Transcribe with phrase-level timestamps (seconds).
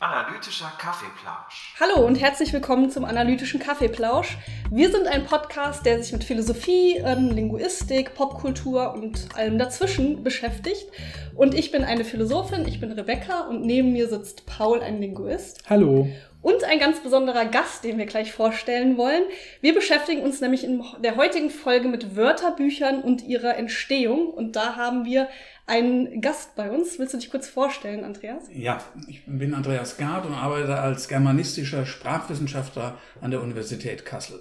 [0.00, 1.74] Analytischer Kaffeeplausch.
[1.80, 4.36] Hallo und herzlich willkommen zum Analytischen Kaffeeplausch.
[4.70, 10.86] Wir sind ein Podcast, der sich mit Philosophie, ähm, Linguistik, Popkultur und allem dazwischen beschäftigt.
[11.34, 15.62] Und ich bin eine Philosophin, ich bin Rebecca und neben mir sitzt Paul, ein Linguist.
[15.68, 16.08] Hallo.
[16.42, 19.22] Und ein ganz besonderer Gast, den wir gleich vorstellen wollen.
[19.60, 24.26] Wir beschäftigen uns nämlich in der heutigen Folge mit Wörterbüchern und ihrer Entstehung.
[24.28, 25.28] Und da haben wir
[25.66, 26.98] einen Gast bei uns.
[26.98, 28.44] Willst du dich kurz vorstellen, Andreas?
[28.52, 34.40] Ja, ich bin Andreas Gard und arbeite als germanistischer Sprachwissenschaftler an der Universität Kassel.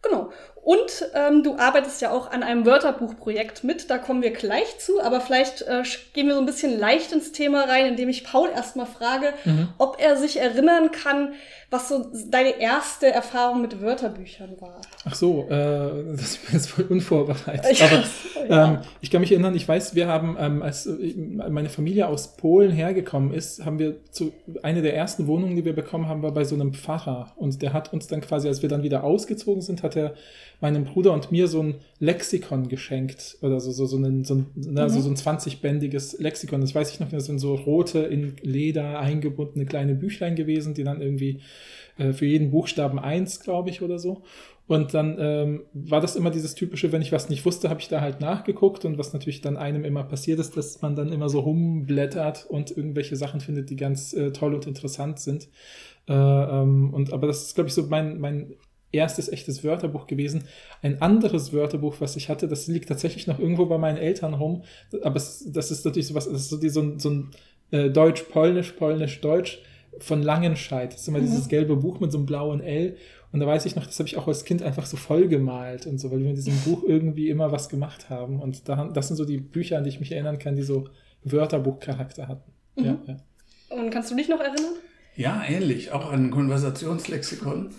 [0.00, 0.32] Genau.
[0.64, 5.00] Und ähm, du arbeitest ja auch an einem Wörterbuchprojekt mit, da kommen wir gleich zu,
[5.00, 8.50] aber vielleicht äh, gehen wir so ein bisschen leicht ins Thema rein, indem ich Paul
[8.54, 9.68] erstmal frage, mhm.
[9.78, 11.32] ob er sich erinnern kann,
[11.70, 14.80] was so deine erste Erfahrung mit Wörterbüchern war.
[15.04, 17.82] Ach so, äh, das ist jetzt voll unvorbereitet.
[18.40, 18.68] Aber ja.
[18.68, 22.36] ähm, ich kann mich erinnern, ich weiß, wir haben, ähm, als äh, meine Familie aus
[22.36, 26.32] Polen hergekommen ist, haben wir zu eine der ersten Wohnungen, die wir bekommen haben, war
[26.32, 27.32] bei so einem Pfarrer.
[27.36, 30.14] Und der hat uns dann quasi, als wir dann wieder ausgezogen sind, hat er
[30.60, 34.46] meinem Bruder und mir so ein Lexikon geschenkt oder so, so, so, ein, so, ein,
[34.54, 34.78] mhm.
[34.78, 36.60] also so ein 20-bändiges Lexikon.
[36.60, 40.84] Das weiß ich noch, das sind so rote, in Leder eingebundene kleine Büchlein gewesen, die
[40.84, 41.40] dann irgendwie
[41.96, 44.22] äh, für jeden Buchstaben eins, glaube ich, oder so.
[44.66, 47.88] Und dann ähm, war das immer dieses typische, wenn ich was nicht wusste, habe ich
[47.88, 51.30] da halt nachgeguckt und was natürlich dann einem immer passiert ist, dass man dann immer
[51.30, 55.48] so rumblättert und irgendwelche Sachen findet, die ganz äh, toll und interessant sind.
[56.06, 58.56] Äh, ähm, und aber das ist, glaube ich, so mein, mein
[58.92, 60.44] erstes echtes Wörterbuch gewesen.
[60.82, 64.62] Ein anderes Wörterbuch, was ich hatte, das liegt tatsächlich noch irgendwo bei meinen Eltern rum.
[65.02, 67.30] Aber es, das ist natürlich sowas, das ist so, so ein, so ein
[67.70, 69.60] äh, Deutsch-Polnisch, Polnisch-Deutsch
[69.98, 70.92] von Langenscheid.
[70.92, 71.26] Das ist immer mhm.
[71.26, 72.96] dieses gelbe Buch mit so einem blauen L.
[73.30, 75.86] Und da weiß ich noch, das habe ich auch als Kind einfach so voll gemalt
[75.86, 78.40] und so, weil wir in diesem Buch irgendwie immer was gemacht haben.
[78.40, 80.88] Und da, das sind so die Bücher, an die ich mich erinnern kann, die so
[81.24, 82.52] Wörterbuchcharakter hatten.
[82.76, 82.84] Mhm.
[82.84, 83.16] Ja, ja.
[83.70, 84.72] Und kannst du dich noch erinnern?
[85.14, 85.92] Ja, ähnlich.
[85.92, 87.70] Auch ein Konversationslexikon.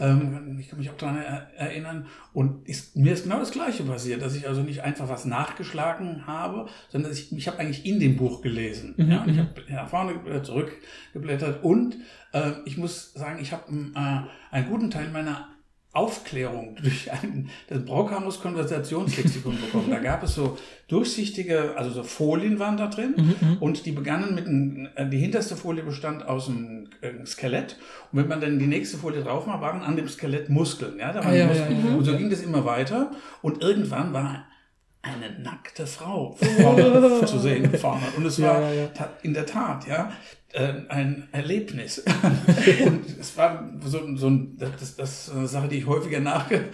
[0.00, 1.18] Ähm, ich kann mich auch daran
[1.56, 2.06] erinnern.
[2.32, 6.26] Und ist, mir ist genau das Gleiche passiert, dass ich also nicht einfach was nachgeschlagen
[6.26, 8.94] habe, sondern ich, ich habe eigentlich in dem Buch gelesen.
[8.96, 9.10] Mhm.
[9.10, 9.40] Ja, ich mhm.
[9.40, 11.96] habe nach vorne zurückgeblättert und
[12.32, 15.48] äh, ich muss sagen, ich habe äh, einen guten Teil meiner
[15.92, 19.90] Aufklärung durch ein, das Brockhamus Konversationslexikon bekommen.
[19.90, 23.56] Da gab es so durchsichtige, also so Folien waren da drin mhm, mhm.
[23.58, 27.76] und die begannen mit, einem, äh, die hinterste Folie bestand aus einem äh, Skelett
[28.12, 30.98] und wenn man dann die nächste Folie drauf macht, waren an dem Skelett Muskeln.
[30.98, 31.84] Ja, da waren ah, ja, Muskeln.
[31.84, 33.10] Ja, ja, und so ging das immer weiter
[33.42, 34.46] und irgendwann war
[35.02, 38.02] eine nackte Frau vorne zu sehen vorne.
[38.16, 38.62] Und es war
[39.22, 40.12] in der Tat, ja,
[40.54, 41.98] ein Erlebnis.
[42.86, 46.66] und es war so, so ein, das, das eine Sache, die ich häufiger nachgeschaut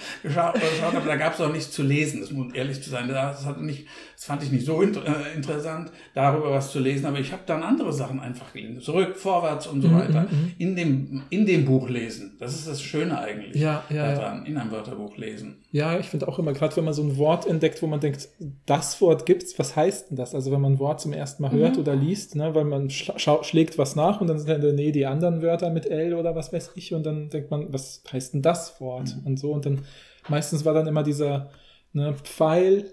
[0.82, 3.08] habe, da gab es auch nichts zu lesen, das muss ehrlich zu sein.
[3.08, 7.06] Das, hatte nicht, das fand ich nicht so int äh, interessant, darüber was zu lesen,
[7.06, 8.80] aber ich habe dann andere Sachen einfach gelesen.
[8.80, 10.28] Zurück, vorwärts und so mhm, weiter.
[10.30, 10.52] Mhm, mhm.
[10.58, 12.36] In dem, in dem Buch lesen.
[12.38, 14.50] Das ist das Schöne eigentlich ja, ja, daran, ja.
[14.50, 15.64] in einem Wörterbuch lesen.
[15.72, 18.28] Ja, ich finde auch immer, gerade wenn man so ein Wort entdeckt, wo man denkt,
[18.66, 20.32] das Wort gibt's, was heißt denn das?
[20.32, 21.82] Also wenn man ein Wort zum ersten Mal hört mhm.
[21.82, 24.92] oder liest, ne, weil man schlägt schlägt was nach und dann sind in der Nähe
[24.92, 28.34] die anderen Wörter mit L oder was weiß ich und dann denkt man, was heißt
[28.34, 29.16] denn das Wort?
[29.16, 29.26] Mhm.
[29.26, 29.80] Und so und dann
[30.28, 31.50] meistens war dann immer dieser
[31.94, 32.92] ne, Pfeil.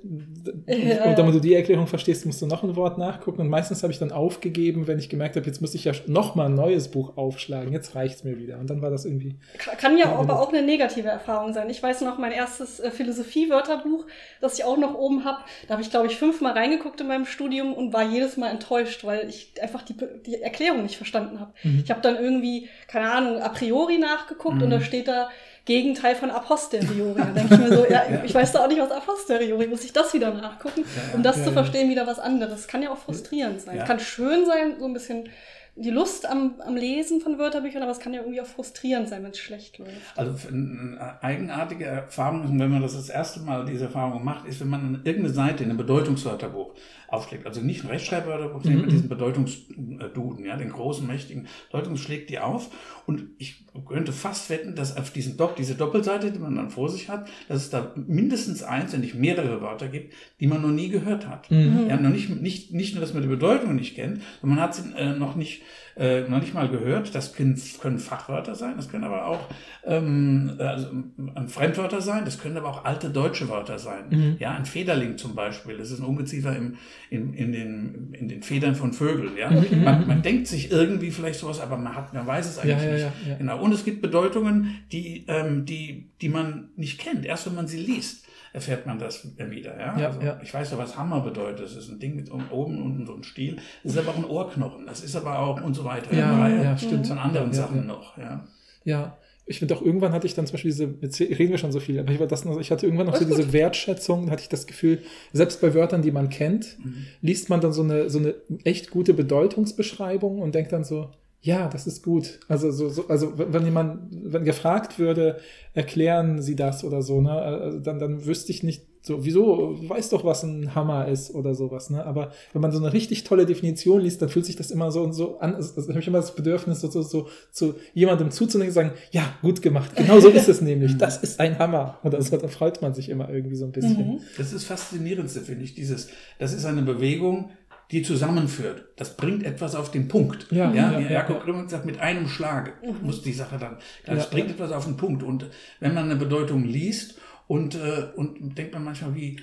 [0.67, 1.05] Ja.
[1.05, 3.41] Und damit du die Erklärung verstehst, musst du noch ein Wort nachgucken.
[3.41, 6.35] Und meistens habe ich dann aufgegeben, wenn ich gemerkt habe, jetzt muss ich ja noch
[6.35, 7.73] mal ein neues Buch aufschlagen.
[7.73, 8.59] Jetzt reicht es mir wieder.
[8.59, 9.35] Und dann war das irgendwie.
[9.57, 11.69] Kann ja aber auch eine negative Erfahrung sein.
[11.69, 14.05] Ich weiß noch, mein erstes äh, Philosophie-Wörterbuch,
[14.39, 17.25] das ich auch noch oben habe, da habe ich, glaube ich, fünfmal reingeguckt in meinem
[17.25, 19.95] Studium und war jedes Mal enttäuscht, weil ich einfach die,
[20.25, 21.53] die Erklärung nicht verstanden habe.
[21.63, 21.81] Mhm.
[21.83, 24.63] Ich habe dann irgendwie, keine Ahnung, a priori nachgeguckt mhm.
[24.63, 25.29] und da steht da,
[25.65, 27.19] Gegenteil von a posteriori.
[27.19, 29.83] Da denke ich mir so, ja, ich weiß da auch nicht, was a posteriori, muss
[29.83, 30.83] ich das wieder nachgucken,
[31.13, 32.67] um das zu verstehen, wieder was anderes.
[32.67, 33.79] Kann ja auch frustrierend sein.
[33.85, 35.29] Kann schön sein, so ein bisschen
[35.75, 39.23] die Lust am, am Lesen von Wörterbüchern, aber es kann ja irgendwie auch frustrierend sein,
[39.23, 39.91] wenn es schlecht läuft.
[40.17, 44.67] Also eine eigenartige Erfahrung, wenn man das das erste Mal diese Erfahrung macht, ist, wenn
[44.67, 46.73] man irgendeine Seite in einem Bedeutungswörterbuch
[47.11, 48.85] aufschlägt, also nicht ein Rechtschreibwörterbuch, sondern mhm.
[48.85, 52.69] mit diesem Bedeutungsduden, ja, den großen, mächtigen Bedeutungen schlägt die auf
[53.05, 56.89] und ich könnte fast wetten, dass auf diesen Dopp, diese Doppelseite, die man dann vor
[56.89, 60.69] sich hat, dass es da mindestens eins, wenn nicht mehrere Wörter gibt, die man noch
[60.69, 61.51] nie gehört hat.
[61.51, 61.87] Mhm.
[61.89, 64.75] Ja, noch nicht, nicht, nicht nur, dass man die Bedeutung nicht kennt, sondern man hat
[64.75, 65.61] sie äh, noch nicht
[65.97, 67.13] äh, noch nicht mal gehört.
[67.15, 69.47] Das können, können Fachwörter sein, das können aber auch
[69.83, 74.05] ähm, also, ähm, Fremdwörter sein, das können aber auch alte deutsche Wörter sein.
[74.09, 74.35] Mhm.
[74.39, 76.77] Ja, ein Federling zum Beispiel, das ist ein Ungeziefer im,
[77.09, 79.37] in, in, den, in den Federn von Vögeln.
[79.37, 79.49] Ja?
[79.49, 79.83] Mhm.
[79.83, 82.85] Man, man denkt sich irgendwie vielleicht sowas, aber man, hat, man weiß es eigentlich ja,
[82.85, 83.27] ja, nicht.
[83.27, 83.61] Ja, genau.
[83.61, 87.79] Und es gibt Bedeutungen, die, ähm, die, die man nicht kennt, erst wenn man sie
[87.79, 88.25] liest.
[88.53, 89.79] Erfährt man das wieder.
[89.79, 89.97] Ja?
[89.99, 90.39] Ja, also, ja.
[90.43, 91.65] Ich weiß ja, was Hammer bedeutet.
[91.65, 93.57] Das ist ein Ding mit oben und unten so ein Stiel.
[93.83, 94.85] Das ist aber auch ein Ohrknochen.
[94.85, 96.15] Das ist aber auch und so weiter.
[96.15, 97.07] Ja, ja, stimmt.
[97.07, 97.83] Von anderen Sachen ja.
[97.83, 98.17] noch.
[98.17, 98.45] Ja.
[98.83, 101.71] Ja, ich finde auch irgendwann hatte ich dann zum Beispiel diese, jetzt reden wir schon
[101.71, 104.31] so viel, aber ich, war das noch, ich hatte irgendwann noch so diese Wertschätzung, da
[104.31, 104.99] hatte ich das Gefühl,
[105.33, 107.05] selbst bei Wörtern, die man kennt, Mhm.
[107.21, 111.67] liest man dann so eine, so eine echt gute Bedeutungsbeschreibung und denkt dann so, ja,
[111.67, 112.39] das ist gut.
[112.47, 115.39] Also, so, so, also wenn jemand, wenn gefragt würde,
[115.73, 119.89] erklären Sie das oder so, ne, also dann, dann wüsste ich nicht so, wieso, du
[119.89, 122.05] weißt doch, was ein Hammer ist oder sowas, ne?
[122.05, 125.01] Aber wenn man so eine richtig tolle Definition liest, dann fühlt sich das immer so
[125.01, 125.55] und so an.
[125.55, 128.91] Also, also habe ich immer das Bedürfnis, so, so, so zu jemandem zuzunehmen und sagen,
[129.09, 129.95] ja, gut gemacht.
[129.95, 130.97] Genau so ist es nämlich.
[130.97, 131.97] Das ist ein Hammer.
[132.03, 133.97] Oder so, da freut man sich immer irgendwie so ein bisschen.
[133.97, 134.19] Mhm.
[134.37, 135.73] Das ist das Faszinierendste, finde ich.
[135.73, 137.49] Dieses, das ist eine Bewegung,
[137.91, 138.85] die zusammenführt.
[138.95, 140.47] Das bringt etwas auf den Punkt.
[140.51, 141.43] Ja, ja, ja, Jakob ja.
[141.43, 143.77] Grimm sagt, mit einem Schlag muss die Sache dann.
[144.05, 144.53] Das Ja, bringt ja.
[144.55, 145.23] etwas auf den Punkt.
[145.23, 145.47] Und
[145.79, 149.41] wenn man eine Bedeutung liest und, äh, und denkt man manchmal wie,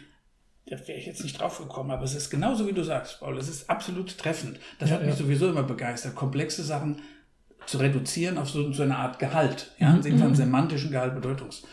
[0.66, 3.36] da wäre ich jetzt nicht drauf gekommen, aber es ist genauso wie du sagst, Paul,
[3.38, 4.58] es ist absolut treffend.
[4.78, 5.16] Das Ja, hat mich ja.
[5.16, 7.00] sowieso immer begeistert, komplexe Sachen
[7.66, 11.14] zu reduzieren auf so, so eine Art Gehalt, ja, Mhm, im Sinne von semantischen Gehalt,
[11.14, 11.64] Bedeutungs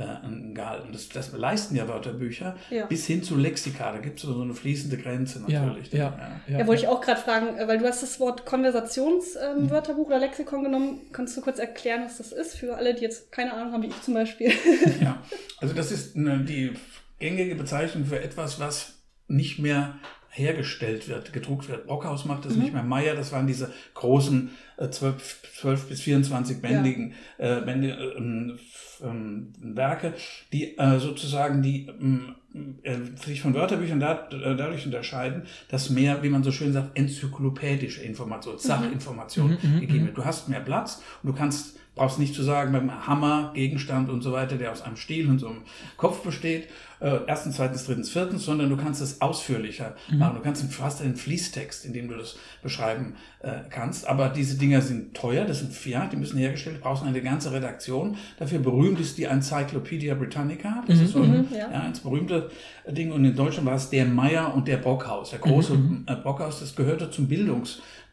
[0.00, 0.84] äh, ein Gehalt.
[0.84, 2.86] Und das, das leisten ja Wörterbücher Ja.
[2.86, 3.92] bis hin zu Lexika.
[3.92, 5.92] Da gibt es so eine fließende Grenze Ja, natürlich.
[5.92, 6.58] ja, ja.
[6.58, 10.64] Ja, wollte ich auch gerade fragen, äh, weil du hast das Wort Konversationswörterbuch oder Lexikon
[10.64, 11.00] genommen.
[11.12, 13.88] Kannst du kurz erklären, was das ist für alle, die jetzt keine Ahnung haben, wie
[13.88, 14.52] ich zum Beispiel?
[15.00, 15.22] Ja,
[15.58, 16.72] also das ist eine, die
[17.18, 18.94] gängige Bezeichnung für etwas, was
[19.28, 19.94] nicht mehr
[20.30, 21.86] hergestellt wird, gedruckt wird.
[21.86, 22.84] Brockhaus macht das nicht mehr.
[22.84, 28.58] Meyer, das waren diese großen äh, 12, 12 bis 24 bändigen äh, Bände, äh, ähm,
[29.02, 30.14] ähm, Werke,
[30.52, 32.36] die äh, sozusagen die ähm,
[32.82, 36.96] äh, sich von Wörterbüchern da, äh, dadurch unterscheiden, dass mehr, wie man so schön sagt,
[36.96, 40.16] enzyklopädische Information, Sachinformation gegeben wird.
[40.16, 44.22] Du hast mehr Platz und du kannst brauchst nicht zu sagen, beim Hammer, Gegenstand und
[44.22, 45.60] so weiter, der aus einem Stiel und so einem
[45.98, 46.66] Kopf besteht,
[47.00, 50.36] äh, erstens, zweitens, drittens, viertens, sondern du kannst es ausführlicher machen.
[50.36, 54.06] Du kannst fast einen Fließtext, in dem du das beschreiben äh, kannst.
[54.06, 57.52] Aber diese Dinger sind teuer, das sind vier, die müssen hergestellt, du brauchst eine ganze
[57.52, 58.16] Redaktion.
[58.38, 60.82] Dafür berühmt ist die Encyclopedia Britannica.
[60.86, 61.70] Das ist so ein, Mhm, ja.
[61.70, 61.80] ja.
[61.80, 62.44] ein berühmtes
[62.88, 63.12] Ding.
[63.12, 65.30] Und in Deutschland war es der Meyer und der Brockhaus.
[65.30, 67.28] Der große äh, Brockhaus, das gehörte zum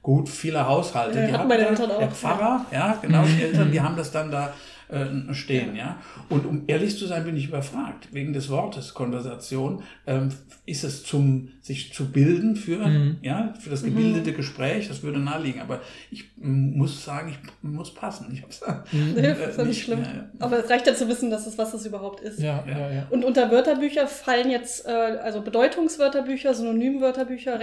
[0.07, 1.19] Bildungsgut vieler Haushalte.
[1.19, 2.11] Ja, die hatten meine da- Eltern auch, Der.
[2.11, 4.53] Pfarrer, ja, genau, die Eltern, die haben das dann da
[4.89, 5.97] äh, stehen, ja.
[6.29, 8.07] Und um ehrlich zu sein, bin ich überfragt.
[8.13, 10.29] Wegen des Wortes Konversation ähm,
[10.65, 12.89] ist es zum sich zu bilden für,
[13.21, 15.59] ja, für das gebildete Gespräch, das würde naheliegen.
[15.59, 17.37] Aber ich muss sagen, ich
[17.69, 18.27] muss passen.
[18.31, 18.61] Ich hab's
[18.93, 20.03] Nee, das ist nicht nicht, schlimm.
[20.03, 20.29] ja.
[20.39, 22.39] Aber es reicht ja zu wissen, dass es, was das überhaupt ist.
[22.39, 23.07] Ja, ja, ja.
[23.09, 27.59] Und unter Wörterbücher fallen jetzt äh, also Bedeutungswörterbücher, Synonymwörterbücher,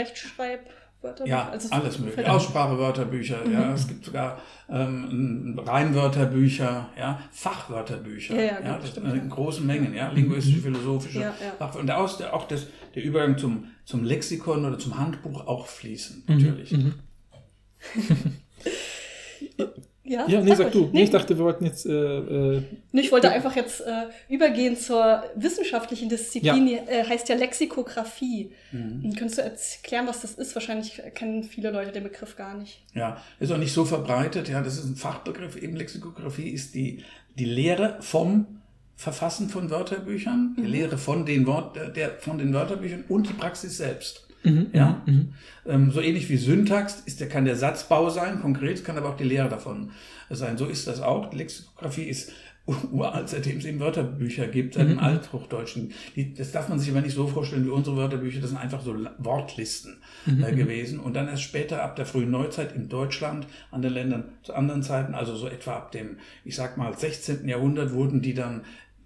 [1.04, 1.26] Rechtschreibwörterbücher.
[1.26, 2.32] Ja, also es alles mögliche.
[2.32, 3.74] Aussprachewörterbücher, ja.
[3.74, 8.34] Es gibt sogar ähm, Reinwörterbücher, ja, Fachwörterbücher.
[8.34, 9.14] Ja, ja, gut, das, stimmt, ja.
[9.14, 10.10] in großen Mengen, ja.
[10.10, 11.52] Linguistische, philosophische Ja, ja.
[11.58, 11.80] Fachwörter.
[11.80, 16.24] Und aus, der, auch das, der Übergang zum, zum Lexikon oder zum Handbuch auch fließen,
[16.26, 16.72] natürlich.
[16.72, 16.94] Mhm.
[20.06, 20.72] Ja, Ja, nee, sag ruhig.
[20.72, 20.90] du.
[20.92, 21.86] Nee, ich dachte, wir wollten jetzt.
[21.86, 22.62] Äh, äh,
[22.92, 28.52] Nee, ich wollte einfach jetzt äh, übergehen zur wissenschaftlichen Disziplin, die äh, heißt ja Lexikographie.
[28.70, 29.14] Mhm.
[29.16, 30.54] Könntest du erklären, was das ist?
[30.54, 32.82] Wahrscheinlich kennen viele Leute den Begriff gar nicht.
[32.94, 34.48] Ja, ist auch nicht so verbreitet.
[34.48, 35.56] Ja, das ist ein Fachbegriff.
[35.56, 37.02] Eben Lexikographie ist die,
[37.38, 38.46] die Lehre vom
[38.96, 43.32] Verfassen von Wörterbüchern, die Lehre von den, Wort, äh, der, von den Wörterbüchern und die
[43.32, 44.23] Praxis selbst.
[44.72, 45.02] Ja,
[45.66, 49.16] ähm, so ähnlich wie Syntax ist der, kann der Satzbau sein, konkret, kann aber auch
[49.16, 49.90] die Lehre davon
[50.30, 50.58] sein.
[50.58, 51.30] So ist das auch.
[51.30, 52.32] Die Lexikographie ist
[52.92, 55.92] uralt, seitdem es eben Wörterbücher gibt, seit dem Althochdeutschen.
[56.16, 58.80] Die, das darf man sich aber nicht so vorstellen wie unsere Wörterbücher, das sind einfach
[58.80, 60.98] so Wortlisten äh, gewesen.
[60.98, 64.82] Und dann erst später ab der frühen Neuzeit in Deutschland, an den Ländern zu anderen
[64.82, 67.46] Zeiten, also so etwa ab dem, ich sag mal, 16.
[67.46, 68.62] Jahrhundert wurden die dann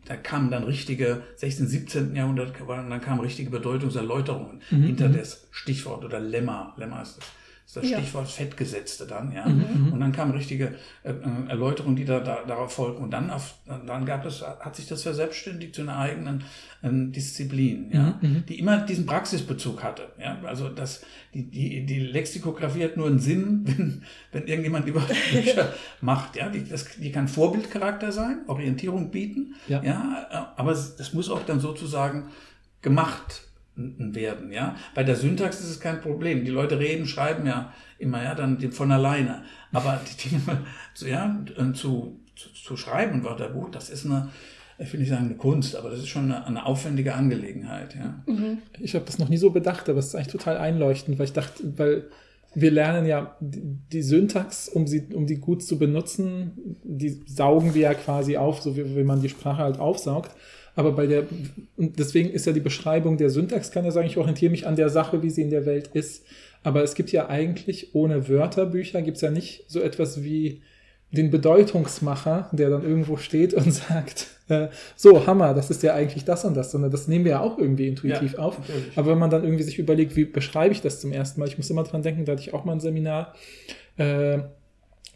[0.09, 2.17] da kamen dann richtige, 16., 17.
[2.17, 6.75] Jahrhundert, dann kamen richtige Bedeutungserläuterungen hinter das Stichwort oder Lemma.
[6.79, 7.27] Lemma ist das,
[7.69, 7.99] ist das Ja.
[7.99, 9.45] Stichwort Fettgesetzte dann, ja.
[9.45, 13.05] Und dann kamen richtige äh, äh, Erläuterungen, die da, da, darauf folgten.
[13.05, 13.57] Und dann, auf,
[13.87, 16.45] dann gab es, hat sich das verselbstständigt zu einer eigenen
[16.83, 20.09] ähm, Disziplin, ja, die immer diesen Praxisbezug hatte.
[20.19, 20.39] Ja.
[20.47, 25.01] Also das, die, die, die Lexikographie hat nur einen Sinn, wenn, wenn irgendjemand über
[25.33, 25.71] Bücher
[26.01, 26.37] macht.
[26.37, 26.49] Ja.
[26.49, 29.83] Die, das, die kann Vorbildcharakter sein, Orientierung bieten, Ja.
[29.83, 32.31] ja, äh, aber es- das muss auch dann sozusagen
[32.81, 33.43] gemacht
[33.79, 34.77] werden, ja.
[34.95, 36.45] Bei der Syntax ist es kein Problem.
[36.45, 39.43] Die Leute reden, schreiben ja immer, ja, dann von alleine.
[39.73, 40.43] Aber die Dinge,
[40.95, 41.39] zu, ja,
[41.75, 44.31] zu, zu, zu schreiben, ein Wörterbuch, das ist eine,
[44.79, 48.23] ich will nicht sagen eine Kunst, aber das ist schon eine, eine aufwendige Angelegenheit, ja.
[48.79, 51.33] ich habe das noch nie so bedacht, aber es ist eigentlich total einleuchtend, weil ich
[51.33, 52.05] dachte, weil
[52.55, 53.61] wir lernen ja die,
[53.93, 58.63] die Syntax, um sie, um die gut zu benutzen, die saugen wir ja quasi auf,
[58.63, 60.31] so wie, wie man die Sprache halt aufsaugt.
[60.79, 61.25] Aber bei der,
[61.77, 64.77] und deswegen ist ja die Beschreibung der Syntax, kann ja sagen, ich orientiere mich an
[64.77, 66.25] der Sache, wie sie in der Welt ist.
[66.63, 70.63] Aber es gibt ja eigentlich ohne Wörterbücher, gibt es ja nicht so etwas wie
[71.11, 76.25] den Bedeutungsmacher, der dann irgendwo steht und sagt, äh, so, Hammer, das ist ja eigentlich
[76.25, 78.61] das und das, sondern das nehmen wir ja auch irgendwie intuitiv ja, auf.
[78.61, 78.97] Natürlich.
[78.97, 81.57] Aber wenn man dann irgendwie sich überlegt, wie beschreibe ich das zum ersten Mal, ich
[81.57, 83.35] muss immer dran denken, da hatte ich auch mal ein Seminar,
[83.97, 84.39] äh,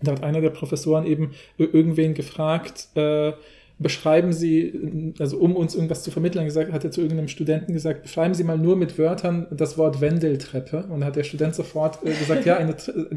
[0.02, 3.34] da hat einer der Professoren eben irgendwen gefragt, äh,
[3.82, 8.02] beschreiben Sie, also um uns irgendwas zu vermitteln, gesagt, hat er zu irgendeinem Studenten gesagt,
[8.02, 10.84] beschreiben Sie mal nur mit Wörtern das Wort Wendeltreppe.
[10.84, 12.74] Und dann hat der Student sofort äh, gesagt, ja, eine,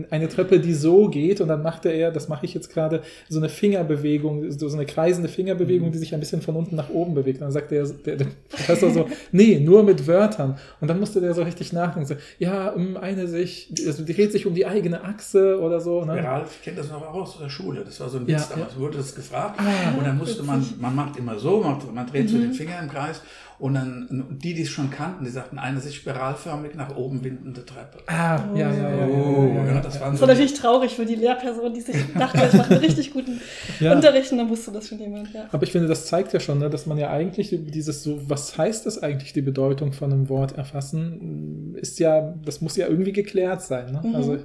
[0.10, 1.42] eine Treppe, die so geht.
[1.42, 5.30] Und dann machte er, das mache ich jetzt gerade, so eine Fingerbewegung, so eine kreisende
[5.30, 7.40] Fingerbewegung, die sich ein bisschen von unten nach oben bewegt.
[7.40, 10.58] Und dann sagte der, der, der Professor so, nee, nur mit Wörtern.
[10.82, 14.46] Und dann musste der so richtig nachdenken, so, ja, eine sich, also die dreht sich
[14.46, 16.04] um die eigene Achse oder so.
[16.06, 16.18] Ne?
[16.18, 17.84] Ja, ich kenne das noch aus der Schule.
[17.84, 18.74] Das war so ein Witz ja, damals.
[18.74, 18.80] Ja.
[18.80, 22.08] Wurde das gefragt ah, und dann musste man man, man macht immer so, man, man
[22.08, 22.30] dreht mhm.
[22.30, 23.22] so den Finger im Kreis
[23.58, 27.66] und dann, die, die es schon kannten, die sagten, eine sich spiralförmig nach oben windende
[27.66, 28.00] Treppe.
[28.08, 28.58] Ah, oh.
[28.58, 29.08] ja, ja, ja.
[29.08, 29.82] Oh, ja, ja, ja.
[29.82, 33.14] Das, das war natürlich traurig für die Lehrperson, die sich dachte, ich mache einen richtig
[33.14, 33.40] guten
[33.80, 35.48] Unterricht und dann wusste das schon jemand, ja.
[35.52, 38.58] Aber ich finde, das zeigt ja schon, ne, dass man ja eigentlich dieses so, was
[38.58, 43.14] heißt das eigentlich, die Bedeutung von einem Wort erfassen, ist ja, das muss ja irgendwie
[43.14, 43.94] geklärt sein.
[43.94, 44.02] Ne?
[44.04, 44.16] Mhm.
[44.16, 44.38] Also,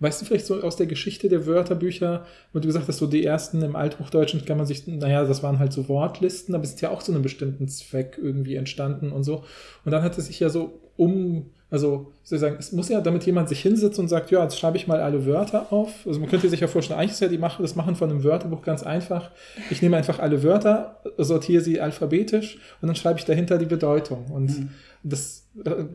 [0.00, 3.24] weißt du vielleicht so aus der Geschichte der Wörterbücher, wo du gesagt hast, so die
[3.24, 6.80] ersten im Althochdeutschen kann man sich, naja, das waren halt so Wortlisten, aber es ist
[6.80, 9.44] ja auch zu einem bestimmten Zweck Zweck irgendwie entstanden und so.
[9.84, 13.48] Und dann hat es sich ja so um, also sozusagen, es muss ja, damit jemand
[13.48, 16.06] sich hinsetzt und sagt, ja, jetzt schreibe ich mal alle Wörter auf.
[16.06, 18.24] Also man könnte sich ja vorstellen, eigentlich ist ja die Mache, das Machen von einem
[18.24, 19.30] Wörterbuch ganz einfach.
[19.70, 24.26] Ich nehme einfach alle Wörter, sortiere sie alphabetisch und dann schreibe ich dahinter die Bedeutung.
[24.32, 24.70] Und mhm.
[25.04, 25.44] das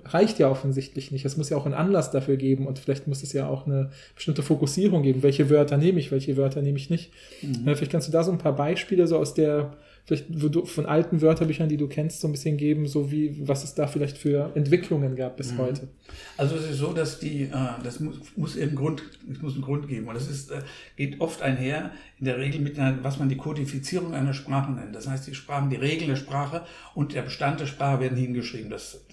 [0.06, 1.26] reicht ja offensichtlich nicht.
[1.26, 3.90] Es muss ja auch einen Anlass dafür geben und vielleicht muss es ja auch eine
[4.16, 5.24] bestimmte Fokussierung geben.
[5.24, 7.12] Welche Wörter nehme ich, welche Wörter nehme ich nicht?
[7.42, 7.64] Mhm.
[7.76, 9.74] Vielleicht kannst du da so ein paar Beispiele so aus der
[10.06, 10.28] vielleicht
[10.66, 13.88] von alten Wörterbüchern, die du kennst, so ein bisschen geben, so wie, was es da
[13.88, 15.60] vielleicht für Entwicklungen gab bis mhm.
[15.60, 15.88] heute?
[16.36, 17.50] Also es ist so, dass die, äh,
[17.84, 20.08] das muss, muss eben Grund, es muss einen Grund geben.
[20.08, 20.62] Und das ist, äh,
[20.98, 24.94] geht oft einher, in der Regel mit einer, was man die Kodifizierung einer Sprache nennt.
[24.94, 28.70] Das heißt, die Sprachen, die Regeln der Sprache und der Bestand der Sprache werden hingeschrieben.
[28.70, 29.06] Das,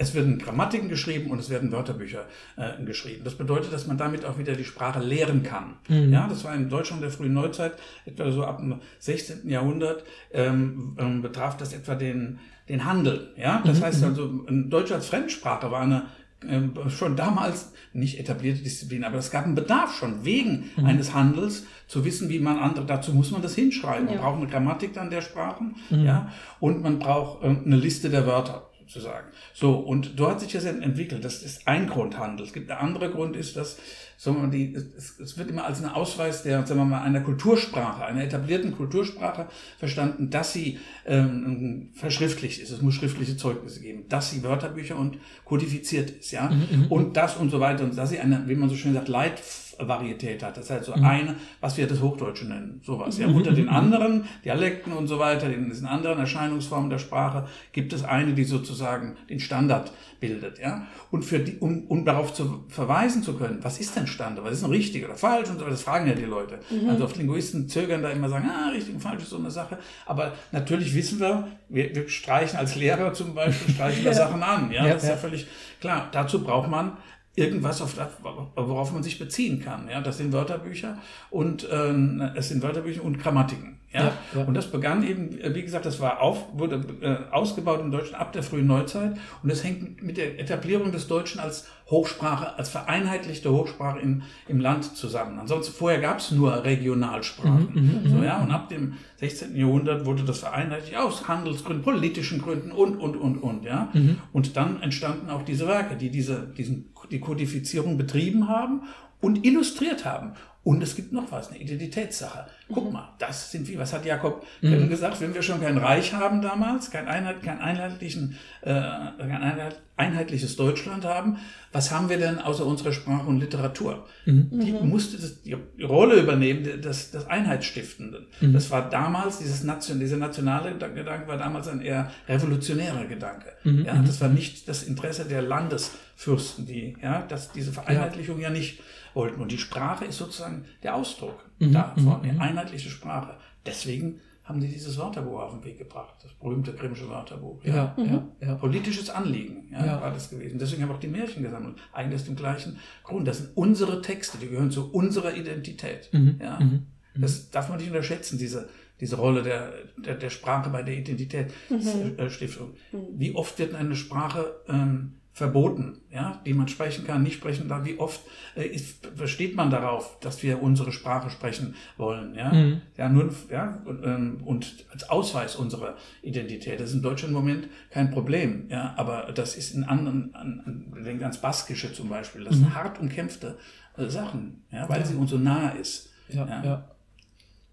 [0.00, 2.24] es werden Grammatiken geschrieben und es werden Wörterbücher
[2.56, 3.22] äh, geschrieben.
[3.22, 5.74] Das bedeutet, dass man damit auch wieder die Sprache lehren kann.
[5.88, 6.10] Mhm.
[6.10, 7.74] Ja, das war in Deutschland der frühen Neuzeit,
[8.06, 9.46] etwa so ab dem 16.
[9.50, 12.38] Jahrhundert, ähm, ähm, betraf das etwa den,
[12.70, 13.34] den Handel.
[13.36, 13.84] Ja, das mhm.
[13.84, 14.06] heißt mhm.
[14.08, 14.28] also,
[14.70, 16.06] Deutsch als Fremdsprache war eine
[16.48, 20.86] ähm, schon damals nicht etablierte Disziplin, aber es gab einen Bedarf schon wegen mhm.
[20.86, 24.08] eines Handels zu wissen, wie man andere, dazu muss man das hinschreiben.
[24.08, 24.14] Ja.
[24.14, 26.04] Man braucht eine Grammatik dann der Sprachen, mhm.
[26.06, 29.28] ja, und man braucht ähm, eine Liste der Wörter sozusagen.
[29.54, 31.24] So, und dort hat sich das entwickelt.
[31.24, 32.44] Das ist ein Grundhandel.
[32.44, 33.78] Es gibt ein anderer Grund, ist, dass
[34.16, 37.00] sagen wir mal, die, es, es wird immer als ein Ausweis der, sagen wir mal,
[37.00, 39.46] einer Kultursprache, einer etablierten Kultursprache
[39.78, 42.70] verstanden, dass sie ähm, verschriftlicht ist.
[42.70, 45.16] Es muss schriftliche Zeugnisse geben, dass sie Wörterbücher und
[45.46, 46.86] kodifiziert ist, ja, mhm, mhm.
[46.88, 49.40] und das und so weiter und dass sie eine, wie man so schön sagt, Leit
[49.88, 50.56] Varietät hat.
[50.56, 51.04] Das heißt so mhm.
[51.04, 53.18] eine, was wir das Hochdeutsche nennen, sowas.
[53.18, 53.36] Ja, mhm.
[53.36, 58.04] unter den anderen Dialekten und so weiter, in diesen anderen Erscheinungsformen der Sprache gibt es
[58.04, 60.86] eine, die sozusagen den Standard bildet, ja.
[61.10, 64.54] Und für die, um, um darauf zu verweisen zu können, was ist denn Standard, was
[64.54, 66.60] ist denn richtig oder falsch und so weiter, das fragen ja die Leute.
[66.70, 66.90] Mhm.
[66.90, 69.78] Also oft Linguisten zögern da immer sagen, ah, richtig und falsch ist so eine Sache.
[70.06, 74.70] Aber natürlich wissen wir, wir, wir streichen als Lehrer zum Beispiel, streichen wir Sachen an,
[74.70, 75.46] ja, ja das ist ja völlig
[75.80, 76.08] klar.
[76.12, 76.92] Dazu braucht man
[77.36, 78.08] irgendwas, auf das,
[78.56, 79.88] worauf man sich beziehen kann.
[79.88, 80.98] Ja, das sind Wörterbücher
[81.30, 81.92] und äh,
[82.36, 83.78] es sind Wörterbücher und Grammatiken.
[83.92, 84.04] Ja?
[84.04, 84.44] ja, ja.
[84.44, 88.32] Und das begann eben, wie gesagt, das war auf, wurde äh, ausgebaut in Deutschland ab
[88.32, 93.50] der frühen Neuzeit und das hängt mit der Etablierung des Deutschen als Hochsprache, als vereinheitlichte
[93.50, 95.40] Hochsprache im, im Land zusammen.
[95.40, 97.68] Ansonsten vorher gab es nur Regionalsprachen.
[97.72, 99.56] Mhm, mhm, so, ja, und ab dem 16.
[99.56, 103.64] Jahrhundert wurde das vereinheitlicht aus Handelsgründen, politischen Gründen und, und, und, und.
[103.64, 103.88] Ja?
[103.92, 104.18] Mhm.
[104.32, 108.82] Und dann entstanden auch diese Werke, die diese, diesen, die Kodifizierung betrieben haben
[109.20, 110.32] und illustriert haben.
[110.62, 112.46] Und es gibt noch was, eine Identitätssache.
[112.68, 112.92] Guck mhm.
[112.92, 114.90] mal, das sind wie, was hat Jakob mhm.
[114.90, 120.56] gesagt, wenn wir schon kein Reich haben damals, kein, Einheit, kein, einheitlichen, äh, kein einheitliches
[120.56, 121.38] Deutschland haben,
[121.72, 124.06] was haben wir denn außer unserer Sprache und Literatur?
[124.26, 124.48] Mhm.
[124.50, 124.88] Die mhm.
[124.88, 128.26] musste das, die Rolle übernehmen des, des Einheitsstiftenden.
[128.40, 128.52] Mhm.
[128.52, 133.52] Das war damals, dieses Nation, dieser nationale Gedanke war damals ein eher revolutionärer Gedanke.
[133.64, 133.86] Mhm.
[133.86, 138.50] Ja, das war nicht das Interesse der Landesfürsten, die, ja, dass diese Vereinheitlichung ja, ja
[138.50, 138.80] nicht
[139.14, 139.40] wollten.
[139.40, 140.49] Und die Sprache ist sozusagen
[140.82, 141.72] der Ausdruck mhm.
[141.72, 142.40] davon, eine mhm.
[142.40, 143.36] einheitliche Sprache.
[143.64, 147.62] Deswegen haben sie dieses Wörterbuch auf den Weg gebracht, das berühmte Grimmsche Wörterbuch.
[147.64, 148.22] Ja, ja, mhm.
[148.40, 150.58] ja, Politisches Anliegen ja, ja, war das gewesen.
[150.58, 151.76] Deswegen haben wir auch die Märchen gesammelt.
[151.92, 153.28] Eigentlich aus dem gleichen Grund.
[153.28, 156.08] Das sind unsere Texte, die gehören zu unserer Identität.
[156.12, 156.40] Mhm.
[156.42, 156.58] Ja.
[156.58, 156.86] Mhm.
[157.14, 158.68] Das darf man nicht unterschätzen, diese,
[159.00, 162.74] diese Rolle der, der, der Sprache bei der Identitätsstiftung.
[162.92, 162.98] Mhm.
[163.14, 167.84] Wie oft wird eine Sprache ähm, verboten, ja, die man sprechen kann, nicht sprechen darf.
[167.84, 168.20] Wie oft
[168.56, 172.82] äh, ist, versteht man darauf, dass wir unsere Sprache sprechen wollen, ja, mhm.
[172.96, 176.80] ja, nur, ja, und, ähm, und, als Ausweis unserer Identität.
[176.80, 180.62] Das ist in Deutschland im Moment kein Problem, ja, aber das ist in anderen, an,
[180.66, 182.64] an, denkt ans Baskische zum Beispiel, das mhm.
[182.64, 183.56] sind hart umkämpfte
[183.96, 185.06] äh, Sachen, ja, weil ja.
[185.06, 186.10] sie uns so nah ist.
[186.28, 186.64] Ja, ja.
[186.64, 186.90] ja.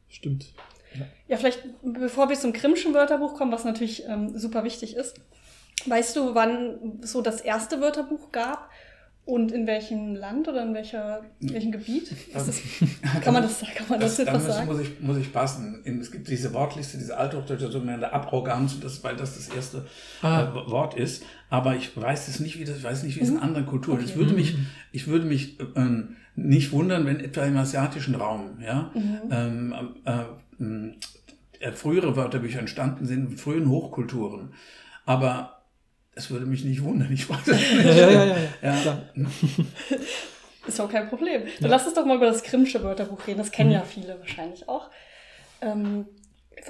[0.07, 0.53] stimmt.
[0.97, 1.05] Ja.
[1.27, 5.19] ja, vielleicht bevor wir zum Grimmschen Wörterbuch kommen, was natürlich ähm, super wichtig ist,
[5.85, 8.69] Weißt du, wann so das erste Wörterbuch gab
[9.27, 12.11] und in welchem Land oder in welcher, welchem Gebiet?
[12.33, 12.61] Das,
[13.21, 14.67] kann man das, kann man das, das etwas sagen?
[14.67, 15.83] Muss ich, muss ich passen.
[16.01, 19.85] Es gibt diese Wortliste, diese althochdeutsche sogenannte Abroganz, das, weil das das erste
[20.21, 20.43] ah.
[20.43, 21.23] äh, Wort ist.
[21.49, 23.43] Aber ich weiß es nicht, wie das, ich weiß nicht, wie es in mhm.
[23.43, 24.05] anderen Kulturen okay.
[24.05, 24.15] ist.
[24.15, 24.67] Würde mich, mhm.
[24.93, 26.03] ich würde mich äh,
[26.37, 29.19] nicht wundern, wenn etwa im asiatischen Raum, ja, mhm.
[29.29, 30.95] ähm,
[31.59, 34.53] äh, äh, frühere Wörterbücher entstanden sind, in frühen Hochkulturen.
[35.05, 35.56] Aber
[36.17, 37.85] es würde mich nicht wundern, ich weiß es nicht.
[37.85, 38.35] Ja, ja, ja.
[38.61, 38.75] ja.
[38.83, 39.01] ja.
[40.67, 41.43] Ist auch kein Problem.
[41.61, 43.37] Dann lass uns doch mal über das Grimmsche Wörterbuch reden.
[43.37, 43.75] Das kennen mhm.
[43.75, 44.89] ja viele wahrscheinlich auch.
[45.61, 46.05] Ähm,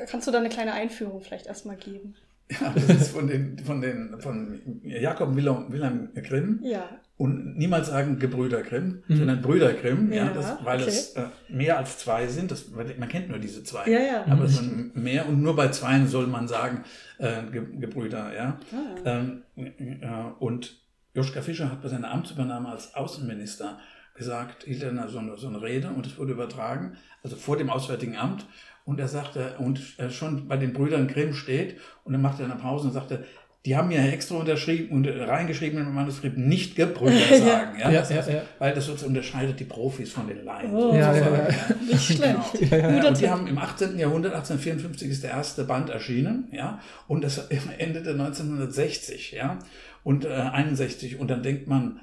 [0.07, 2.15] kannst du da eine kleine Einführung vielleicht erstmal geben?
[2.49, 6.59] Ja, das ist von, den, von, den, von Jakob Wilhelm, Wilhelm Grimm.
[6.63, 6.89] Ja.
[7.17, 9.17] Und niemals sagen Gebrüder Grimm, mhm.
[9.17, 10.89] sondern Brüder Grimm, ja, ja das, weil okay.
[10.89, 12.51] es äh, mehr als zwei sind.
[12.51, 13.89] Das, man kennt nur diese zwei.
[13.89, 14.25] Ja, ja.
[14.27, 16.83] Aber es sind mehr und nur bei zweien soll man sagen
[17.17, 18.33] äh, Ge Gebrüder.
[18.35, 18.59] Ja.
[18.71, 19.01] Ah.
[19.05, 20.07] Ähm, äh,
[20.39, 20.79] und
[21.15, 23.79] Joschka Fischer hat bei seiner Amtsübernahme als Außenminister
[24.13, 27.69] gesagt, hielt er so eine, so eine Rede und es wurde übertragen, also vor dem
[27.69, 28.45] Auswärtigen Amt.
[28.87, 29.79] Und er sagte, und
[30.09, 31.75] schon bei den Brüdern Grimm steht,
[32.05, 33.25] und dann machte er eine Pause und sagte,
[33.67, 37.77] die haben ja extra unterschrieben und reingeschrieben im Manuskript nicht Gebrüder sagen.
[37.77, 40.73] ja, ja, ja, ja, Weil das sozusagen unterscheidet die Profis von den Laien.
[40.73, 41.47] Oh, ja, ja, ja.
[41.85, 42.69] Nicht schlecht.
[42.69, 43.07] Genau.
[43.09, 43.99] Und die haben im 18.
[43.99, 47.39] Jahrhundert, 1854 ist der erste Band erschienen, ja, und das
[47.77, 49.59] endete 1960, ja,
[50.05, 51.19] und äh, 61.
[51.19, 51.99] Und dann denkt man,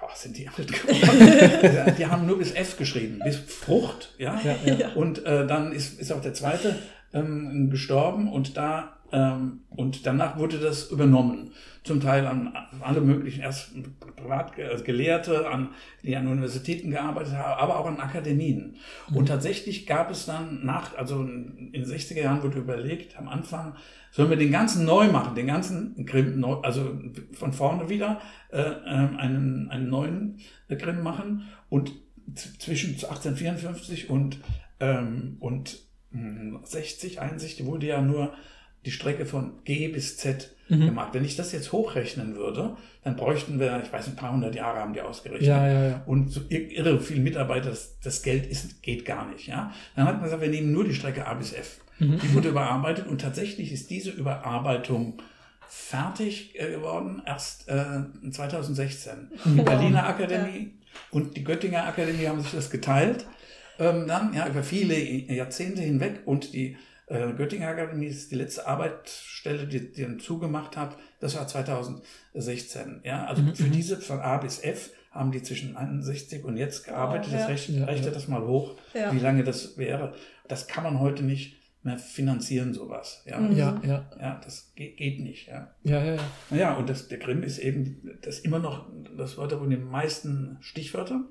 [0.00, 1.94] boah, sind die alt geworden?
[1.98, 4.40] die haben nur bis F geschrieben, bis Frucht, ja.
[4.42, 4.88] ja, ja.
[4.94, 6.76] Und äh, dann ist, ist auch der zweite
[7.12, 11.52] ähm, gestorben und da ähm, und danach wurde das übernommen.
[11.82, 13.70] Zum Teil an alle möglichen, erst
[14.16, 15.70] Privatgelehrte, an,
[16.02, 18.76] die an Universitäten gearbeitet haben, aber auch an Akademien.
[19.08, 19.16] Mhm.
[19.16, 23.74] Und tatsächlich gab es dann nach, also in den 60er Jahren wurde überlegt, am Anfang,
[24.10, 26.98] sollen wir den ganzen neu machen, den ganzen Grimm neu, also
[27.32, 28.20] von vorne wieder
[28.50, 31.44] äh, ähm, einen, einen neuen Grimm machen.
[31.68, 31.92] Und
[32.58, 34.38] zwischen 1854 und,
[34.80, 35.78] ähm, und
[36.12, 38.32] 60, hm, 61 wurde ja nur
[38.84, 40.86] die Strecke von G bis Z mhm.
[40.86, 41.10] gemacht.
[41.12, 44.80] Wenn ich das jetzt hochrechnen würde, dann bräuchten wir, ich weiß, ein paar hundert Jahre
[44.80, 45.48] haben die ausgerechnet.
[45.48, 46.02] Ja, ja, ja.
[46.06, 49.46] Und so irre viele Mitarbeiter, das, das Geld ist, geht gar nicht.
[49.46, 49.72] Ja?
[49.96, 51.80] Dann hat man gesagt, wir nehmen nur die Strecke A bis F.
[51.98, 52.18] Mhm.
[52.20, 55.18] Die wurde überarbeitet und tatsächlich ist diese Überarbeitung
[55.68, 59.30] fertig äh, geworden erst äh, 2016.
[59.44, 59.56] Mhm.
[59.56, 60.72] Die Berliner Akademie
[61.10, 63.26] und die Göttinger Akademie haben sich das geteilt.
[63.78, 66.76] Ähm, dann ja über viele Jahrzehnte hinweg und die
[67.10, 70.96] äh, Göttinger Akademie ist die letzte Arbeitsstelle, die, die dann zugemacht hat.
[71.18, 73.00] Das war 2016.
[73.04, 73.54] Ja, also mhm.
[73.56, 73.72] für mhm.
[73.72, 77.32] diese von A bis F haben die zwischen 61 und jetzt gearbeitet.
[77.32, 77.40] Oh, ja.
[77.40, 79.12] Das rechnet, rechnet das mal hoch, ja.
[79.12, 80.14] wie lange das wäre.
[80.46, 83.24] Das kann man heute nicht mehr finanzieren, sowas.
[83.26, 83.56] Ja, mhm.
[83.56, 84.08] ja, ja.
[84.20, 85.48] ja das geht, geht nicht.
[85.48, 86.14] Ja, ja, ja.
[86.14, 86.22] ja.
[86.50, 90.58] Naja, und das, der Grimm ist eben das immer noch das Wörterbuch mit den meisten
[90.60, 91.28] Stichwörtern.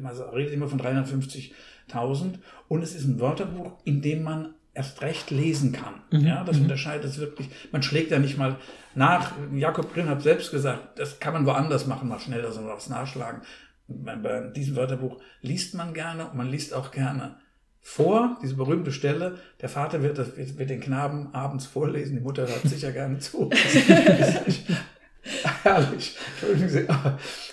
[0.00, 2.38] Man redet immer von 350.000.
[2.66, 5.94] Und es ist ein Wörterbuch, in dem man erst recht lesen kann.
[6.12, 6.26] Mhm.
[6.26, 6.62] Ja, das mhm.
[6.62, 7.50] unterscheidet es wirklich.
[7.72, 8.56] Man schlägt ja nicht mal
[8.94, 9.32] nach.
[9.52, 13.42] Jakob Grimm hat selbst gesagt, das kann man woanders machen, mal schneller so was nachschlagen.
[13.88, 17.36] Bei, bei diesem Wörterbuch liest man gerne und man liest auch gerne
[17.80, 22.46] vor, diese berühmte Stelle, der Vater wird, das, wird den Knaben abends vorlesen, die Mutter
[22.46, 23.50] hört sicher gerne zu.
[25.62, 26.16] Herrlich.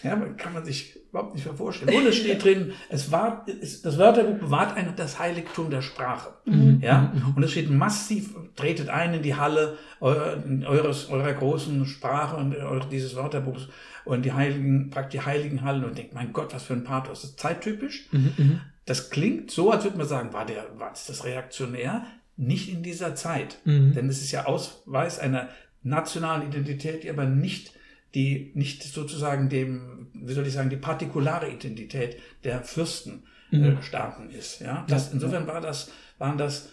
[0.03, 1.95] Ja, kann man sich überhaupt nicht mehr vorstellen.
[1.95, 6.33] Und es steht drin, es war, es, das Wörterbuch bewahrt ein, das Heiligtum der Sprache.
[6.45, 6.79] Mhm.
[6.81, 7.13] Ja?
[7.35, 13.15] Und es steht massiv, tretet ein in die Halle eures, eurer großen Sprache und dieses
[13.15, 13.69] Wörterbuchs
[14.03, 17.21] und die heiligen, praktisch die heiligen Hallen und denkt, mein Gott, was für ein Pathos.
[17.21, 18.07] Das ist zeittypisch.
[18.11, 18.61] Mhm, mhm.
[18.85, 22.05] Das klingt so, als würde man sagen, war der, war das reaktionär?
[22.37, 23.57] Nicht in dieser Zeit.
[23.65, 23.93] Mhm.
[23.93, 25.49] Denn es ist ja Ausweis einer
[25.85, 27.71] nationalen Identität, die aber nicht
[28.15, 34.61] die nicht sozusagen dem, wie soll ich sagen, die partikulare Identität der Fürstenstaaten äh, ist.
[34.61, 36.69] Ja, das, insofern war das, waren das,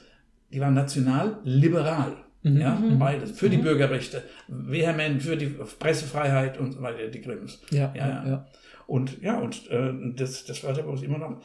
[0.53, 2.17] die waren national liberal.
[2.45, 2.61] Mhm.
[2.61, 2.99] Ja, mhm.
[2.99, 3.33] beides.
[3.33, 3.51] Für mhm.
[3.51, 7.61] die Bürgerrechte, vehement für die Pressefreiheit und so weiter, die Grimms.
[7.71, 8.47] Ja, ja, ja.
[8.87, 11.41] Und ja, und äh, das, das ist immer noch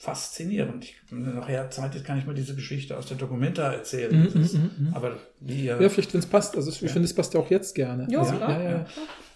[0.00, 0.82] faszinierend.
[0.84, 4.10] Ich, nachher Zeit ist, kann ich mal diese Geschichte aus der Dokumenta erzählen.
[4.10, 6.56] Mm, mm, mm, Aber die, ja, vielleicht, wenn es passt.
[6.56, 6.88] Also ich ja.
[6.88, 8.06] finde, es passt ja auch jetzt gerne.
[8.10, 8.62] Jo, ja, klar.
[8.62, 8.86] Ja,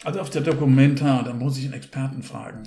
[0.04, 2.62] also auf der Dokumenta, da muss ich einen Experten fragen.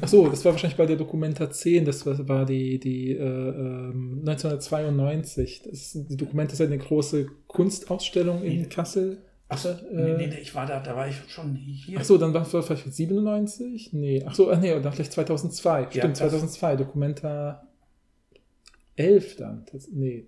[0.00, 5.62] Ach so, das war wahrscheinlich bei der Dokumenta 10, das war die, die äh, 1992.
[5.64, 9.22] Ähm, das, die Dokumenta ist eine große Kunstausstellung in Kassel.
[9.52, 11.98] Achso, äh, nee, nee, ich war da, da war ich schon hier.
[11.98, 13.92] Achso, dann war es vielleicht 97?
[13.92, 15.88] Nee, achso, ach nee, dann vielleicht 2002.
[15.90, 17.68] Stimmt, ja, 2002, Dokumenta
[18.96, 19.66] 11 dann.
[19.72, 20.26] Das, nee,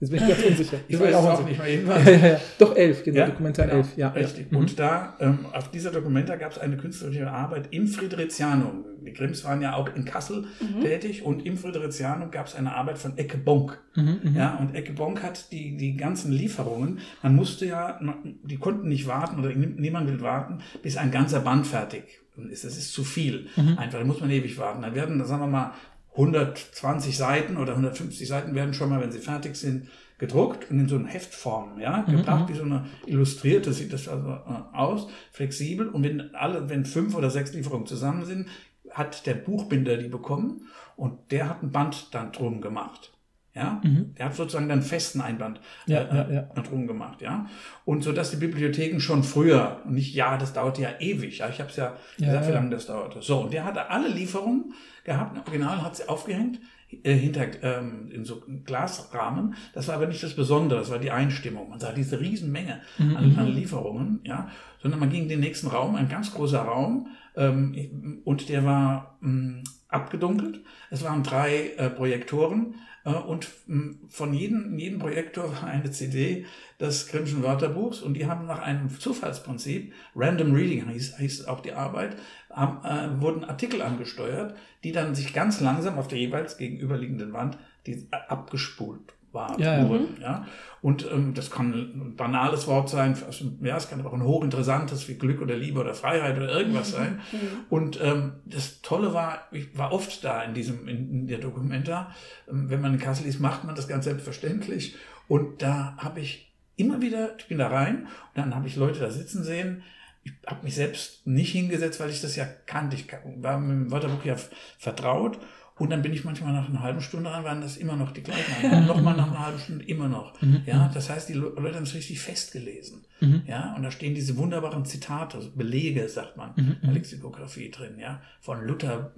[0.00, 0.78] jetzt bin ich ganz unsicher.
[0.88, 2.04] ich weiß auch, auch nicht mehr irgendwann.
[2.04, 2.40] ja, ja, ja.
[2.58, 3.26] Doch, 11, genau, ja?
[3.26, 3.96] Dokumenta genau, 11.
[3.96, 4.52] Ja, richtig.
[4.52, 8.84] Und da, ähm, auf dieser Dokumenta gab es eine künstlerische Arbeit im Fridericianum.
[9.04, 10.82] Die Grimms waren ja auch in Kassel mhm.
[10.82, 13.78] tätig und im Fridericianum gab es eine Arbeit von Ecke Bonk.
[13.94, 17.98] Mhm, mhm, ja, und Ecke Bonk hat die, die ganzen Lieferungen, man musste ja,
[18.42, 22.64] die konnten nicht warten oder niemand will warten, bis ein ganzer Band fertig ist.
[22.64, 23.48] Das ist zu viel.
[23.56, 23.78] Mhm.
[23.78, 24.82] Einfach, da muss man ewig warten.
[24.82, 25.72] Dann werden, sagen wir mal,
[26.12, 30.88] 120 Seiten oder 150 Seiten werden schon mal, wenn sie fertig sind, gedruckt und in
[30.88, 32.52] so eine Heftform, ja, mhm, gebracht, mhm.
[32.52, 35.88] wie so eine illustrierte, sieht das also äh, aus, flexibel.
[35.88, 38.48] Und wenn alle, wenn fünf oder sechs Lieferungen zusammen sind,
[38.90, 43.12] hat der Buchbinder die bekommen und der hat ein Band dann drum gemacht.
[43.54, 44.14] Ja, mhm.
[44.16, 46.62] der hat sozusagen dann festen Einband ja, äh, ja, ja.
[46.62, 47.46] drum gemacht, ja.
[47.84, 51.58] Und so dass die Bibliotheken schon früher, nicht ja, das dauerte ja ewig, ja, ich
[51.60, 53.22] habe es ja gesagt, wie lange das dauerte.
[53.22, 54.72] So, und der hatte alle Lieferungen
[55.04, 56.60] gehabt, ein Original hat sie aufgehängt,
[57.04, 59.54] äh, hinter ähm, in so Glasrahmen.
[59.72, 61.70] Das war aber nicht das Besondere, das war die Einstimmung.
[61.70, 63.16] Man sah diese Riesenmenge mhm.
[63.16, 64.50] an, an, Lieferungen, ja,
[64.82, 69.18] sondern man ging in den nächsten Raum, ein ganz großer Raum, ähm, und der war
[69.22, 70.60] ähm, abgedunkelt.
[70.90, 76.46] Es waren drei äh, Projektoren äh, und hm, von jedem, jedem Projektor war eine CD
[76.78, 81.72] des Grimmschen Wörterbuchs und die haben nach einem Zufallsprinzip, Random Reading hieß, hieß auch die
[81.72, 82.16] Arbeit,
[82.50, 88.06] äh, wurden Artikel angesteuert, die dann sich ganz langsam auf der jeweils gegenüberliegenden Wand die
[88.10, 90.16] abgespult war, ja, wurden.
[90.20, 90.26] Ja.
[90.26, 90.46] ja.
[90.82, 93.16] Und ähm, das kann ein banales Wort sein,
[93.60, 96.92] ja, es kann aber auch ein hochinteressantes wie Glück oder Liebe oder Freiheit oder irgendwas
[96.92, 96.96] mhm.
[96.96, 97.20] sein.
[97.32, 97.38] Mhm.
[97.68, 102.12] Und ähm, das Tolle war, ich war oft da in diesem, in, in der Dokumenta.
[102.48, 104.96] Ähm, wenn man in Kassel ist, macht man das ganz selbstverständlich.
[105.28, 109.00] Und da habe ich immer wieder, ich bin da rein und dann habe ich Leute
[109.00, 109.82] da sitzen sehen,
[110.22, 112.96] ich habe mich selbst nicht hingesetzt, weil ich das ja kannte.
[112.96, 113.06] Ich
[113.36, 114.36] war mit dem Wörterbuch ja
[114.78, 115.38] vertraut
[115.80, 118.22] und dann bin ich manchmal nach einer halben Stunde ran, waren das immer noch die
[118.22, 118.70] gleichen.
[118.70, 120.38] Und nochmal nach einer halben Stunde immer noch.
[120.42, 120.60] Mhm.
[120.66, 123.06] Ja, das heißt, die Leute haben es richtig festgelesen.
[123.20, 123.44] Mhm.
[123.46, 126.76] Ja, und da stehen diese wunderbaren Zitate, also Belege, sagt man, mhm.
[126.82, 129.14] Lexikographie drin, ja, von Luther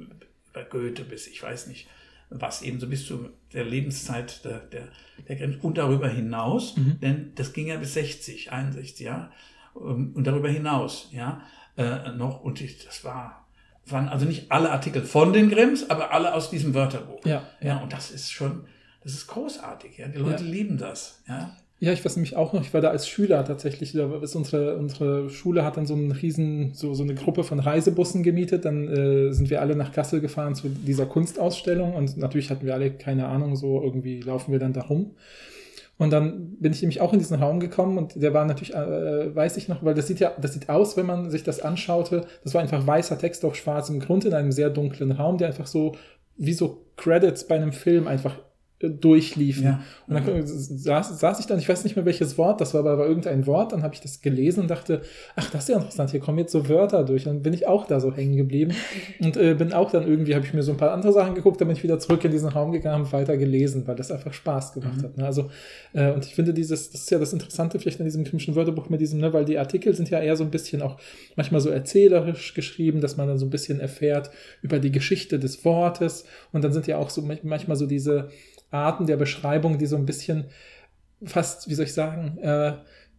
[0.51, 1.88] über Goethe bis, ich weiß nicht,
[2.31, 4.88] was eben so bis zu der Lebenszeit der, der,
[5.29, 7.01] der Grenze und darüber hinaus, mhm.
[7.01, 9.33] denn das ging ja bis 60, 61, ja,
[9.75, 11.43] und darüber hinaus, ja,
[11.77, 13.43] äh, noch, und ich, das war
[13.87, 17.25] waren also nicht alle Artikel von den Grimms, aber alle aus diesem Wörterbuch.
[17.25, 17.43] Ja.
[17.61, 18.65] Ja, und das ist schon,
[19.03, 19.99] das ist großartig.
[19.99, 20.51] Ja, die Leute ja.
[20.51, 21.23] lieben das.
[21.29, 21.57] Ja.
[21.81, 24.77] Ja, ich weiß nämlich auch noch, ich war da als Schüler tatsächlich, da ist unsere,
[24.77, 28.87] unsere Schule hat dann so einen riesen, so, so eine Gruppe von Reisebussen gemietet, dann
[28.87, 32.93] äh, sind wir alle nach Kassel gefahren zu dieser Kunstausstellung und natürlich hatten wir alle
[32.93, 35.17] keine Ahnung, so irgendwie laufen wir dann da rum.
[36.03, 39.35] Und dann bin ich nämlich auch in diesen Raum gekommen und der war natürlich, äh,
[39.35, 42.27] weiß ich noch, weil das sieht ja, das sieht aus, wenn man sich das anschaute,
[42.45, 45.67] das war einfach weißer Text auf schwarzem Grund in einem sehr dunklen Raum, der einfach
[45.67, 45.95] so
[46.37, 48.37] wie so Credits bei einem Film einfach
[48.88, 49.64] durchliefen.
[49.64, 49.81] Ja.
[50.07, 50.47] Und dann mhm.
[50.47, 53.47] saß, saß ich dann, ich weiß nicht mehr welches Wort, das war aber, aber irgendein
[53.47, 55.03] Wort, dann habe ich das gelesen und dachte,
[55.37, 57.27] ach, das ist ja interessant, hier kommen jetzt so Wörter durch.
[57.27, 58.73] Und dann bin ich auch da so hängen geblieben
[59.21, 61.61] und äh, bin auch dann irgendwie, habe ich mir so ein paar andere Sachen geguckt,
[61.61, 64.33] dann bin ich wieder zurück in diesen Raum gegangen und weiter gelesen, weil das einfach
[64.33, 65.03] Spaß gemacht mhm.
[65.03, 65.16] hat.
[65.16, 65.27] Ne?
[65.27, 65.51] Also,
[65.92, 68.88] äh, und ich finde dieses, das ist ja das Interessante vielleicht in diesem Grimmschen Wörterbuch
[68.88, 70.99] mit diesem, ne, weil die Artikel sind ja eher so ein bisschen auch
[71.37, 74.31] manchmal so erzählerisch geschrieben, dass man dann so ein bisschen erfährt
[74.62, 78.29] über die Geschichte des Wortes und dann sind ja auch so manchmal so diese,
[78.73, 80.47] Arten der Beschreibung, die so ein bisschen
[81.25, 82.73] fast, wie soll ich sagen, äh,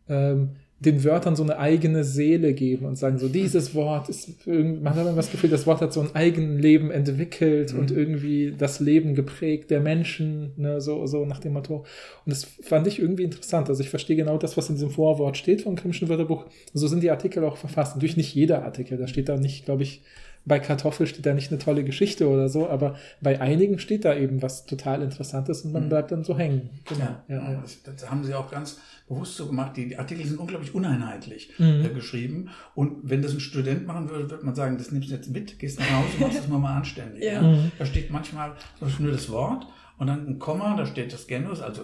[0.09, 4.89] ähm, den Wörtern so eine eigene Seele geben und sagen so, dieses Wort ist, man
[4.95, 7.79] hat immer das Gefühl, das Wort hat so ein eigenes Leben entwickelt mhm.
[7.79, 11.85] und irgendwie das Leben geprägt der Menschen, ne, so, so nach dem Motto.
[12.25, 13.69] Und das fand ich irgendwie interessant.
[13.69, 16.45] Also ich verstehe genau das, was in diesem Vorwort steht vom Grimmischen Wörterbuch.
[16.73, 17.95] So sind die Artikel auch verfasst.
[17.95, 18.97] Natürlich nicht jeder Artikel.
[18.97, 20.01] Da steht da nicht, glaube ich,
[20.45, 24.15] bei Kartoffel steht da nicht eine tolle Geschichte oder so, aber bei einigen steht da
[24.15, 25.89] eben was total Interessantes und man mhm.
[25.89, 26.69] bleibt dann so hängen.
[26.85, 27.01] Genau.
[27.01, 27.61] Ja, ja, ja.
[27.61, 29.77] Das, das, haben sie auch ganz bewusst so gemacht.
[29.77, 31.85] Die, die Artikel sind unglaublich uneinheitlich mhm.
[31.85, 32.49] äh, geschrieben.
[32.75, 35.59] Und wenn das ein Student machen würde, würde man sagen, das nimmst du jetzt mit,
[35.59, 37.23] gehst nach Hause, machst das nochmal anständig.
[37.23, 37.41] ja.
[37.41, 37.71] Mhm.
[37.77, 38.53] Da steht manchmal
[38.99, 41.83] nur das Wort und dann ein Komma, da steht das Genus, also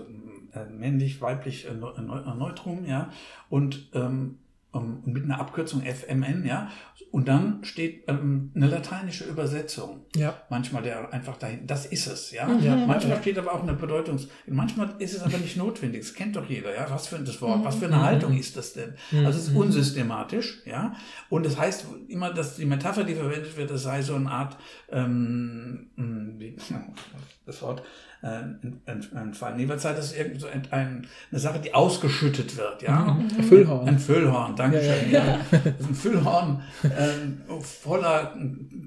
[0.53, 3.09] äh, männlich, weiblich, äh, Neutrum, ja.
[3.49, 4.39] Und ähm,
[4.73, 6.69] ähm, mit einer Abkürzung FMN, ja,
[7.11, 10.05] und dann steht ähm, eine lateinische Übersetzung.
[10.15, 10.41] Ja.
[10.49, 12.47] Manchmal der einfach dahin, das ist es, ja.
[12.59, 12.75] Ja.
[12.75, 14.19] Manchmal steht aber auch eine Bedeutung.
[14.45, 16.01] Manchmal ist es aber nicht notwendig.
[16.01, 16.85] Das kennt doch jeder, ja.
[16.89, 18.93] Was für ein das Wort, was für eine Haltung ist das denn?
[19.25, 20.95] Also es ist unsystematisch, ja.
[21.29, 24.29] Und es das heißt immer, dass die Metapher, die verwendet wird, das sei so eine
[24.29, 24.57] Art,
[24.91, 25.89] ähm,
[26.37, 26.55] wie,
[27.45, 27.81] das Wort,
[28.21, 29.55] äh, ein, ein Fall.
[29.55, 33.13] Nee, was das ist irgend so ein, ein, eine Sache, die ausgeschüttet wird, ja.
[33.13, 33.43] Mhm.
[33.43, 33.87] Füllhorn.
[33.87, 35.11] Ein Füllhorn, danke schön.
[35.11, 35.39] Ja, ja.
[35.51, 38.35] Das ist ein Füllhorn äh, voller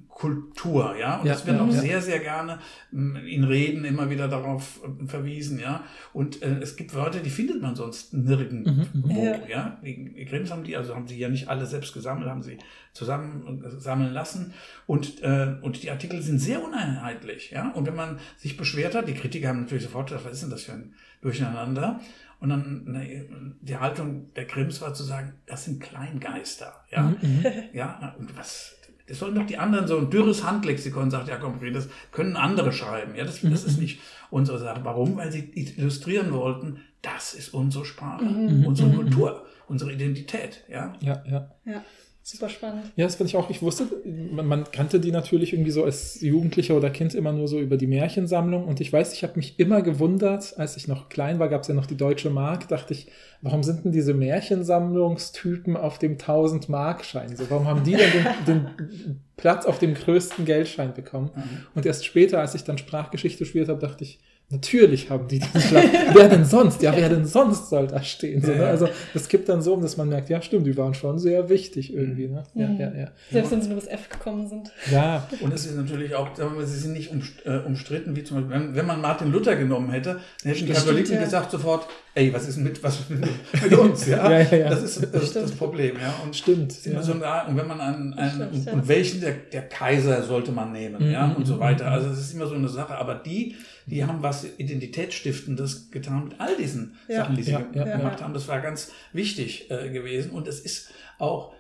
[0.09, 1.16] Kultur, ja.
[1.18, 1.81] Und ja, das wird ja, auch ja.
[1.81, 2.59] sehr, sehr gerne
[2.92, 5.83] in Reden immer wieder darauf äh, verwiesen, ja.
[6.12, 9.38] Und äh, es gibt Wörter, die findet man sonst nirgendwo, Ja.
[9.49, 9.79] ja.
[9.83, 12.59] Die, die Grimms haben die, also haben sie ja nicht alle selbst gesammelt, haben sie
[12.92, 14.55] zusammen äh, sammeln lassen.
[14.87, 17.70] Und, äh, und die Artikel sind sehr uneinheitlich, ja.
[17.70, 20.50] Und wenn man sich beschwert hat, die Kritiker haben natürlich sofort gedacht, was ist denn
[20.50, 22.00] das für ein Durcheinander?
[22.40, 27.14] Und dann ne, die Haltung der Grimms war zu sagen, das sind Kleingeister, ja.
[27.72, 28.76] Ja, und was,
[29.07, 32.72] das sollen doch die anderen, so ein dürres Handlexikon, sagt Jakob Fried, das können andere
[32.72, 33.14] schreiben.
[33.14, 34.00] Ja, das, das ist nicht
[34.31, 34.81] unsere Sache.
[34.85, 35.16] Warum?
[35.16, 40.64] Weil sie illustrieren wollten, das ist unsere Sprache, unsere Kultur, unsere Identität.
[40.68, 41.50] Ja, Ja, ja.
[41.64, 41.85] Ja,
[42.22, 42.85] super spannend.
[42.96, 43.50] Ja, das fand ich auch.
[43.50, 47.48] Ich wusste, man, man kannte die natürlich irgendwie so als Jugendlicher oder Kind immer nur
[47.48, 48.64] so über die Märchensammlung.
[48.64, 51.68] Und ich weiß, ich habe mich immer gewundert, als ich noch klein war, gab es
[51.68, 53.08] ja noch die Deutsche Mark, dachte ich,
[53.40, 57.37] warum sind denn diese Märchensammlungstypen auf dem 1000-Mark-Schein?
[57.37, 61.30] So, warum haben die denn den, den Platz auf dem größten Geldschein bekommen?
[61.74, 64.20] Und erst später, als ich dann Sprachgeschichte studiert habe, dachte ich,
[64.52, 65.86] Natürlich haben die diesen Platz.
[66.12, 66.82] wer denn sonst?
[66.82, 68.42] Ja, wer denn sonst soll da stehen?
[68.42, 68.66] So, ne?
[68.66, 71.92] Also das gibt dann so, dass man merkt, ja stimmt, die waren schon sehr wichtig
[71.92, 72.28] irgendwie.
[72.28, 72.42] Ne?
[72.54, 72.78] Ja, Mhm.
[72.80, 73.08] ja, ja.
[73.30, 74.70] Selbst wenn sie nur bis F gekommen sind.
[74.90, 78.14] Ja, und es ist natürlich auch, sagen wir mal, sie sind nicht um, äh, umstritten,
[78.14, 81.24] wie zum Beispiel, wenn, wenn man Martin Luther genommen hätte, dann hätten die Katholiken ja.
[81.24, 83.20] gesagt sofort, ey, was ist mit, was mit,
[83.62, 84.07] mit uns?
[84.07, 84.31] Ja?
[84.31, 84.68] Ja, ja, ja.
[84.70, 85.53] Das ist das, das.
[85.53, 85.96] Problem.
[86.01, 86.14] Ja?
[86.22, 86.72] Und stimmt.
[86.72, 87.03] Es ist immer Ja.
[87.03, 88.72] so eine, und wenn man einen, einen Stimmt, und, ja.
[88.72, 91.85] und welchen der, der Kaiser sollte man nehmen, Mhm, ja, und so mhm, weiter.
[91.87, 91.92] mhm.
[91.92, 92.94] Also es ist immer so eine Sache.
[92.96, 97.18] Aber die, die haben was Identitätsstiftendes getan mit all diesen Ja.
[97.18, 98.25] Sachen, die sie Ja, ge- ja, gemacht ja.
[98.25, 98.35] haben.
[98.35, 100.31] Das war ganz wichtig äh, gewesen.
[100.33, 101.53] Und es ist auch,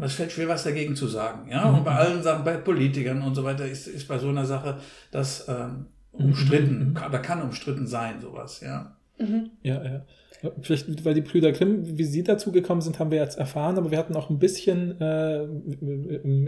[0.00, 1.48] es fällt schwer, was dagegen zu sagen.
[1.50, 1.78] Ja, Mhm.
[1.78, 4.78] und bei allen Sachen, bei Politikern und so weiter, ist, ist bei so einer Sache
[5.10, 8.96] das ähm, Mhm, umstritten, kann, da kann umstritten sein, sowas, ja.
[9.22, 9.50] Mhm.
[9.62, 10.04] Ja, ja.
[10.60, 13.92] Vielleicht, weil die Brüder Grimm, wie sie dazu gekommen sind, haben wir jetzt erfahren, aber
[13.92, 15.44] wir hatten auch ein bisschen, äh,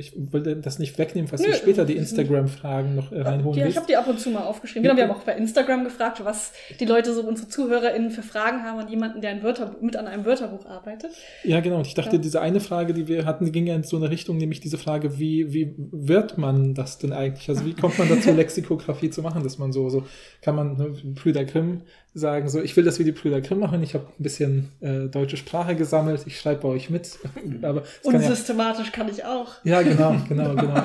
[0.01, 1.49] ich wollte das nicht wegnehmen, falls Nö.
[1.49, 4.43] du später die Instagram-Fragen noch äh, reinholen Ja, ich habe die ab und zu mal
[4.43, 4.83] aufgeschrieben.
[4.83, 8.65] Genau, wir haben auch bei Instagram gefragt, was die Leute, so unsere ZuhörerInnen für Fragen
[8.65, 11.13] haben an jemanden, der ein Wörterbuch, mit an einem Wörterbuch arbeitet.
[11.45, 11.77] Ja, genau.
[11.77, 12.23] Und ich dachte, Ja.
[12.23, 14.79] diese eine Frage, die wir hatten, die ging ja in so eine Richtung, nämlich diese
[14.79, 17.49] Frage, wie, wie wird man das denn eigentlich?
[17.49, 20.05] Also wie kommt man dazu, Lexikographie zu machen, dass man so, so
[20.43, 21.83] kann man ne, Brüder Grimm
[22.14, 25.09] sagen, so ich will das wie die Brüder Grimm machen, ich habe ein bisschen äh,
[25.09, 27.18] deutsche Sprache gesammelt, ich schreibe bei euch mit.
[27.62, 29.53] Aber es Und kann ja, systematisch kann ich auch.
[29.64, 30.83] ja, genau, genau, genau.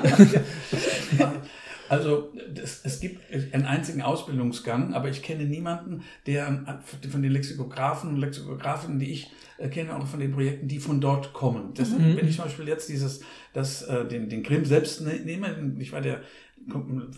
[1.88, 3.20] Also das, es gibt
[3.52, 9.30] einen einzigen Ausbildungsgang, aber ich kenne niemanden, der von den Lexikografen und Lexikografinnen, die ich
[9.58, 11.74] äh, kenne, auch von den Projekten, die von dort kommen.
[11.74, 12.16] Das, Mhm.
[12.16, 13.22] Wenn ich zum Beispiel jetzt dieses,
[13.54, 15.48] das, äh, den, den Grimm selbst ne- nehme,
[15.80, 16.20] ich war der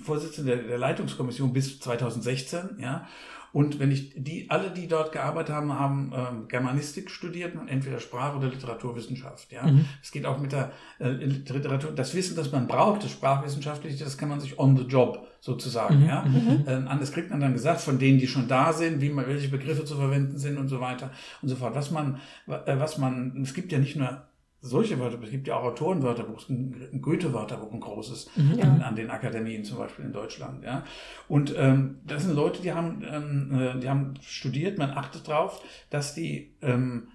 [0.04, 3.06] Vorsitzende der, der Leitungskommission bis 2016, ja,
[3.52, 8.34] und wenn ich die, alle, die dort gearbeitet haben, haben ähm, Germanistik studiert, entweder Sprach-
[8.36, 9.52] oder Literaturwissenschaft.
[9.52, 9.84] Ja, Mhm.
[10.02, 11.92] es geht auch mit der äh, Literatur.
[11.92, 16.00] Das Wissen, das man braucht, das sprachwissenschaftliche, das kann man sich on the job sozusagen.
[16.00, 16.06] Mhm.
[16.06, 16.24] Ja,
[16.66, 19.48] ähm, anders kriegt man dann gesagt von denen, die schon da sind, wie man, welche
[19.48, 21.10] Begriffe zu verwenden sind und so weiter
[21.42, 21.74] und so fort.
[21.74, 24.22] Was man, äh, was man, es gibt ja nicht nur
[24.62, 28.30] solche Wörterbuch, es gibt ja auch Autorenwörterbuch, ein Goethe-Wörterbuch, ein großes,
[28.62, 30.62] an, an den Akademien zum Beispiel in Deutschland.
[30.64, 30.84] Ja.
[31.28, 35.60] Und ähm, das sind Leute, die haben, ähm, äh, die haben studiert, man achtet darauf,
[35.90, 37.08] dass die ähm,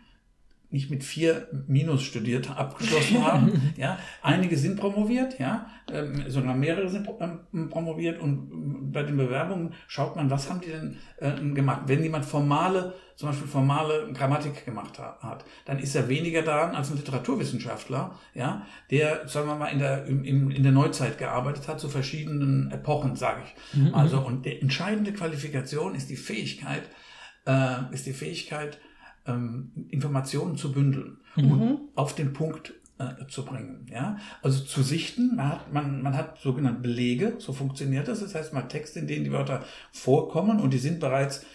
[0.69, 3.73] nicht mit vier Minus studiert, abgeschlossen haben.
[3.77, 9.17] ja, einige sind promoviert, ja, ähm, sogar mehrere sind ähm, promoviert und ähm, bei den
[9.17, 11.83] Bewerbungen schaut man, was haben die denn äh, gemacht.
[11.85, 16.75] Wenn jemand formale, zum Beispiel formale Grammatik gemacht ha- hat, dann ist er weniger daran
[16.75, 21.67] als ein Literaturwissenschaftler, ja, der, sagen wir mal, in der, im, in der Neuzeit gearbeitet
[21.67, 23.93] hat, zu verschiedenen Epochen, sage ich.
[23.93, 26.83] Also, und die entscheidende Qualifikation ist die Fähigkeit,
[27.45, 28.79] äh, ist die Fähigkeit,
[29.27, 33.85] ähm, Informationen zu bündeln und auf den Punkt äh, zu bringen.
[33.91, 34.17] Ja?
[34.41, 38.21] Also zu sichten, man hat, man, man hat sogenannte Belege, so funktioniert das.
[38.21, 41.45] Das heißt, man hat Texte, in denen die Wörter vorkommen und die sind bereits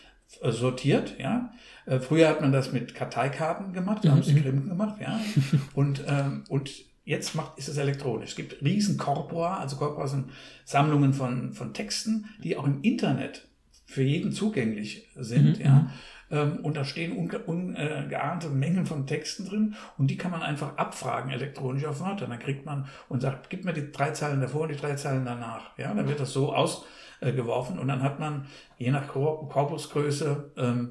[0.40, 1.18] äh, sortiert.
[1.18, 1.52] Ja?
[1.87, 5.00] Äh, früher hat man das mit Karteikarten gemacht, da haben es Grimm gemacht.
[5.00, 5.20] Ja?
[5.74, 6.70] Und, ähm, und
[7.04, 8.30] Jetzt macht, ist es elektronisch.
[8.30, 10.30] Es gibt riesen Corpora, also Corpora sind
[10.64, 13.48] Sammlungen von, von Texten, die auch im Internet
[13.87, 15.58] für jeden zugänglich sind.
[15.58, 15.90] Mhm, Ja.
[16.33, 20.77] Ähm, und da stehen ungeahnte unge Mengen von Texten drin und die kann man einfach
[20.77, 22.27] abfragen elektronisch auf Wörter.
[22.27, 25.25] Dann kriegt man und sagt, gib mir die drei Zeilen davor und die drei Zeilen
[25.25, 25.77] danach.
[25.79, 28.47] Ja, dann wird das so ausgeworfen und dann hat man
[28.79, 30.90] je nach Korpusgröße ähm,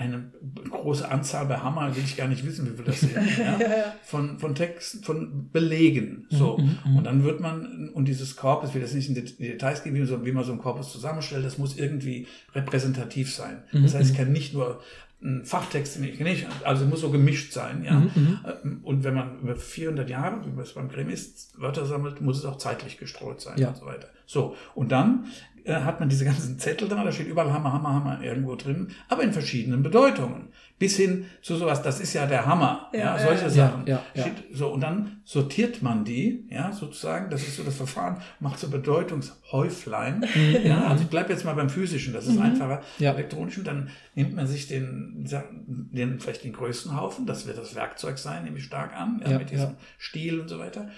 [0.00, 0.32] eine
[0.70, 3.58] große Anzahl bei Hammer, will ich gar nicht wissen, wie viel das sind, ja,
[4.02, 6.26] von, von Texten, von Belegen.
[6.30, 6.56] So.
[6.56, 9.24] Mhm, mhm, und dann wird man, und dieses Korpus, ich will das nicht in die
[9.24, 13.62] Details gehen, wie, so, wie man so ein Korpus zusammenstellt, das muss irgendwie repräsentativ sein.
[13.72, 14.22] Mhm, das heißt, ich mhm.
[14.22, 14.80] kann nicht nur
[15.22, 18.00] ein Fachtext nicht, also muss so gemischt sein, ja.
[18.00, 22.38] Mhm, und wenn man über 400 Jahre, wie es beim Grimm ist, Wörter sammelt, muss
[22.38, 23.68] es auch zeitlich gestreut sein ja.
[23.68, 24.08] und so weiter.
[24.24, 25.26] So, und dann
[25.68, 29.22] hat man diese ganzen Zettel dran, da steht überall Hammer, Hammer, Hammer irgendwo drin, aber
[29.22, 30.48] in verschiedenen Bedeutungen.
[30.78, 33.86] Bis hin zu sowas, das ist ja der Hammer, ja, ja solche ja, Sachen.
[33.86, 38.22] Ja, ja, so, und dann sortiert man die, ja, sozusagen, das ist so das Verfahren,
[38.40, 40.24] macht so Bedeutungshäuflein.
[40.34, 40.56] Mhm.
[40.64, 42.42] ja, also ich bleibe jetzt mal beim physischen, das ist mhm.
[42.42, 42.80] einfacher.
[42.98, 43.12] Ja.
[43.12, 48.16] Elektronischen, dann nimmt man sich den, den, vielleicht den größten Haufen, das wird das Werkzeug
[48.16, 50.88] sein, nehme ich stark an, ja, mit diesem Stiel und so weiter.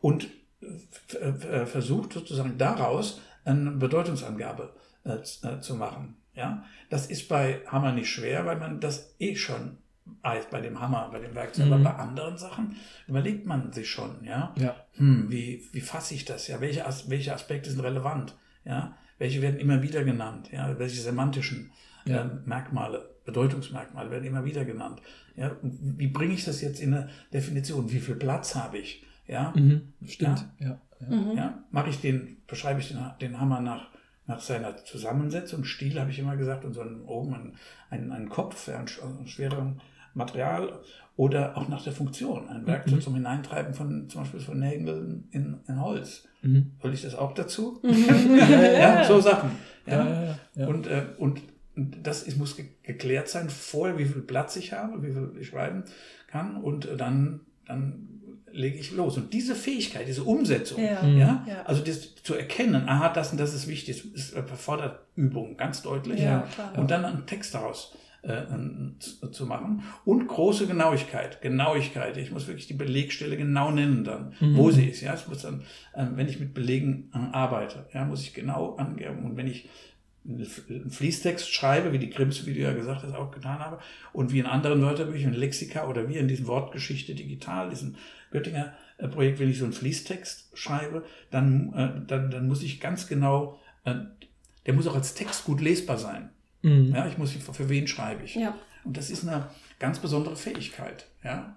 [0.00, 0.28] Und
[1.20, 4.72] äh, versucht sozusagen daraus eine Bedeutungsangabe
[5.04, 6.16] äh, äh, zu machen.
[6.34, 6.64] Ja?
[6.90, 9.78] Das ist bei Hammer nicht schwer, weil man das eh schon
[10.22, 11.66] weiß, bei dem Hammer, bei dem Werkzeug.
[11.66, 11.72] Mhm.
[11.72, 14.74] Aber bei anderen Sachen überlegt man sich schon, ja, ja.
[14.94, 16.48] Hm, wie, wie fasse ich das?
[16.48, 18.34] Ja, welche, welche Aspekte sind relevant?
[18.64, 20.50] Ja, welche werden immer wieder genannt?
[20.52, 21.72] Ja, welche semantischen
[22.04, 22.22] ja.
[22.22, 25.02] äh, Merkmale, Bedeutungsmerkmale werden immer wieder genannt?
[25.36, 27.90] Ja, wie bringe ich das jetzt in eine Definition?
[27.90, 29.04] Wie viel Platz habe ich?
[29.26, 29.92] Ja, mhm.
[30.06, 30.46] stimmt.
[30.58, 30.80] Ja, ja.
[31.00, 31.36] Mhm.
[31.36, 33.88] ja mache ich den, beschreibe ich den, den Hammer nach,
[34.26, 37.54] nach seiner Zusammensetzung, Stil habe ich immer gesagt, und so einen, oben einen,
[37.90, 39.80] einen, einen Kopf, einen, einen schwereren
[40.14, 40.80] Material
[41.16, 42.48] oder auch nach der Funktion.
[42.48, 43.02] Ein Werkzeug mhm.
[43.02, 46.28] zum Hineintreiben von zum Beispiel von Nägeln in, in Holz.
[46.42, 46.72] Mhm.
[46.82, 47.80] Soll ich das auch dazu?
[47.82, 48.38] Mhm.
[48.38, 49.50] ja, so Sachen.
[49.86, 50.36] Ja.
[50.54, 51.42] ja und, äh, und
[51.74, 55.84] das ist, muss geklärt sein vorher, wie viel Platz ich habe, wie viel ich schreiben
[56.26, 58.17] kann und dann, dann
[58.52, 59.16] lege ich los.
[59.16, 61.62] Und diese Fähigkeit, diese Umsetzung, ja, ja, ja.
[61.64, 66.20] also das zu erkennen, aha, das und das ist wichtig, ist erfordert Übung, ganz deutlich.
[66.20, 68.42] Ja, klar, und dann einen Text daraus äh,
[69.30, 69.82] zu machen.
[70.04, 71.40] Und große Genauigkeit.
[71.40, 72.16] Genauigkeit.
[72.16, 74.56] Ich muss wirklich die Belegstelle genau nennen dann, mhm.
[74.56, 75.00] wo sie ist.
[75.02, 75.62] Ja, es muss dann,
[75.94, 79.24] äh, wenn ich mit Belegen äh, arbeite, ja, muss ich genau angeben.
[79.24, 79.68] Und wenn ich
[80.28, 83.78] einen Fließtext schreibe, wie die Grimms, wie du ja gesagt hast, auch getan habe,
[84.12, 87.96] und wie in anderen Wörterbüchern, Lexika oder wie in diesem Wortgeschichte digital, diesen
[88.30, 92.80] Göttinger äh, Projekt, wenn ich so einen Fließtext schreibe, dann, äh, dann, dann muss ich
[92.80, 93.94] ganz genau, äh,
[94.66, 96.28] der muss auch als Text gut lesbar sein.
[96.62, 96.92] Mhm.
[96.94, 98.34] Ja, ich muss, für, für wen schreibe ich?
[98.34, 98.54] Ja.
[98.84, 101.06] Und das ist eine ganz besondere Fähigkeit.
[101.24, 101.56] Ja.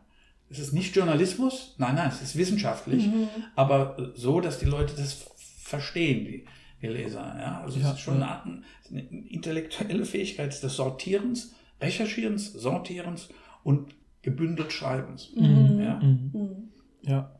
[0.49, 3.29] Es ist nicht Journalismus, nein, nein, es ist wissenschaftlich, mhm.
[3.55, 5.25] aber so, dass die Leute das
[5.63, 6.45] verstehen, die,
[6.81, 7.35] die Leser.
[7.39, 7.61] Ja.
[7.61, 7.87] Also ja.
[7.87, 13.29] es ist schon eine, eine intellektuelle Fähigkeit des Sortierens, Recherchierens, Sortierens
[13.63, 15.31] und gebündelt Schreibens.
[15.35, 15.79] Mhm.
[15.79, 15.99] Ja.
[15.99, 16.71] Mhm.
[17.03, 17.35] ja.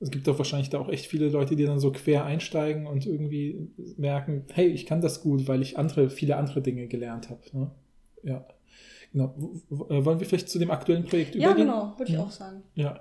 [0.00, 3.06] Es gibt doch wahrscheinlich da auch echt viele Leute, die dann so quer einsteigen und
[3.06, 7.40] irgendwie merken, hey, ich kann das gut, weil ich andere, viele andere Dinge gelernt habe.
[7.52, 7.70] Ne?
[8.24, 8.44] Ja.
[9.12, 9.34] Genau.
[9.70, 11.68] Äh, wollen wir vielleicht zu dem aktuellen Projekt ja, übergehen?
[11.68, 12.62] Ja, genau, würde ich auch sagen.
[12.74, 13.00] Ja.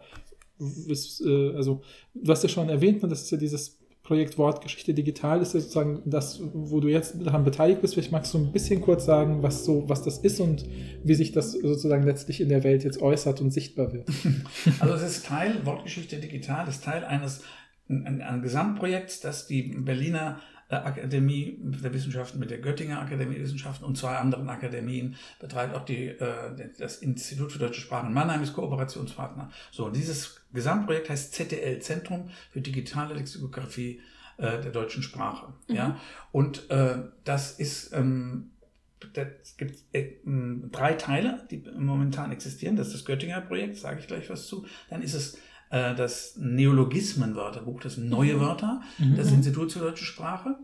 [0.60, 1.82] Äh, also,
[2.14, 3.80] du hast ja schon erwähnt, ne, das ist ja dieses
[4.12, 7.94] Projekt Wortgeschichte digital ist ja sozusagen das, wo du jetzt daran beteiligt bist.
[7.94, 10.66] Vielleicht magst du ein bisschen kurz sagen, was so, was das ist und
[11.02, 14.10] wie sich das sozusagen letztlich in der Welt jetzt äußert und sichtbar wird.
[14.82, 17.44] Also es ist Teil, Wortgeschichte digital ist Teil eines
[17.88, 23.84] ein, ein Gesamtprojekts, das die Berliner Akademie der Wissenschaften mit der Göttinger Akademie der Wissenschaften
[23.86, 25.76] und zwei anderen Akademien betreibt.
[25.76, 29.52] Auch die, äh, das Institut für Deutsche Sprache in Mannheim ist Kooperationspartner.
[29.72, 34.02] So, und dieses Gesamtprojekt heißt ZDL, Zentrum für digitale Lexikographie
[34.38, 35.54] äh, der deutschen Sprache.
[35.68, 35.76] Mhm.
[35.76, 36.00] Ja,
[36.32, 38.52] und äh, das ist ähm,
[39.42, 40.12] es gibt äh,
[40.72, 42.76] drei Teile, die momentan existieren.
[42.76, 44.66] Das ist das Göttinger Projekt, sage ich gleich was zu.
[44.90, 45.38] Dann ist es
[45.72, 48.42] äh, das Neologismen-Wörterbuch, das sind neue mhm.
[48.42, 49.16] Wörter, mhm.
[49.16, 50.56] das Institut für deutsche Sprache.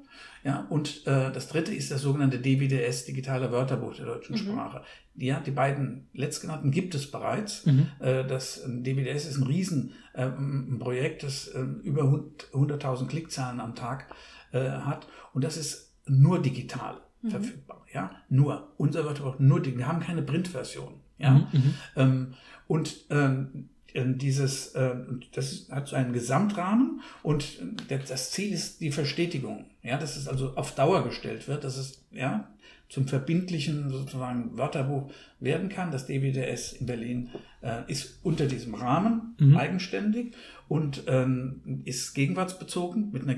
[0.43, 4.39] Ja, und äh, das dritte ist das sogenannte DWDS, Digitale Wörterbuch der deutschen mhm.
[4.39, 4.83] Sprache.
[5.15, 7.65] Ja, die beiden letztgenannten gibt es bereits.
[7.65, 7.87] Mhm.
[7.99, 14.13] Äh, das DWDS ist ein Riesenprojekt, äh, das äh, über 100.000 Klickzahlen am Tag
[14.51, 15.07] äh, hat.
[15.33, 17.31] Und das ist nur digital mhm.
[17.31, 17.85] verfügbar.
[17.93, 18.73] Ja, nur.
[18.77, 19.79] Unser Wörterbuch nur digital.
[19.79, 20.93] Wir haben keine Printversion.
[21.17, 21.73] Ja, mhm.
[21.95, 22.33] ähm,
[22.67, 24.95] und ähm, äh, dieses, äh,
[25.33, 29.65] das hat so einen Gesamtrahmen und das Ziel ist die Verstetigung.
[29.81, 32.47] Ja, dass es also auf Dauer gestellt wird, dass es ja
[32.89, 35.91] zum verbindlichen sozusagen Wörterbuch werden kann.
[35.91, 37.29] Das DWDS in Berlin
[37.61, 39.57] äh, ist unter diesem Rahmen mhm.
[39.57, 40.35] eigenständig
[40.67, 43.37] und ähm, ist gegenwartsbezogen mit einer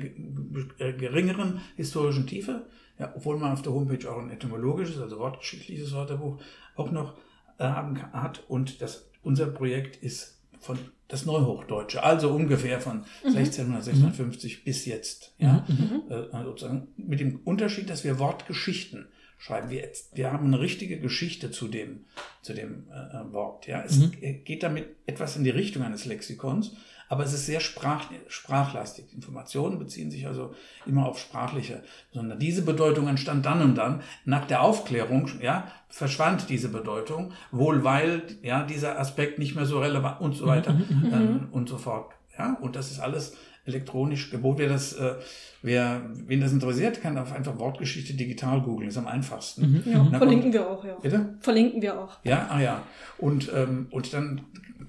[0.78, 2.68] äh, geringeren historischen Tiefe,
[3.00, 6.42] ja, obwohl man auf der Homepage auch ein etymologisches, also wortgeschichtliches Wörterbuch
[6.76, 7.18] auch noch
[7.58, 8.44] äh, haben hat.
[8.48, 13.36] Und das, unser Projekt ist von das Neuhochdeutsche, also ungefähr von mhm.
[13.36, 14.64] 1650 mhm.
[14.64, 15.34] bis jetzt.
[15.40, 15.66] Ja?
[15.68, 16.04] Mhm.
[16.10, 19.08] Äh, sozusagen mit dem Unterschied, dass wir Wortgeschichten
[19.40, 19.70] schreiben.
[19.72, 22.02] Wir, wir haben eine richtige Geschichte zu dem,
[22.44, 23.66] zu dem äh, äh Wort.
[23.66, 23.82] Ja?
[23.82, 24.44] Es mhm.
[24.44, 26.76] geht damit etwas in die Richtung eines Lexikons,
[27.08, 29.12] aber es ist sehr sprach, sprachlastig.
[29.14, 30.54] Informationen beziehen sich also
[30.86, 31.82] immer auf sprachliche,
[32.14, 34.04] sondern diese Bedeutung entstand dann und dann.
[34.26, 39.80] Nach der Aufklärung ja, verschwand diese Bedeutung, wohl weil ja, dieser Aspekt nicht mehr so
[39.80, 41.14] relevant und so weiter mhm, mhm, mhm.
[41.14, 42.12] ähm, und so fort.
[42.38, 42.58] Ja?
[42.62, 43.36] Und das ist alles
[43.70, 44.60] elektronisch geboten.
[44.60, 45.16] Wer das, äh,
[45.62, 49.84] wer, wen das interessiert, kann auf einfach Wortgeschichte digital googeln, ist am einfachsten.
[49.86, 49.92] Mhm.
[49.92, 50.96] Ja, verlinken kommt, wir auch, ja.
[51.02, 51.38] Bitte?
[51.40, 52.18] Verlinken wir auch.
[52.24, 52.84] Ja, ah ja.
[53.18, 54.42] Und, ähm, und dann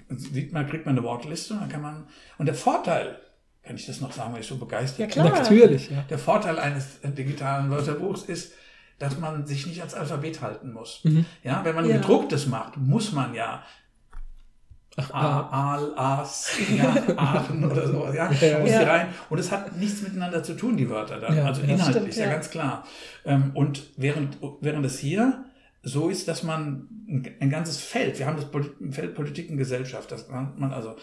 [0.09, 2.03] sieht man, kriegt man eine Wortliste und dann kann man,
[2.37, 3.17] und der Vorteil,
[3.63, 5.29] kann ich das noch sagen, weil ich so begeistert ja, klar.
[5.29, 5.41] bin?
[5.41, 6.03] Natürlich, ja.
[6.09, 8.53] Der Vorteil eines digitalen Wörterbuchs ist,
[9.01, 11.01] dass man sich nicht als Alphabet halten muss.
[11.03, 11.25] Mhm.
[11.43, 11.97] Ja, wenn man ja.
[11.97, 13.63] gedrucktes macht, muss man ja
[14.97, 18.83] Aal, Aas, ja, Aachen oder sowas, ja, ja, muss ja.
[18.83, 19.07] rein.
[19.29, 21.33] Und es hat nichts miteinander zu tun, die Wörter da.
[21.33, 22.31] Ja, also inhaltlich, stimmt, ja.
[22.31, 22.85] ganz klar.
[23.23, 25.45] Ähm, und während, während es hier
[25.83, 26.87] so ist, dass man
[27.39, 28.47] ein ganzes Feld, wir haben das
[28.91, 30.95] Feld Politik und Gesellschaft, das kann man also,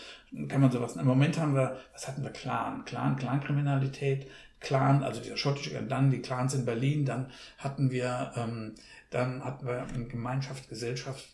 [0.49, 4.29] kann man sowas, im Moment haben wir, was hatten wir, Clan, Clan, Clankriminalität,
[4.61, 8.75] Clan, also dieser schottische, dann die Clans in Berlin, dann hatten wir, ähm,
[9.11, 11.25] dann hatten wir Gemeinschaft, Gesellschaft,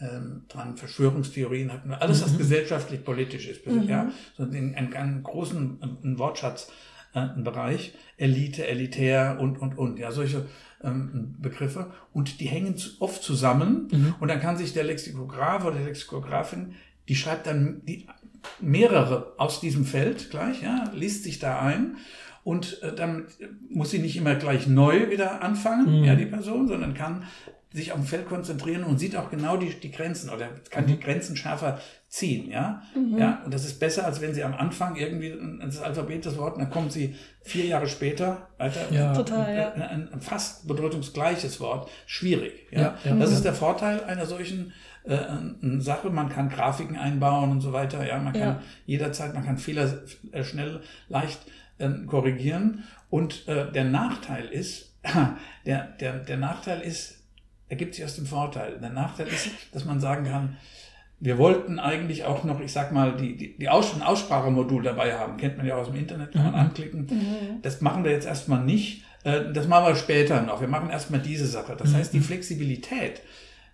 [0.00, 2.38] ähm, dran, Verschwörungstheorien hatten wir, alles, was mhm.
[2.38, 3.84] gesellschaftlich politisch ist, mhm.
[3.84, 6.70] ja, so einen, einen, einen großen einen Wortschatz,
[7.14, 10.46] äh, einen Bereich, Elite, elitär und, und, und, ja, solche
[10.82, 14.14] ähm, Begriffe und die hängen oft zusammen mhm.
[14.20, 16.74] und dann kann sich der Lexikograph oder die Lexikografin,
[17.08, 18.06] die schreibt dann die,
[18.60, 21.96] mehrere aus diesem Feld gleich, ja, liest sich da ein
[22.44, 23.26] und äh, dann
[23.70, 26.04] muss sie nicht immer gleich neu wieder anfangen, mhm.
[26.04, 27.24] ja, die Person, sondern kann
[27.72, 30.88] sich auf dem Feld konzentrieren und sieht auch genau die, die Grenzen oder kann mhm.
[30.88, 32.82] die Grenzen schärfer ziehen, ja.
[32.94, 33.18] Mhm.
[33.18, 36.54] Ja, und das ist besser, als wenn sie am Anfang irgendwie das Alphabet das Wort,
[36.54, 39.12] und dann kommt sie vier Jahre später, weiter, ja.
[39.12, 39.72] Total, ja.
[39.72, 42.80] Ein, ein, fast bedeutungsgleiches Wort, schwierig, ja.
[42.80, 43.16] ja, ja.
[43.16, 44.72] Das ist der Vorteil einer solchen
[45.02, 45.18] äh,
[45.78, 46.10] Sache.
[46.10, 48.20] Man kann Grafiken einbauen und so weiter, ja.
[48.20, 49.92] Man kann jederzeit, man kann Fehler
[50.30, 51.40] äh, schnell, leicht
[51.84, 52.84] äh, korrigieren.
[53.10, 54.96] Und äh, der Nachteil ist,
[55.66, 57.22] der, der, der Nachteil ist,
[57.68, 58.78] ergibt sich aus dem Vorteil.
[58.80, 60.56] Der Nachteil ist, dass man sagen kann,
[61.20, 65.36] wir wollten eigentlich auch noch, ich sag mal, die, die, die Aus Aussprachemodul dabei haben.
[65.36, 66.58] Kennt man ja aus dem Internet, kann man mhm.
[66.58, 67.00] anklicken.
[67.06, 67.62] Mhm.
[67.62, 69.04] Das machen wir jetzt erstmal nicht.
[69.24, 70.60] Äh, das machen wir später noch.
[70.60, 71.76] Wir machen erstmal diese Sache.
[71.76, 71.96] Das mhm.
[71.96, 73.22] heißt, die Flexibilität,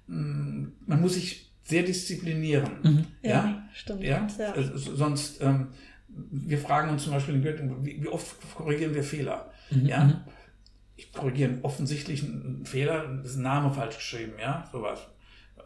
[0.06, 2.70] mm, man muss sich sehr disziplinieren.
[2.82, 3.06] Mhm.
[3.22, 4.02] Ja, ja, stimmt.
[4.02, 4.26] Ja?
[4.38, 4.54] ja.
[4.74, 5.68] Sonst, ähm,
[6.12, 9.50] wir fragen uns zum Beispiel in wie, wie oft korrigieren wir Fehler?
[9.70, 9.86] Mhm.
[9.86, 10.04] Ja?
[10.04, 10.20] Mhm
[11.00, 15.00] ich korrigiere einen offensichtlichen Fehler, das ist ein Name falsch geschrieben, ja, sowas.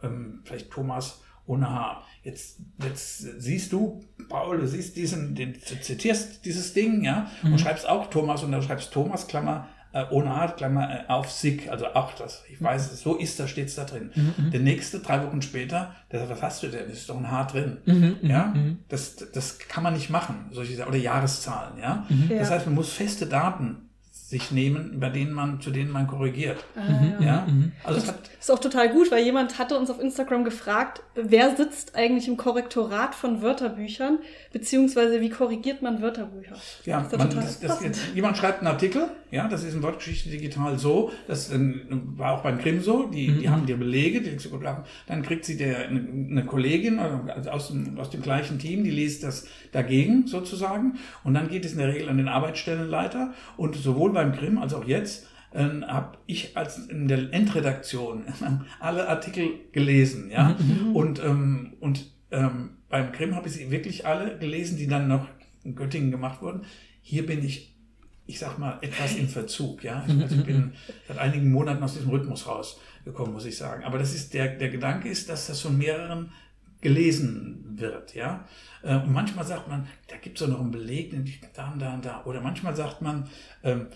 [0.01, 2.03] Ähm, vielleicht Thomas ohne H.
[2.23, 7.51] Jetzt, jetzt siehst du, Paul, du siehst diesen, den, du zitierst dieses Ding, ja, mhm.
[7.51, 11.31] und schreibst auch Thomas und dann schreibst Thomas, Klammer, äh, ohne H, Klammer, äh, auf
[11.31, 14.11] Sig, also auch das, ich weiß es, so ist da, steht es da drin.
[14.13, 14.51] Mhm, mhm.
[14.51, 16.89] Der nächste, drei Wochen später, der sagt, was hast du denn?
[16.89, 17.77] Ist doch ein H drin.
[17.85, 18.79] Mhm, mhm ja, mhm.
[18.89, 22.05] das, das kann man nicht machen, solche, oder Jahreszahlen, ja.
[22.29, 22.39] ja.
[22.39, 23.89] Das heißt, man muss feste Daten
[24.27, 26.65] sich nehmen, bei denen man, zu denen man korrigiert.
[26.75, 26.81] Ah,
[27.19, 27.25] ja.
[27.25, 27.47] ja?
[27.47, 27.73] Mhm.
[27.83, 31.95] Also das ist auch total gut, weil jemand hatte uns auf Instagram gefragt, wer sitzt
[31.95, 34.17] eigentlich im Korrektorat von Wörterbüchern,
[34.51, 36.55] beziehungsweise wie korrigiert man Wörterbücher?
[36.85, 40.29] Ja, das man, das, das, jetzt, jemand schreibt einen Artikel, ja, das ist in Wortgeschichte
[40.29, 43.39] digital so, das war auch beim Grimm so, die, mhm.
[43.41, 45.99] die haben die Belege, die Lexikografen, dann kriegt sie der, eine,
[46.31, 51.35] eine Kollegin also aus, dem, aus dem gleichen Team, die liest das dagegen sozusagen und
[51.35, 54.85] dann geht es in der Regel an den Arbeitsstellenleiter und sowohl beim Grimm als auch
[54.85, 58.23] jetzt äh, habe ich als in der Endredaktion
[58.79, 60.57] alle Artikel gelesen, ja.
[60.59, 60.89] Mhm.
[60.89, 60.95] mhm.
[60.95, 65.27] Und, ähm, und ähm, beim Grimm habe ich sie wirklich alle gelesen, die dann noch
[65.63, 66.63] in Göttingen gemacht wurden.
[67.01, 67.75] Hier bin ich,
[68.25, 70.03] ich sag mal, etwas im Verzug, ja.
[70.07, 70.73] Ich, also ich bin
[71.07, 73.83] seit einigen Monaten aus diesem Rhythmus rausgekommen, muss ich sagen.
[73.83, 76.31] Aber das ist der, der Gedanke ist, dass das von mehreren
[76.81, 78.45] gelesen wird, ja.
[78.83, 81.13] Äh, und manchmal sagt man, da gibt es doch noch einen Beleg,
[81.53, 82.23] da und da und da.
[82.25, 83.27] Oder manchmal sagt man,
[83.63, 83.87] ähm,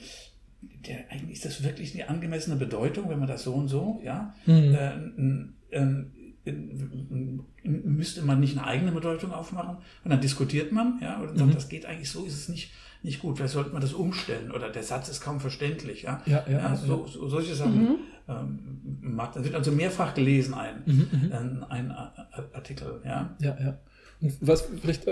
[0.61, 4.33] der, eigentlich ist das wirklich eine angemessene Bedeutung, wenn man das so und so, ja.
[4.45, 5.53] Mhm.
[5.71, 6.05] Äh, äh,
[7.63, 9.77] müsste man nicht eine eigene Bedeutung aufmachen?
[10.03, 11.55] Und dann diskutiert man, ja, und sagt, mhm.
[11.55, 12.71] das geht eigentlich so, ist es nicht,
[13.01, 13.37] nicht gut.
[13.37, 16.21] Vielleicht sollte man das umstellen oder der Satz ist kaum verständlich, ja.
[16.25, 17.95] Ja, ja, ja so, so, solche Sachen mhm.
[18.27, 19.35] ähm, macht.
[19.35, 21.31] Das wird also mehrfach gelesen, ein, mhm, mhm.
[21.31, 21.91] ein, ein
[22.53, 23.35] Artikel, ja.
[23.39, 23.77] Ja, ja.
[24.41, 25.05] Was vielleicht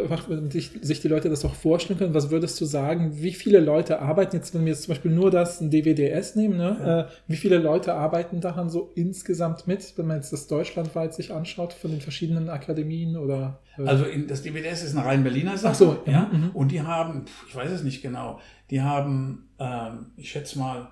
[0.51, 4.01] sich, sich die Leute das auch vorstellen können, was würdest du sagen, wie viele Leute
[4.01, 6.77] arbeiten jetzt, wenn wir jetzt zum Beispiel nur das ein DWDS nehmen, ne?
[6.79, 6.99] Ja.
[6.99, 11.33] Äh, wie viele Leute arbeiten daran so insgesamt mit, wenn man jetzt das deutschlandweit sich
[11.33, 13.59] anschaut von den verschiedenen Akademien oder?
[13.77, 16.49] Äh also in, das DWDS ist eine rein Berliner Sache, Ach so, ja, mhm.
[16.53, 18.41] und die haben, ich weiß es nicht genau,
[18.71, 20.89] die haben, ähm, ich schätze mal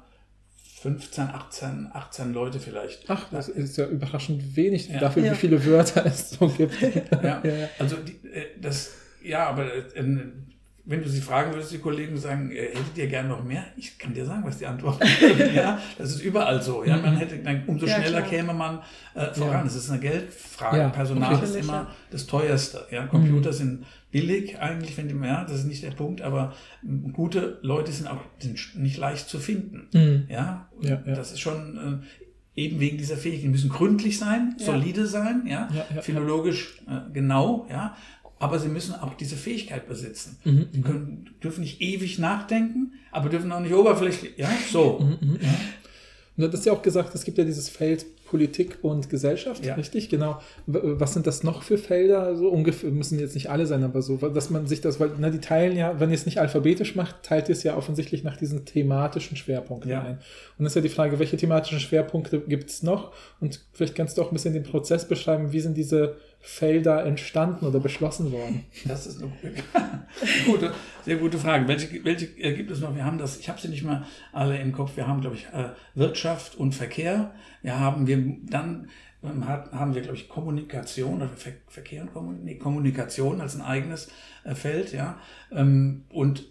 [0.85, 3.09] 15, 18, 18 Leute vielleicht.
[3.09, 4.99] Ach, das ist ja überraschend wenig ja.
[4.99, 5.31] dafür, ja.
[5.31, 6.79] wie viele Wörter es so gibt.
[7.23, 7.41] ja,
[7.79, 8.91] also die, äh, das,
[9.23, 10.03] ja, aber äh,
[10.87, 13.63] wenn du sie fragen würdest, die Kollegen sagen, äh, hättet ihr gerne noch mehr?
[13.75, 15.53] Ich kann dir sagen, was die Antwort ist.
[15.53, 16.83] ja, das ist überall so.
[16.83, 18.29] Ja, man hätte, dann, umso ja, schneller klar.
[18.29, 18.79] käme man
[19.15, 19.65] äh, voran.
[19.65, 19.79] Es ja.
[19.79, 20.77] ist eine Geldfrage.
[20.77, 22.85] Ja, Personal ist immer das teuerste.
[22.91, 23.55] Ja, Computer mhm.
[23.55, 26.53] sind billig eigentlich, wenn die, ja, das ist nicht der Punkt, aber
[27.13, 29.87] gute Leute sind auch sind nicht leicht zu finden.
[29.91, 30.27] Mhm.
[30.29, 30.69] Ja?
[30.81, 32.03] ja, das ist schon
[32.55, 33.45] äh, eben wegen dieser Fähigkeit.
[33.45, 35.67] Die müssen gründlich sein, solide sein, ja,
[36.01, 37.95] philologisch äh, genau, ja
[38.39, 40.37] aber sie müssen auch diese Fähigkeit besitzen.
[40.43, 40.67] Mhm.
[40.71, 44.99] Sie können, dürfen nicht ewig nachdenken, aber dürfen auch nicht oberflächlich, ja, so.
[44.99, 45.55] Mhm, mhm, ja.
[46.37, 49.75] Und du hast ja auch gesagt, es gibt ja dieses Feld Politik und Gesellschaft, ja.
[49.75, 50.09] richtig?
[50.09, 50.41] Genau.
[50.65, 52.35] Was sind das noch für Felder?
[52.35, 55.29] So ungefähr, müssen jetzt nicht alle sein, aber so, dass man sich das, weil, na,
[55.29, 58.35] die teilen ja, wenn ihr es nicht alphabetisch macht, teilt ihr es ja offensichtlich nach
[58.35, 60.01] diesen thematischen Schwerpunkten ja.
[60.01, 60.19] ein.
[60.57, 63.13] Und das ist ja die Frage, welche thematischen Schwerpunkte gibt es noch?
[63.39, 67.65] Und vielleicht kannst du auch ein bisschen den Prozess beschreiben, wie sind diese Felder entstanden
[67.65, 68.65] oder beschlossen worden?
[68.85, 69.31] Das ist eine
[70.45, 70.71] gute,
[71.03, 71.67] sehr gute Frage.
[71.67, 72.95] Welche, welche gibt es noch?
[72.95, 74.95] Wir haben das, ich habe sie nicht mal alle im Kopf.
[74.95, 77.33] Wir haben, glaube ich, äh, Wirtschaft und Verkehr.
[77.63, 78.89] Wir haben wir dann
[79.23, 81.31] ähm, haben wir, glaube ich, Kommunikation oder
[81.67, 84.11] Verkehr und Kommunikation, Kommunikation als ein eigenes
[84.43, 85.17] äh, Feld, ja.
[85.51, 86.45] Ähm, und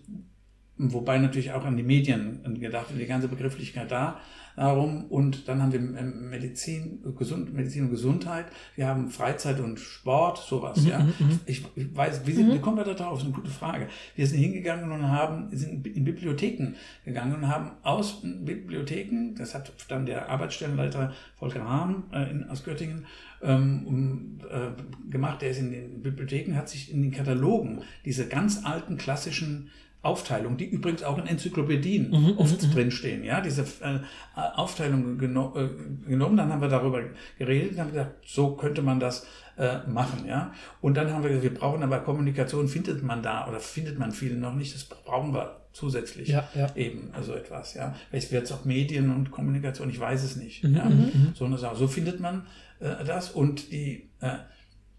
[0.77, 4.21] wobei natürlich auch an die Medien gedacht wird, die ganze Begrifflichkeit da
[4.57, 5.05] darum.
[5.07, 8.47] Und dann haben wir ähm, Medizin, Gesund, Medizin und Gesundheit.
[8.77, 10.81] Wir haben Freizeit und Sport, sowas.
[10.83, 10.99] Mhm, ja.
[11.01, 11.41] Mhm, mhm.
[11.47, 12.55] Ich, ich weiß, wie, sind, mhm.
[12.55, 13.15] wie kommen wir da drauf?
[13.15, 13.89] Das ist eine gute Frage.
[14.17, 16.75] Wir sind hingegangen und haben, sind in Bibliotheken
[17.05, 22.65] gegangen und haben aus Bibliotheken, das hat dann der Arbeitsstellenleiter Volker Hahn äh, in, aus
[22.65, 23.07] Göttingen
[23.43, 25.43] ähm, äh, gemacht.
[25.43, 29.71] Der ist in den Bibliotheken, hat sich in den Katalogen diese ganz alten klassischen
[30.05, 32.71] Aufteilung, die übrigens auch in Enzyklopädien mhm, mhm oft mhm.
[32.71, 33.25] drinstehen.
[33.25, 33.99] Ja, diese äh,
[34.35, 35.69] Aufteilung geno äh,
[36.09, 37.03] genommen, dann haben wir darüber
[37.39, 39.27] geredet und haben gesagt, so könnte man das
[39.57, 40.27] äh, machen.
[40.27, 43.99] Ja, und dann haben wir gesagt, wir brauchen aber Kommunikation, findet man da oder findet
[43.99, 46.75] man viele noch nicht, das brauchen wir zusätzlich ja, ja.
[46.77, 47.75] eben, also etwas.
[47.75, 50.65] Ja, vielleicht wird es auch Medien und Kommunikation, ich weiß es nicht.
[50.65, 50.85] Mhm, ja?
[50.85, 51.33] Mhm, mhm.
[51.35, 51.77] So eine Sache.
[51.77, 52.47] So findet man
[52.81, 54.37] äh, das und die äh,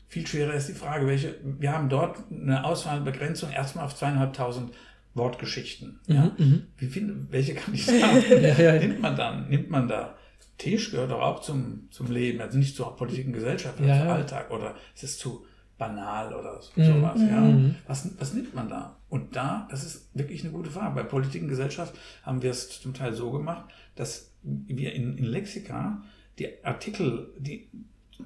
[0.08, 4.72] viel schwerer ist die Frage, welche, wir haben dort eine Auswahlbegrenzung erstmal auf zweieinhalbtausend
[5.16, 6.00] Wortgeschichten.
[6.08, 6.36] Mhm, ja?
[6.38, 6.68] Mhm.
[6.78, 8.24] Wie viel, welche kann ich sagen?
[8.30, 9.50] ja, ja, nimmt man dann?
[9.50, 10.16] Nimmt man da?
[10.58, 14.10] Tisch gehört doch auch zum, zum Leben, also nicht zur Politik und Gesellschaft, sondern zum
[14.10, 14.52] Alltag.
[14.52, 15.46] Oder ist es zu
[15.78, 16.86] banal oder so, mhm.
[16.86, 17.22] sowas?
[17.22, 17.42] Ja?
[17.42, 17.76] Mhm.
[17.88, 18.98] Was, was nimmt man da?
[19.10, 20.96] Und da, das ist wirklich eine gute Frage.
[20.96, 25.26] Bei Politik und Gesellschaft haben wir es zum Teil so gemacht, dass wir in, in
[25.26, 26.04] Lexika
[26.40, 27.70] die Artikel, die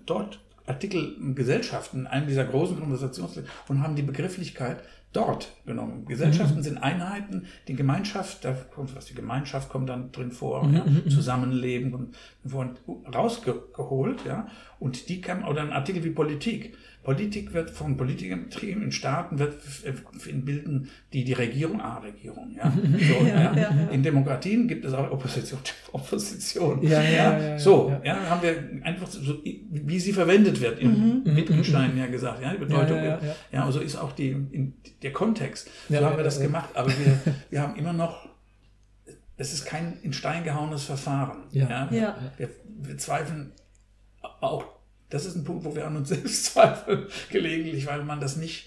[0.06, 4.84] dort Artikel Gesellschaften, einem dieser großen Konversations und haben die Begrifflichkeit
[5.14, 6.05] dort genommen.
[6.05, 6.64] Gesellschaften mhm.
[6.64, 10.76] sind Einheiten, die Gemeinschaft, da kommt was, die Gemeinschaft kommt dann drin vor, mhm.
[10.76, 11.10] ja, mhm, mhm.
[11.10, 12.16] Zusammenleben und,
[12.53, 14.47] und rausgeholt, ja,
[14.80, 16.78] und die kann, oder ein Artikel wie Politik.
[17.04, 19.56] Politik wird von Politikern betrieben, in Staaten wird
[20.28, 22.72] in bilden die die Regierung, ah, Regierung, ja.
[23.00, 23.56] So, ja, ja.
[23.56, 25.60] ja, In Demokratien gibt es auch Opposition,
[25.93, 26.84] Opposition.
[26.84, 31.36] Ja, ja, ja, so, ja, haben wir einfach so, wie sie verwendet wird, in mhm.
[31.36, 32.97] Wittgenstein ja gesagt, ja, die Bedeutung.
[32.97, 33.36] Ja, ja, ja.
[33.52, 35.70] ja, so ist auch die, in, der Kontext.
[35.88, 37.20] So haben wir das gemacht, aber wir,
[37.50, 38.28] wir haben immer noch
[39.38, 41.45] es ist kein in Stein gehauenes Verfahren.
[41.52, 41.88] Ja.
[41.91, 42.18] ja.
[42.38, 43.54] Wir, wir zweifeln
[44.22, 44.66] auch
[45.10, 48.66] das ist ein Punkt, wo wir an uns selbst zweifeln, gelegentlich, weil man das nicht,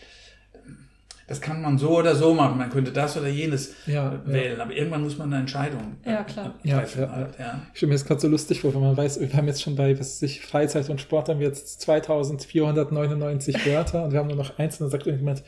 [1.28, 2.58] das kann man so oder so machen.
[2.58, 4.64] Man könnte das oder jenes ja, wählen, ja.
[4.64, 6.54] aber irgendwann muss man eine Entscheidung ja, klar.
[6.62, 7.02] treffen.
[7.02, 7.62] Ja, halt, ja.
[7.72, 9.76] Ich stelle mir jetzt gerade so lustig vor, wenn man weiß, wir haben jetzt schon
[9.76, 14.36] bei was sich Freizeit und Sport haben wir jetzt 2499 Wörter und wir haben nur
[14.36, 15.42] noch eins und dann sagt irgendjemand, äh,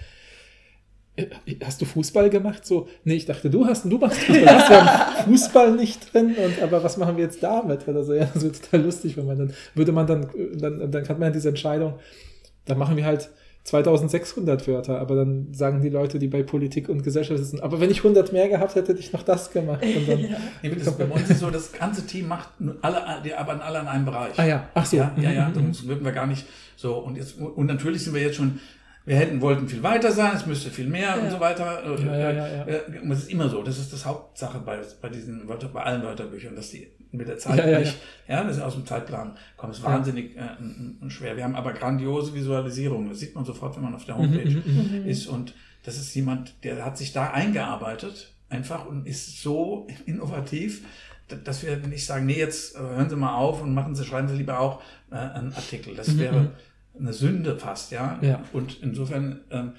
[1.62, 2.66] hast du Fußball gemacht?
[2.66, 4.46] So, nee, ich dachte, du hast, du machst Fußball.
[4.46, 7.86] Hast ja Fußball nicht drin, und, aber was machen wir jetzt damit?
[7.86, 11.08] Oder so, ja, das wird total lustig, wenn man dann, würde man dann, dann, dann
[11.08, 11.94] hat man diese Entscheidung,
[12.64, 13.30] dann machen wir halt
[13.64, 17.90] 2600 Wörter, aber dann sagen die Leute, die bei Politik und Gesellschaft sitzen, aber wenn
[17.90, 19.82] ich 100 mehr gehabt hätte, hätte ich noch das gemacht.
[19.82, 20.36] Und dann, ja.
[20.62, 22.50] nee, das, bei uns ist so, das ganze Team macht
[22.82, 24.38] alle, die arbeiten alle in einem Bereich.
[24.38, 24.98] Ah ja, ach so.
[24.98, 25.68] Ja, ja, ja, mhm.
[25.68, 26.44] das würden wir gar nicht
[26.76, 26.98] so.
[26.98, 28.60] Und, jetzt, und natürlich sind wir jetzt schon
[29.06, 31.22] wir hätten, wollten viel weiter sein, es müsste viel mehr ja.
[31.22, 31.82] und so weiter.
[31.98, 32.76] Ja, ja, ja, ja.
[33.06, 33.62] Das ist immer so.
[33.62, 37.38] Das ist das Hauptsache bei, bei diesen Wörter, bei allen Wörterbüchern, dass die mit der
[37.38, 37.96] Zeit ja, nicht,
[38.26, 39.72] ja, das ist aus dem Zeitplan kommt.
[39.72, 41.36] Es ist wahnsinnig äh, schwer.
[41.36, 43.10] Wir haben aber grandiose Visualisierungen.
[43.10, 45.06] Das sieht man sofort, wenn man auf der Homepage mhm, mhm, mhm.
[45.06, 45.26] ist.
[45.26, 50.82] Und das ist jemand, der hat sich da eingearbeitet, einfach und ist so innovativ,
[51.44, 54.28] dass wir nicht sagen, nee, jetzt äh, hören Sie mal auf und machen Sie, schreiben
[54.28, 55.94] Sie lieber auch äh, einen Artikel.
[55.94, 56.52] Das wäre
[56.98, 58.18] eine Sünde fast, ja.
[58.22, 58.42] ja.
[58.52, 59.72] Und insofern, ähm,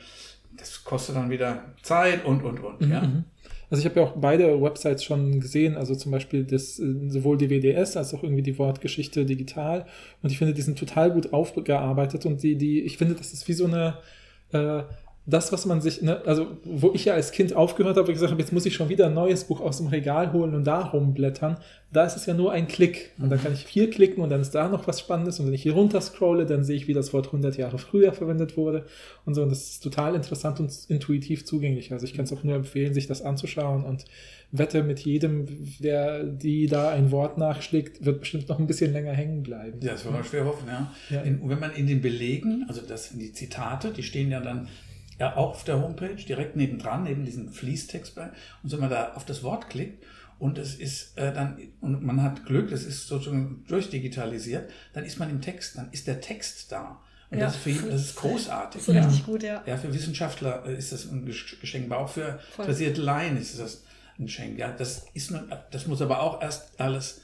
[0.58, 3.02] das kostet dann wieder Zeit und, und, und, mhm, ja.
[3.02, 3.24] Mhm.
[3.70, 7.38] Also ich habe ja auch beide Websites schon gesehen, also zum Beispiel das, äh, sowohl
[7.38, 9.86] die WDS als auch irgendwie die Wortgeschichte digital.
[10.22, 13.48] Und ich finde, die sind total gut aufgearbeitet und die, die, ich finde, das ist
[13.48, 13.98] wie so eine,
[14.52, 14.84] äh,
[15.28, 18.42] das, was man sich, ne, also wo ich ja als Kind aufgehört habe, gesagt habe,
[18.42, 21.58] jetzt muss ich schon wieder ein neues Buch aus dem Regal holen und da rumblättern,
[21.92, 23.12] da ist es ja nur ein Klick.
[23.18, 25.40] Und dann kann ich hier klicken und dann ist da noch was Spannendes.
[25.40, 28.14] Und wenn ich hier runter scrolle, dann sehe ich, wie das Wort 100 Jahre früher
[28.14, 28.86] verwendet wurde
[29.26, 29.42] und so.
[29.42, 31.92] Und das ist total interessant und intuitiv zugänglich.
[31.92, 34.06] Also ich kann es auch nur empfehlen, sich das anzuschauen und
[34.52, 35.48] wette mit jedem,
[35.80, 39.80] der die da ein Wort nachschlägt, wird bestimmt noch ein bisschen länger hängen bleiben.
[39.82, 40.94] Ja, das wollen wir schwer hoffen, ja.
[41.10, 41.22] ja.
[41.22, 44.68] In, wenn man in den Belegen, also das die Zitate, die stehen ja dann
[45.20, 48.32] ja auch auf der Homepage, direkt nebendran, neben diesem Fließtext bei.
[48.64, 50.04] Und wenn man da auf das Wort klickt
[50.40, 55.20] und es ist äh, dann, und man hat Glück, es ist sozusagen durchdigitalisiert, dann ist
[55.20, 57.02] man im Text, dann ist der Text da.
[57.32, 58.82] Und ja, das, ist für das ist großartig.
[58.82, 59.06] Das ist ja.
[59.06, 59.64] richtig gut, ja.
[59.66, 63.84] Ja, für Wissenschaftler äh, ist das ein Geschenk, aber auch für interessierte Laien ist das
[64.20, 64.60] ein Geschenk.
[64.60, 67.22] Ja, das ist nur, das muss aber auch erst alles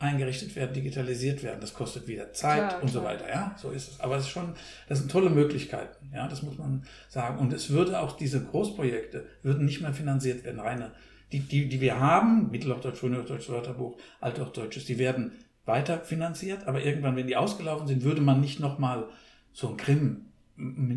[0.00, 1.60] eingerichtet werden, digitalisiert werden.
[1.60, 3.02] Das kostet wieder Zeit klar, und klar.
[3.02, 3.28] so weiter.
[3.28, 4.00] Ja, so ist es.
[4.00, 4.54] Aber es ist schon,
[4.88, 6.10] das sind tolle Möglichkeiten.
[6.12, 7.38] Ja, das muss man sagen.
[7.38, 10.58] Und es würde auch diese Großprojekte würden nicht mehr finanziert werden.
[10.58, 10.92] Reine,
[11.32, 15.32] die, die, die wir haben, Mittelhochdeutsch, Frühhochdeutsch, Wörterbuch, Althochdeutsches, die werden
[15.66, 16.66] weiter finanziert.
[16.66, 19.06] Aber irgendwann, wenn die ausgelaufen sind, würde man nicht nochmal
[19.52, 20.29] so ein Grimm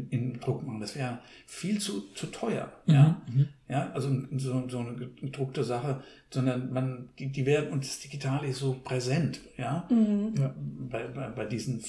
[0.10, 0.80] in Druck machen.
[0.80, 2.72] Das wäre viel zu, zu teuer.
[2.86, 2.94] Mhm.
[2.94, 3.22] Ja?
[3.28, 3.48] Mhm.
[3.70, 8.48] ja, also so, so eine gedruckte Sache, sondern man, die, die werden, und das Digitale
[8.48, 10.34] ist so präsent, ja, mhm.
[10.38, 11.84] ja bei, bei, bei diesen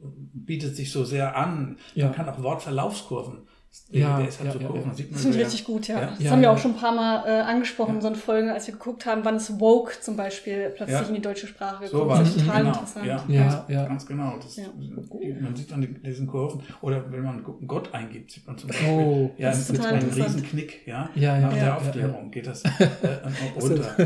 [0.00, 1.76] bietet sich so sehr an.
[1.94, 2.06] Ja.
[2.06, 3.48] Man kann auch Wortverlaufskurven
[3.90, 4.94] ja, der ist halt ja, so ja, ja.
[4.94, 6.12] Sieht das ist richtig gut, ja.
[6.18, 8.74] Das haben wir auch schon ein paar Mal äh, angesprochen in so Folgen, als wir
[8.74, 12.20] geguckt haben, wann es Woke zum Beispiel plötzlich in die deutsche Sprache gekommen so ist.
[12.20, 12.72] Das ist total genau.
[12.74, 13.06] interessant.
[13.28, 14.36] Ja, ja, ganz genau.
[14.36, 14.60] Das,
[15.40, 16.62] Man sieht dann diesen Kurven.
[16.82, 20.86] Oder wenn man Gott eingibt, sieht man zum Beispiel oh, ja, mit einem riesen Knick,
[20.86, 22.68] ja, nach der Aufklärung geht das äh,
[23.60, 23.96] runter.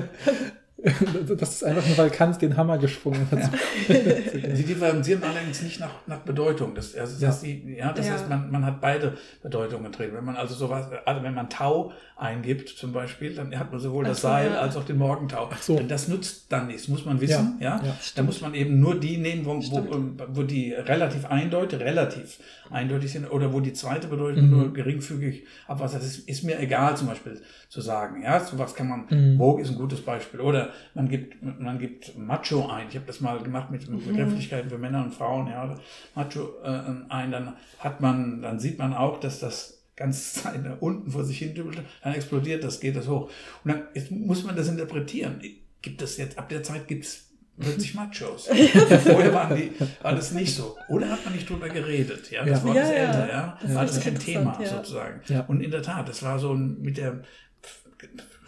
[1.37, 3.39] Das ist einfach nur, weil Kant den Hammer geschwungen hat.
[3.39, 3.95] Ja.
[4.55, 6.75] Sie differenzieren allerdings nicht nach, nach Bedeutung.
[6.75, 7.29] Das, also ja.
[7.29, 8.15] Das, die, ja, das ja.
[8.15, 10.11] heißt, man, man hat beide Bedeutungen drin.
[10.13, 14.05] Wenn man also sowas, also wenn man Tau eingibt zum Beispiel, dann hat man sowohl
[14.05, 14.61] das Seil ja.
[14.61, 15.49] als auch den Morgentau.
[15.53, 15.77] Ach so.
[15.77, 17.59] Denn das nutzt dann nichts, muss man wissen.
[17.61, 17.97] Ja, ja?
[18.15, 19.85] Da muss man eben nur die nehmen, wo, wo,
[20.29, 22.39] wo, die relativ eindeutig, relativ
[22.71, 24.51] eindeutig sind oder wo die zweite Bedeutung mhm.
[24.51, 25.99] nur geringfügig abwasser.
[25.99, 28.23] Das ist, ist mir egal zum Beispiel zu sagen.
[28.23, 29.39] Ja, sowas kann man, mhm.
[29.39, 30.41] Vogue ist ein gutes Beispiel.
[30.41, 32.89] Oder man gibt, man gibt Macho ein.
[32.89, 34.05] Ich habe das mal gemacht mit mhm.
[34.05, 35.49] Begrifflichkeiten für Männer und Frauen.
[35.49, 35.77] Ja,
[36.15, 40.43] Macho äh, ein, dann hat man, dann sieht man auch, dass das ganz
[40.81, 43.31] unten vor sich hin dübelt, dann explodiert das, geht das hoch.
[43.65, 45.41] Und dann jetzt muss man das interpretieren.
[45.81, 48.47] Gibt es jetzt, ab der Zeit gibt es plötzlich Machos.
[49.05, 50.77] Vorher waren die, war das nicht so.
[50.89, 52.31] Oder hat man nicht drüber geredet?
[52.31, 52.65] Ja, das ja.
[52.65, 53.59] Wort ja, ist älter, ja.
[53.61, 54.69] Das war das kein Thema ja.
[54.69, 55.21] sozusagen.
[55.29, 55.41] Ja.
[55.43, 57.23] Und in der Tat, das war so mit der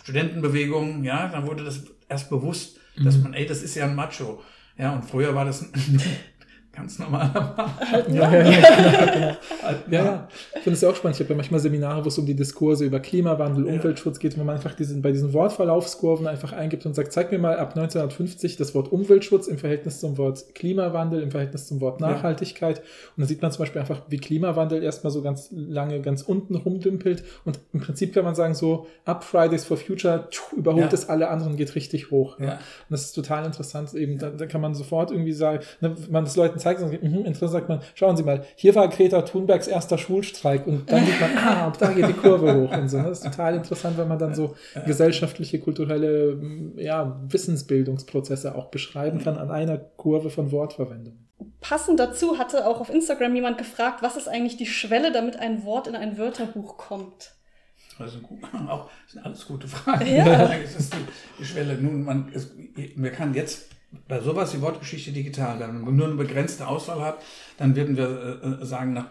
[0.02, 1.82] Studentenbewegung, ja, dann wurde das
[2.14, 3.24] erst bewusst, dass mhm.
[3.24, 4.42] man, ey, das ist ja ein Macho.
[4.76, 5.70] Ja, und früher war das
[6.74, 8.14] ganz normaler Mann.
[8.14, 9.36] Ja, ja, ja, genau.
[9.90, 10.28] ja, ja.
[10.54, 11.16] Ich finde es ja auch spannend.
[11.16, 14.44] Ich habe ja manchmal Seminare, wo es um die Diskurse über Klimawandel, Umweltschutz geht, wo
[14.44, 18.56] man einfach diesen, bei diesen Wortverlaufskurven einfach eingibt und sagt, zeig mir mal ab 1950
[18.56, 22.78] das Wort Umweltschutz im Verhältnis zum Wort Klimawandel, im Verhältnis zum Wort Nachhaltigkeit.
[22.78, 26.56] Und dann sieht man zum Beispiel einfach, wie Klimawandel erstmal so ganz lange ganz unten
[26.56, 27.24] rumdümpelt.
[27.44, 31.28] Und im Prinzip kann man sagen, so ab Fridays for Future tschuh, überholt es alle
[31.28, 32.38] anderen, geht richtig hoch.
[32.38, 32.52] Ja.
[32.54, 32.60] Und
[32.90, 33.94] das ist total interessant.
[33.94, 37.02] Eben, da, da kann man sofort irgendwie sagen, ne, man das Leuten zeigt und sagt,
[37.02, 41.04] mhm, interessant, sagt man, schauen Sie mal, hier war Greta Thunbergs erster Schulstreik und dann
[41.04, 42.98] sieht man, ah, da geht die Kurve hoch und so.
[42.98, 44.54] Das ist total interessant, wenn man dann so
[44.86, 46.38] gesellschaftliche, kulturelle
[46.76, 51.18] ja, Wissensbildungsprozesse auch beschreiben kann an einer Kurve von Wortverwendung.
[51.60, 55.64] Passend dazu hatte auch auf Instagram jemand gefragt, was ist eigentlich die Schwelle, damit ein
[55.64, 57.34] Wort in ein Wörterbuch kommt?
[57.98, 58.18] Also
[58.68, 60.06] auch das sind alles gute Fragen.
[60.06, 60.50] Ja.
[60.62, 61.04] Das ist die,
[61.38, 61.74] die Schwelle.
[61.74, 62.52] Nun, man, es,
[62.96, 63.68] man kann jetzt
[64.08, 67.18] bei sowas wie Wortgeschichte digital, wenn man nur eine begrenzte Auswahl hat,
[67.56, 69.06] dann würden wir äh, äh sagen, nach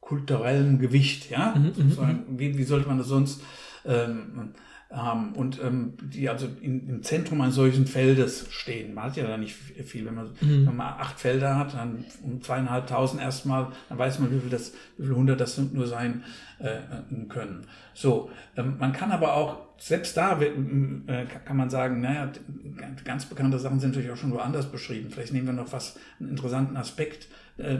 [0.00, 1.54] kulturellem Gewicht, ja.
[1.54, 3.42] Mhm, mhm, wie, wie sollte man das sonst
[3.84, 4.52] ähm,
[4.92, 5.32] haben?
[5.34, 8.94] Und ähm, die also in, im Zentrum eines solchen Feldes stehen.
[8.94, 10.66] Man hat ja da nicht viel, wenn man, Mhm.
[10.66, 14.72] wenn man acht Felder hat, dann um zweieinhalbtausend erstmal, dann weiß man, wie viel das,
[14.98, 16.22] wie viel hundert das nur sein
[16.58, 16.78] äh,
[17.28, 17.66] können.
[17.94, 22.30] So, ähm, man kann aber auch selbst da äh, kann man sagen, naja,
[23.04, 25.10] ganz bekannte Sachen sind natürlich auch schon woanders beschrieben.
[25.10, 27.26] Vielleicht nehmen wir noch was, einen interessanten Aspekt
[27.58, 27.76] äh,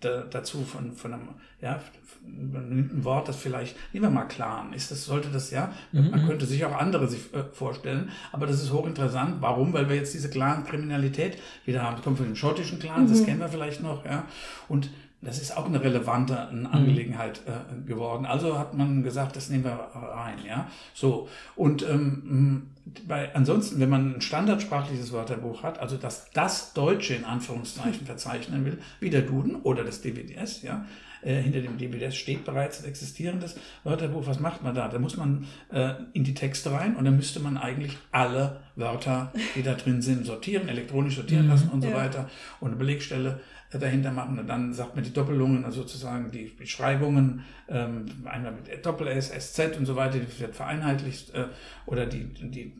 [0.00, 1.28] da, dazu von, von einem,
[1.60, 1.80] ja,
[2.24, 6.46] ein Wort, das vielleicht, nehmen wir mal Clan, ist das, sollte das, ja, man könnte
[6.46, 9.36] sich auch andere sich äh, vorstellen, aber das ist hochinteressant.
[9.40, 9.72] Warum?
[9.72, 11.96] Weil wir jetzt diese Clan-Kriminalität wieder haben.
[11.96, 14.24] Das kommt von den schottischen Clans, das kennen wir vielleicht noch, ja,
[14.68, 14.90] und
[15.22, 18.26] das ist auch eine relevante Angelegenheit äh, geworden.
[18.26, 20.68] Also hat man gesagt, das nehmen wir rein, ja.
[20.94, 21.28] So.
[21.54, 22.70] Und ähm,
[23.06, 28.64] bei, ansonsten, wenn man ein standardsprachliches Wörterbuch hat, also dass das Deutsche in Anführungszeichen verzeichnen
[28.64, 30.84] will, wie der Duden oder das DBDS, ja,
[31.22, 34.26] äh, hinter dem DBDS steht bereits ein existierendes Wörterbuch.
[34.26, 34.88] Was macht man da?
[34.88, 39.32] Da muss man äh, in die Texte rein und dann müsste man eigentlich alle Wörter,
[39.54, 41.96] die da drin sind, sortieren, elektronisch sortieren lassen und so Ja.
[41.96, 44.38] weiter und eine Belegstelle äh, dahinter machen.
[44.38, 49.76] Und dann sagt man die Doppelungen, also sozusagen die Beschreibungen, ähm, einmal mit Doppel-S, SZ
[49.78, 51.34] und so weiter, die wird vereinheitlicht.
[51.34, 51.46] Äh,
[51.86, 52.72] oder die, die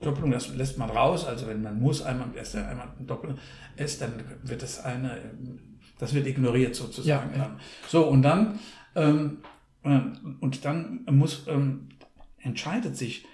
[0.00, 1.24] Doppelung das lässt man raus.
[1.26, 5.58] Also wenn man muss, einmal mit S, einmal mit Doppel-S, dann wird das eine, ähm,
[6.00, 7.38] das wird ignoriert sozusagen.
[7.38, 7.56] Ja.
[7.88, 8.58] So, und dann,
[8.96, 9.38] ähm,
[9.84, 10.00] äh,
[10.40, 11.90] und dann muss, ähm,
[12.38, 13.26] entscheidet sich,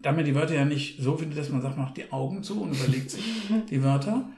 [0.00, 2.62] da man die Wörter ja nicht so findet, dass man sagt, macht die Augen zu
[2.62, 3.22] und überlegt sich
[3.70, 4.28] die Wörter,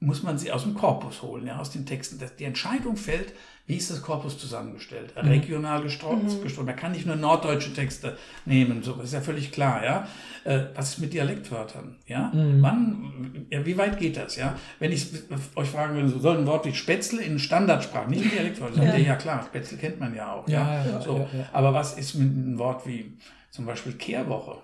[0.00, 2.20] muss man sie aus dem Korpus holen, ja, aus den Texten.
[2.38, 3.32] Die Entscheidung fällt,
[3.66, 5.12] wie ist das Korpus zusammengestellt?
[5.16, 6.66] Regional gestreut, gestreut.
[6.66, 10.06] Man kann nicht nur norddeutsche Texte nehmen, so ist ja völlig klar, ja.
[10.44, 12.30] Äh, Was ist mit Dialektwörtern, ja?
[12.32, 14.54] Wann, ja, wie weit geht das, ja?
[14.78, 15.08] Wenn ich
[15.56, 18.96] euch fragen würde, so soll ein Wort wie Spätzle in Standardsprache, nicht in Dialektwörtern, Ja.
[18.96, 20.90] ja klar, Spätzle kennt man ja auch, Ja, ja.
[20.92, 21.16] ja, so.
[21.18, 21.46] ja, ja.
[21.52, 23.16] Aber was ist mit einem Wort wie
[23.50, 24.58] zum Beispiel Kehrwoche?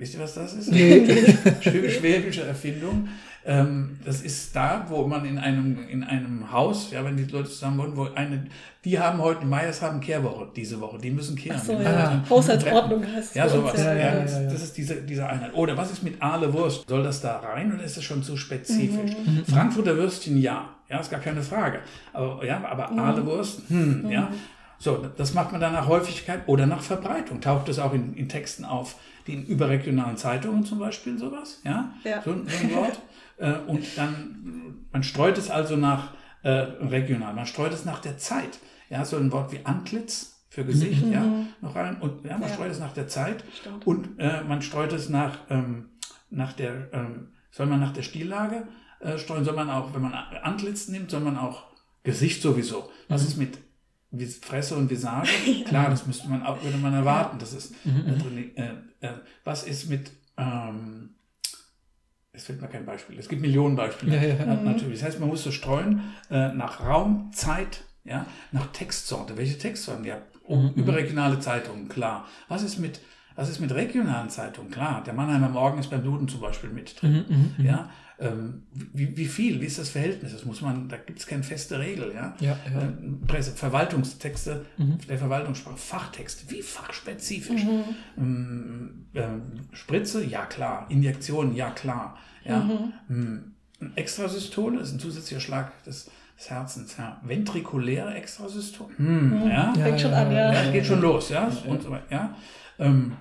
[0.00, 0.72] Wisst ihr, was das ist?
[0.72, 3.08] Schwä- Schwäbische Erfindung.
[3.44, 7.48] Ähm, das ist da, wo man in einem, in einem Haus, ja, wenn die Leute
[7.48, 8.46] zusammen wohnen, wo eine,
[8.84, 11.56] die haben heute, die Meyers haben Kehrwoche diese Woche, die müssen kehren.
[11.58, 12.10] Ach so, Die ja.
[12.10, 13.78] müssen- Haushaltsordnung heißt Ja, sowas.
[13.78, 14.50] Ja, Ja, ja, das, ja, ja.
[14.50, 15.54] das ist diese, diese Einheit.
[15.54, 16.86] Oder was ist mit Aale Wurst?
[16.86, 19.12] Soll das da rein oder ist das schon zu spezifisch?
[19.24, 19.44] Mhm.
[19.46, 20.68] Frankfurter Würstchen, ja.
[20.90, 21.78] Ja, ist gar keine Frage.
[22.12, 24.10] Aber, ja, aber Aale Wurst, hm, Mhm.
[24.10, 24.30] ja.
[24.78, 27.40] So, das macht man dann nach Häufigkeit oder nach Verbreitung.
[27.40, 28.96] Taucht es auch in, in Texten auf,
[29.26, 32.22] die in überregionalen Zeitungen zum Beispiel sowas, ja, Ja.
[32.22, 33.00] So, ein- so ein Wort.
[33.38, 38.16] äh, und dann, man streut es also nach äh, regional, man streut es nach der
[38.18, 38.58] Zeit.
[38.88, 41.24] Ja, so ein Wort wie Antlitz für Gesicht, ja,
[41.60, 41.98] noch rein.
[42.00, 42.46] Und ja, man Mhm.
[42.46, 42.54] Ja.
[42.54, 43.44] streut es nach der Zeit.
[43.60, 43.86] Stimmt.
[43.86, 45.90] Und äh, man streut es nach, ähm,
[46.30, 48.66] nach der, ähm, soll man nach der Stillage
[49.00, 51.64] äh, streuen, soll man auch, wenn man Antlitz nimmt, soll man auch
[52.02, 52.90] Gesicht sowieso.
[53.08, 53.58] Was ist mit
[54.42, 55.30] Fresse und Visage?
[55.66, 57.38] Klar, das müsste man auch, würde man erwarten.
[57.38, 61.10] Das ist äh, drin, äh, äh, was ist mit, ähm,
[62.32, 63.18] es fällt mir kein Beispiel.
[63.18, 64.16] Es gibt Millionen Beispiele.
[64.16, 64.34] Ja, ja.
[64.46, 65.00] Na, Natürlich.
[65.00, 66.00] Das heißt, man muss so streuen
[66.30, 69.36] äh, nach Raum, Zeit, ja, nach Textsorte.
[69.36, 70.04] Welche Textsorten?
[70.04, 72.26] Ja, oh, überregionale Zeitungen, klar.
[72.48, 73.00] Was ist mit
[73.36, 74.70] was ist mit regionalen Zeitungen?
[74.70, 77.54] Klar, der Mannheimer Morgen ist beim Duden zum Beispiel mit drin.
[77.58, 77.88] Ja,
[78.20, 79.60] ähm, wie, wie viel?
[79.62, 80.32] Wie ist das Verhältnis?
[80.32, 82.12] Das muss man, da gibt es keine feste Regel.
[82.14, 82.82] Ja, Ja, ja.
[82.82, 84.66] Äh, Presse, Verwaltungstexte,
[85.08, 87.62] der Verwaltungssprache, Fachtexte, wie fachspezifisch.
[88.18, 89.42] Ähm, ähm,
[89.72, 90.86] Spritze, ja klar.
[90.90, 92.18] Injektionen, ja klar.
[92.44, 92.68] Ja.
[93.08, 96.98] Ähm, ein Extrasystole ist ein zusätzlicher Schlag des, des Herzens.
[96.98, 97.20] Ja.
[97.24, 98.96] Ventrikuläre Extrasystole.
[98.98, 99.72] Hm, ja.
[99.74, 100.70] Ja, Fängt schon an, ja, ja.
[100.70, 101.50] Geht schon los, ja.
[101.66, 102.36] Und so weiter, ja.
[102.78, 103.14] Ähm,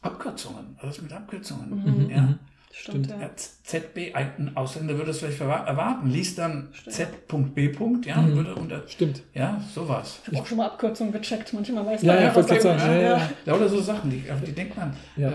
[0.00, 2.10] Abkürzungen, was ist mit Abkürzungen?
[2.10, 2.38] Ja.
[2.74, 3.20] Stimmt, ja.
[3.20, 7.70] Ja, ZB, ein Ausländer würde es vielleicht erwarten, liest dann Z.B.
[8.06, 9.22] ja, und würde unter, Stimmt.
[9.34, 10.20] ja, sowas.
[10.22, 11.52] Ich habe auch schon mal Abkürzungen gecheckt.
[11.52, 13.54] Manchmal weiß Ja, man ja, was gerade sagen, da- ja, ja.
[13.54, 15.26] Oder so Sachen, die, die denkt man äh,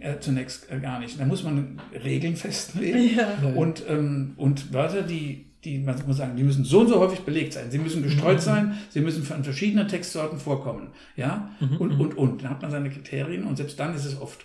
[0.00, 1.20] äh, zunächst äh, gar nicht.
[1.20, 3.18] Da muss man Regeln festlegen
[3.54, 7.20] und, ähm, und Wörter, die, die, man muss sagen, die müssen so und so häufig
[7.20, 7.70] belegt sein.
[7.70, 8.04] Sie müssen Mhm.
[8.06, 10.88] gestreut sein, sie müssen von verschiedenen Textsorten vorkommen.
[11.16, 12.42] Ja, Mhm, und, und, und.
[12.42, 14.44] Dann hat man seine Kriterien und selbst dann ist es oft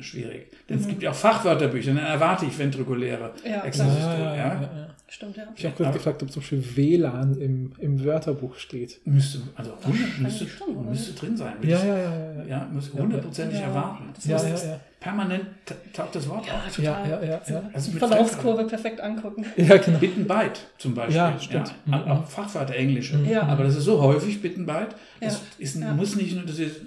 [0.00, 0.50] schwierig.
[0.68, 0.82] Denn Mhm.
[0.82, 4.18] es gibt ja auch Fachwörterbücher, dann erwarte ich ventrikuläre Ja, Extrasystole.
[4.18, 4.54] Ja, ja, ja.
[4.54, 4.86] ja, ja.
[5.06, 5.44] Stimmt, ja.
[5.54, 9.00] Ich habe gerade gefragt, ob zum Beispiel WLAN im, im Wörterbuch steht.
[9.04, 10.90] Müsste, also 100, müsste, oder?
[10.90, 11.54] müsste drin sein.
[11.62, 12.32] Ja, ja, ja.
[12.38, 12.44] ja.
[12.48, 13.66] Ja, muss hundertprozentig Ja.
[13.66, 14.04] erwarten.
[14.14, 14.80] Das Ja, ja, ja.
[14.98, 15.44] permanent
[15.92, 16.78] taucht das Wort auf.
[16.78, 17.40] Ja, ja, ja.
[17.46, 17.62] ja.
[17.72, 19.44] Also die Verlaufskurve perfekt angucken.
[19.56, 19.98] Ja, genau.
[19.98, 21.16] Bitten byte zum Beispiel.
[21.16, 21.72] Ja, stimmt.
[21.86, 23.18] Ja, auch Fachwörter Englische.
[23.28, 23.42] Ja.
[23.42, 24.96] Aber das ist so häufig, Bitten byte.
[25.20, 25.40] Das Ja.
[25.58, 25.92] ist, Ja.
[25.94, 26.80] muss nicht nur, das ist,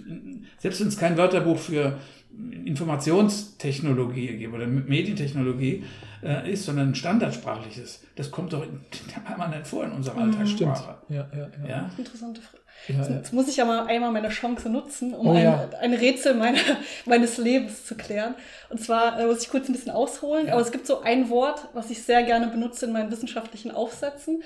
[0.58, 1.94] selbst wenn es kein Wörterbuch für
[2.66, 5.84] Informationstechnologie oder Medientechnologie
[6.24, 8.66] äh, ist, sondern ein standardsprachliches, das kommt doch
[9.26, 10.36] permanent vor in unserer Stimmt.
[10.40, 10.96] Alltagssprache.
[11.10, 11.68] Ja, ja, ja.
[11.70, 11.92] Ja?
[11.98, 12.64] Interessante Frage.
[12.90, 13.16] ja, ja.
[13.18, 15.70] Jetzt muss ich ja mal einmal meine Chance nutzen, um Oh ein, ja.
[15.82, 16.60] ein Rätsel meiner,
[17.06, 18.36] meines Lebens zu klären.
[18.70, 20.54] Und zwar äh, muss ich kurz ein bisschen ausholen, Ja.
[20.54, 24.44] aber es gibt so ein Wort, was ich sehr gerne benutze in meinen wissenschaftlichen Aufsätzen.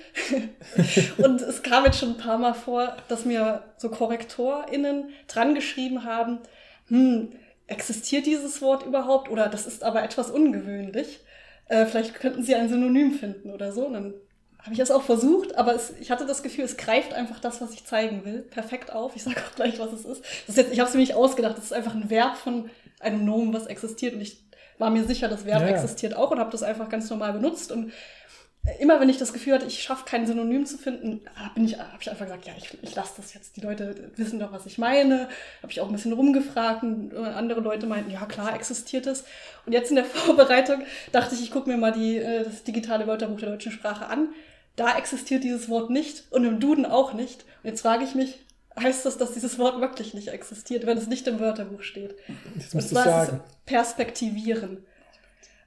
[1.17, 6.03] und es kam jetzt schon ein paar Mal vor, dass mir so KorrektorInnen dran geschrieben
[6.03, 6.39] haben,
[6.87, 7.29] hm,
[7.71, 11.21] existiert dieses Wort überhaupt oder das ist aber etwas ungewöhnlich.
[11.69, 13.85] Äh, vielleicht könnten Sie ein Synonym finden oder so.
[13.85, 14.13] Und dann
[14.59, 17.61] habe ich das auch versucht, aber es, ich hatte das Gefühl, es greift einfach das,
[17.61, 19.15] was ich zeigen will, perfekt auf.
[19.15, 20.23] Ich sage auch gleich, was es ist.
[20.47, 21.57] Ist jetzt, ich habe es mir nicht ausgedacht.
[21.57, 22.69] Das ist einfach ein Verb von
[22.99, 24.13] einem Nomen, was existiert.
[24.13, 24.43] Und ich
[24.77, 25.73] war mir sicher, das Verb Ja, ja.
[25.75, 27.71] existiert auch und habe das einfach ganz normal benutzt.
[27.71, 27.91] Und
[28.79, 31.99] immer wenn ich das Gefühl hatte, ich schaffe kein Synonym zu finden, habe ich, hab
[31.99, 33.57] ich einfach gesagt, ja, ich, ich lasse das jetzt.
[33.57, 35.29] Die Leute wissen doch, was ich meine.
[35.63, 39.23] Habe ich auch ein bisschen rumgefragt und äh, andere Leute meinten, ja klar, existiert es.
[39.65, 43.07] Und jetzt in der Vorbereitung dachte ich, ich gucke mir mal die, äh, das digitale
[43.07, 44.29] Wörterbuch der deutschen Sprache an.
[44.75, 47.45] Da existiert dieses Wort nicht und im Duden auch nicht.
[47.63, 48.39] Und jetzt frage ich mich,
[48.79, 52.15] heißt das, dass dieses Wort wirklich nicht existiert, wenn es nicht im Wörterbuch steht?
[52.55, 53.41] Das Und musst du sagen.
[53.65, 54.85] Perspektivieren.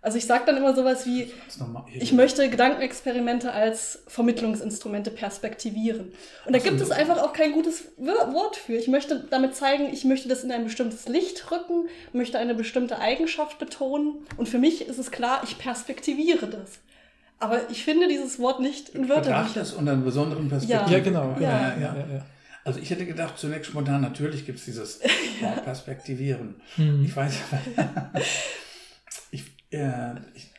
[0.05, 1.59] Also ich sage dann immer sowas wie, Das
[1.95, 6.13] ich möchte Gedankenexperimente als Vermittlungsinstrumente perspektivieren.
[6.45, 8.75] Und da gibt es einfach auch kein gutes Wort für.
[8.75, 12.99] Ich möchte damit zeigen, ich möchte das in ein bestimmtes Licht rücken, möchte eine bestimmte
[12.99, 14.27] Eigenschaft betonen.
[14.37, 16.81] Und für mich ist es klar, ich perspektiviere das.
[17.39, 19.63] Aber ich finde dieses Wort nicht in Betrachte Wörterbüchern.
[19.63, 20.93] es unter einer besonderen Perspektive.
[20.93, 21.35] Ja, genau.
[21.41, 21.41] Ja.
[21.41, 22.27] Ja, ja, ja, ja.
[22.63, 25.01] Also ich hätte gedacht, zunächst spontan, natürlich gibt es dieses
[25.41, 26.57] Wort Perspektivieren.
[26.77, 27.03] Hm.
[27.07, 27.33] Ich weiß,
[28.19, 28.23] ich,
[29.75, 30.51] äh, ich,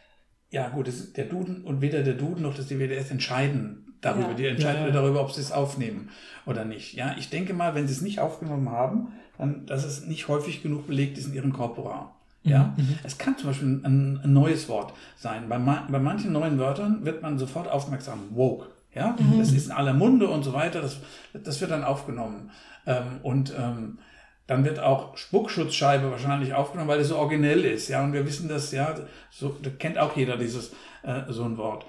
[0.50, 4.30] ja gut, ist der Duden und weder der Duden noch das DWDS entscheiden darüber.
[4.30, 4.34] Ja.
[4.34, 6.10] Die entscheiden Ja, darüber, ob sie es aufnehmen
[6.46, 6.94] oder nicht.
[6.94, 10.64] Ja, ich denke mal, wenn sie es nicht aufgenommen haben, dann, dass es nicht häufig
[10.64, 12.12] genug belegt ist in ihren Korpora.
[12.44, 15.50] Ja, es kann zum Beispiel ein, ein neues Wort sein.
[15.50, 18.20] Bei, ma bei manchen neuen Wörtern wird man sofort aufmerksam.
[18.36, 18.68] Woke.
[18.94, 20.82] Ja, das ist in aller Munde und so weiter.
[20.82, 20.98] Das,
[21.34, 22.52] das wird dann aufgenommen.
[22.86, 23.98] Ähm, und ähm,
[24.48, 27.88] dann wird auch Spuckschutzscheibe wahrscheinlich aufgenommen, weil es so originell ist.
[27.88, 28.96] Ja, und wir wissen das, ja,
[29.32, 30.74] so da kennt auch jeder dieses,
[31.04, 31.86] äh, so ein Wort.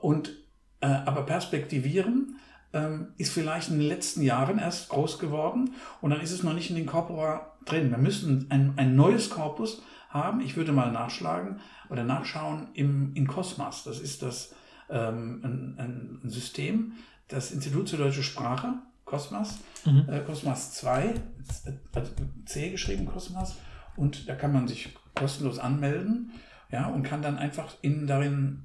[0.00, 0.36] Und,
[0.80, 2.36] äh, aber perspektivieren
[2.72, 6.54] ähm, ist vielleicht in den letzten Jahren erst groß geworden und dann ist es noch
[6.54, 7.90] nicht in den Corpora drin.
[7.90, 10.40] Wir müssen ein, ein neues Korpus haben.
[10.40, 13.84] Ich würde mal nachschlagen oder nachschauen im, in Cosmas.
[13.84, 14.54] Das ist das
[14.88, 16.92] ähm, ein, ein System,
[17.28, 18.74] das Institut für deutsche Sprache,
[19.12, 19.58] Cosmas,
[20.08, 21.12] äh, Cosmas 2,
[21.94, 22.12] also
[22.46, 23.56] C geschrieben, Cosmas,
[23.96, 26.32] und da kann man sich kostenlos anmelden,
[26.70, 28.64] ja, und kann dann einfach innen darin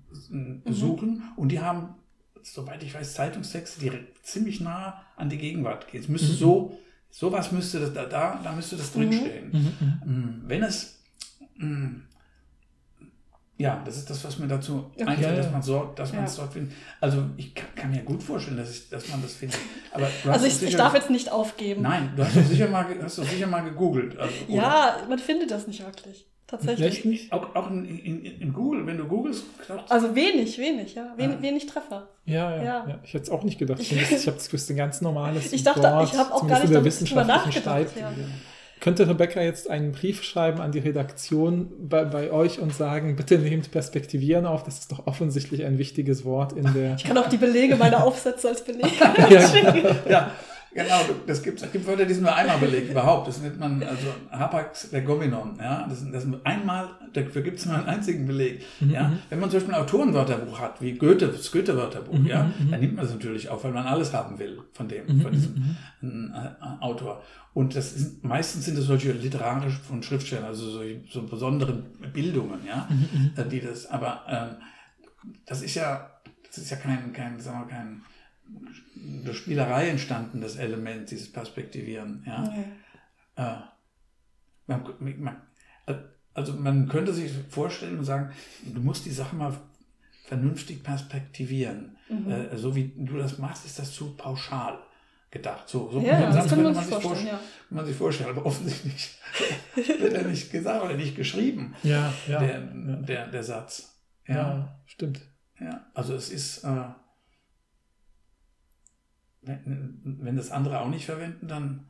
[0.66, 1.24] äh, suchen.
[1.36, 1.96] Und die haben,
[2.42, 3.92] soweit ich weiß, Zeitungstexte, die
[4.24, 6.02] ziemlich nah an die Gegenwart gehen.
[6.02, 6.78] Es müsste so,
[7.12, 9.52] sowas müsste das, da, da, da müsste das drinstehen.
[10.06, 11.02] Mm, Wenn es,
[11.58, 12.04] mm,
[13.58, 15.04] ja, das ist das, was mir dazu Okay.
[15.06, 16.28] einfällt, dass man so, dass man Ja.
[16.28, 16.74] es dort findet.
[17.02, 19.60] Also ich kann, kann mir gut vorstellen, dass, ich, dass man das findet.
[19.92, 21.82] Aber Also ich, ich sicher- darf jetzt nicht aufgeben.
[21.82, 24.18] Nein, du hast doch sicher mal, hast doch sicher mal gegoogelt.
[24.18, 24.34] Also?
[24.48, 26.26] Ja, man findet das nicht wirklich.
[26.46, 27.04] Tatsächlich.
[27.04, 27.34] Nicht?
[27.34, 31.12] Auch, auch in, in, in Google, wenn du googelst, klappt Also wenig, wenig, ja.
[31.18, 31.42] Wen, Ja.
[31.42, 32.08] Wenig Treffer.
[32.26, 32.86] Ja, ja, Ja.
[32.88, 33.00] ja.
[33.04, 33.80] Ich hätte es auch nicht gedacht.
[33.82, 36.74] Ich, ich habe das ein ganz normales Ich dachte, Wort, ich habe auch gar nicht
[36.74, 37.88] darüber nachgedacht.
[38.00, 38.12] Ja.
[38.80, 43.40] Könnte Rebecca jetzt einen Brief schreiben an die Redaktion bei, bei euch und sagen, bitte
[43.40, 46.96] nehmt Perspektivieren auf, das ist doch offensichtlich ein wichtiges Wort in der...
[46.96, 48.86] Ich kann auch die Belege meiner Aufsätze als Beleg
[49.30, 49.48] Ja.
[49.48, 49.84] schicken.
[50.10, 50.32] Ja,
[50.78, 51.00] genau.
[51.26, 53.28] Das gibt, es gibt Wörter, die sind nur einmal belegt, überhaupt.
[53.28, 55.58] Das nennt man also Hapax legomenon.
[55.60, 55.86] Ja?
[55.90, 58.64] Das, das einmal, dafür gibt es nur einen einzigen Beleg.
[58.82, 59.12] Ja?
[59.30, 63.06] Wenn man zum Beispiel ein Autorenwörterbuch hat, wie Goethe, das Goethe-Wörterbuch, ja, dann nimmt man
[63.06, 67.24] es natürlich auf, weil man alles haben will von dem, von diesem äh, Autor.
[67.54, 71.74] Und das ist, meistens sind es solche literarisch von Schriftstellern, also so, so besondere
[72.14, 72.88] Bildungen, ja,
[73.36, 76.12] äh, die das, aber ähm, das ist ja,
[76.46, 78.02] das ist ja kein, kein, sagen wir, kein
[79.24, 82.24] durch Spielerei entstanden, das Element, dieses Perspektivieren.
[82.26, 82.54] Ja?
[83.36, 83.62] Äh,
[84.68, 85.38] man, man,
[86.34, 88.32] also man könnte sich vorstellen und sagen,
[88.64, 89.54] du musst die Sache mal
[90.26, 91.98] vernünftig perspektivieren.
[92.10, 94.78] Äh, so wie du das machst, ist das zu pauschal
[95.32, 95.68] gedacht.
[95.68, 97.40] So, so Ja, das kann man könnte sich vorstellen, ja.
[97.70, 99.18] man sich vorstellen, aber offensichtlich
[99.76, 102.40] wird er nicht gesagt oder nicht geschrieben, Ja, ja.
[102.40, 102.96] der, ja.
[102.98, 103.96] der, der Satz.
[104.28, 104.36] ja.
[104.36, 105.22] Ja, stimmt.
[105.60, 105.86] ja.
[105.94, 106.84] also es ist, äh,
[109.48, 111.86] wenn, wenn das andere auch nicht verwenden, dann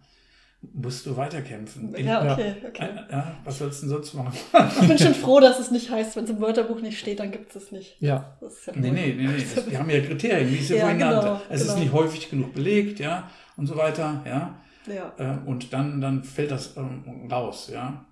[0.74, 1.95] musst du weiterkämpfen.
[1.97, 2.89] Ja, okay, okay.
[3.12, 4.34] Ja, was sollst du denn sonst machen?
[4.82, 7.32] ich bin schon froh, dass es nicht heißt, wenn es im Wörterbuch nicht steht, dann
[7.32, 8.01] gibt es es nicht.
[8.01, 8.38] Ja.
[8.41, 9.45] Das ist ja nee, nee, nee, nee.
[9.55, 11.41] Das, wir haben ja Kriterien, wie ich sie Ja, vorhin genau, nannte.
[11.49, 11.74] Es genau.
[11.74, 14.55] ist nicht häufig genug belegt, ja, und so weiter, ja.
[14.88, 15.14] Ja.
[15.18, 18.05] Äh, Und dann, dann fällt das ähm, raus, ja.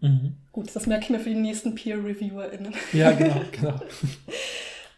[0.00, 0.36] Mhm.
[0.52, 2.74] Gut, das merke ich mir für die nächsten Peer-ReviewerInnen.
[2.92, 3.80] Ja, genau, genau.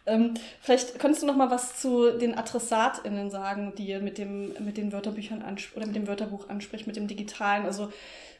[0.09, 4.53] Ähm, vielleicht könntest du noch mal was zu den AdressatInnen sagen, die ihr mit, dem,
[4.65, 7.65] mit den Wörterbüchern ansp oder mit dem Wörterbuch anspricht, mit dem digitalen.
[7.65, 7.91] Also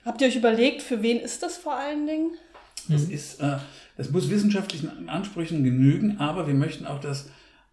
[0.05, 2.31] habt ihr euch überlegt, für wen ist das vor allen Dingen?
[2.87, 3.13] Das Mhm.
[3.13, 3.57] ist, äh,
[3.97, 7.29] das muss wissenschaftlichen Ansprüchen genügen, aber wir möchten auch, dass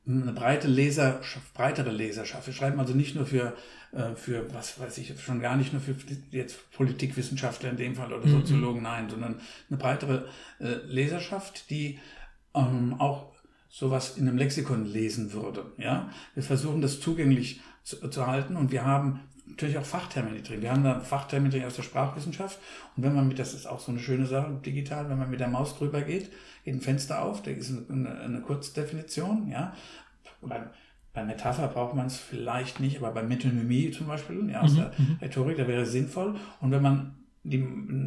[0.08, 2.46] eine breite Leserschaft, breitere Leserschaft.
[2.46, 3.54] Wir schreiben also nicht nur für,
[3.92, 5.96] äh, für, was weiß ich, schon gar nicht nur für
[6.30, 10.28] jetzt Politikwissenschaftler in dem Fall oder Soziologen, nein, sondern eine breitere
[10.60, 11.98] äh, Leserschaft, die
[12.54, 13.32] ähm, auch
[13.76, 15.66] sowas in einem Lexikon lesen würde.
[15.76, 16.08] Ja?
[16.32, 20.62] Wir versuchen das zugänglich zu, zu halten und wir haben natürlich auch Fachtermini drin.
[20.62, 22.58] Wir haben da Fachtermini drin aus der Sprachwissenschaft
[22.96, 25.40] und wenn man mit, das ist auch so eine schöne Sache digital, wenn man mit
[25.40, 26.30] der Maus drüber geht,
[26.64, 29.74] geht ein Fenster auf, da ist eine, eine Kurzdefinition, ja.
[30.40, 30.70] Bei,
[31.12, 34.92] bei Metapher braucht man es vielleicht nicht, aber bei Metonymie zum Beispiel, ja, aus der
[35.20, 36.36] Rhetorik, da wäre es sinnvoll.
[36.60, 37.14] Und wenn man
[37.50, 37.62] die,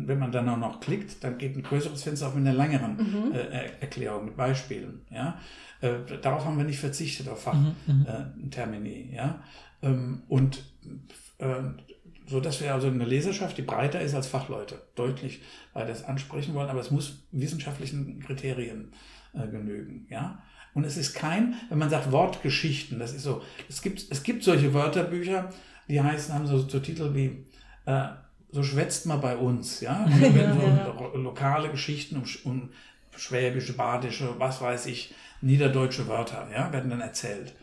[0.08, 3.32] wenn man dann auch noch klickt, dann geht ein größeres Fenster auf mit einer längeren
[3.34, 5.02] äh, Er- Erklärung, mit Beispielen.
[5.12, 5.40] Ja?
[5.82, 9.12] Äh, darauf haben wir nicht verzichtet, auf Fachtermini.
[9.14, 9.42] ja?
[9.82, 10.64] Ähm, und
[11.38, 11.56] äh,
[12.28, 15.42] so dass wir also eine Leserschaft, die breiter ist als Fachleute, deutlich
[15.74, 18.92] weiter das ansprechen wollen, aber es muss wissenschaftlichen Kriterien
[19.34, 20.06] äh, genügen.
[20.10, 20.44] Ja?
[20.76, 24.44] Und es ist kein, wenn man sagt Wortgeschichten, das ist so, es gibt, es gibt
[24.44, 25.50] solche Wörterbücher,
[25.88, 27.46] die heißen, haben so, so Titel wie
[27.86, 28.10] äh,
[28.52, 30.04] so schwätzt mal bei uns, ja.
[30.06, 30.86] Und dann werden so Ja, ja.
[30.88, 32.70] lo- lokale Geschichten um, um
[33.16, 37.54] schwäbische, badische, was weiß ich, niederdeutsche Wörter, ja, werden dann erzählt.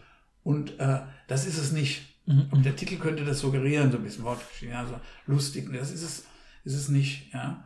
[0.45, 2.03] Und äh, das ist es nicht.
[2.51, 4.95] Aber der Titel könnte das suggerieren, so ein bisschen Wortgeschichte, ja, so
[5.27, 5.69] lustig.
[5.73, 6.25] Das ist es,
[6.65, 7.63] ist es nicht, ja.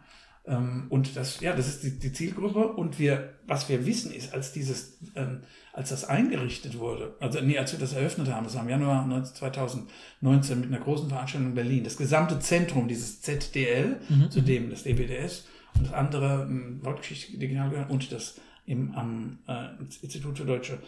[0.46, 2.66] Ähm, Und das, ja, das ist die, die Zielgruppe.
[2.68, 5.40] Und wir, was wir wissen, ist, als dieses, ähm,
[5.72, 9.06] als das eingerichtet wurde, also nee, als wir das eröffnet haben, das war im Januar
[9.06, 14.70] 19 2019 mit einer großen Veranstaltung in Berlin, das gesamte Zentrum, dieses ZDL, zu dem
[14.70, 19.68] das DBDS und das andere ähm, Wortgeschichte digital gehört und das im, am äh,
[20.02, 20.78] Institut für Deutsche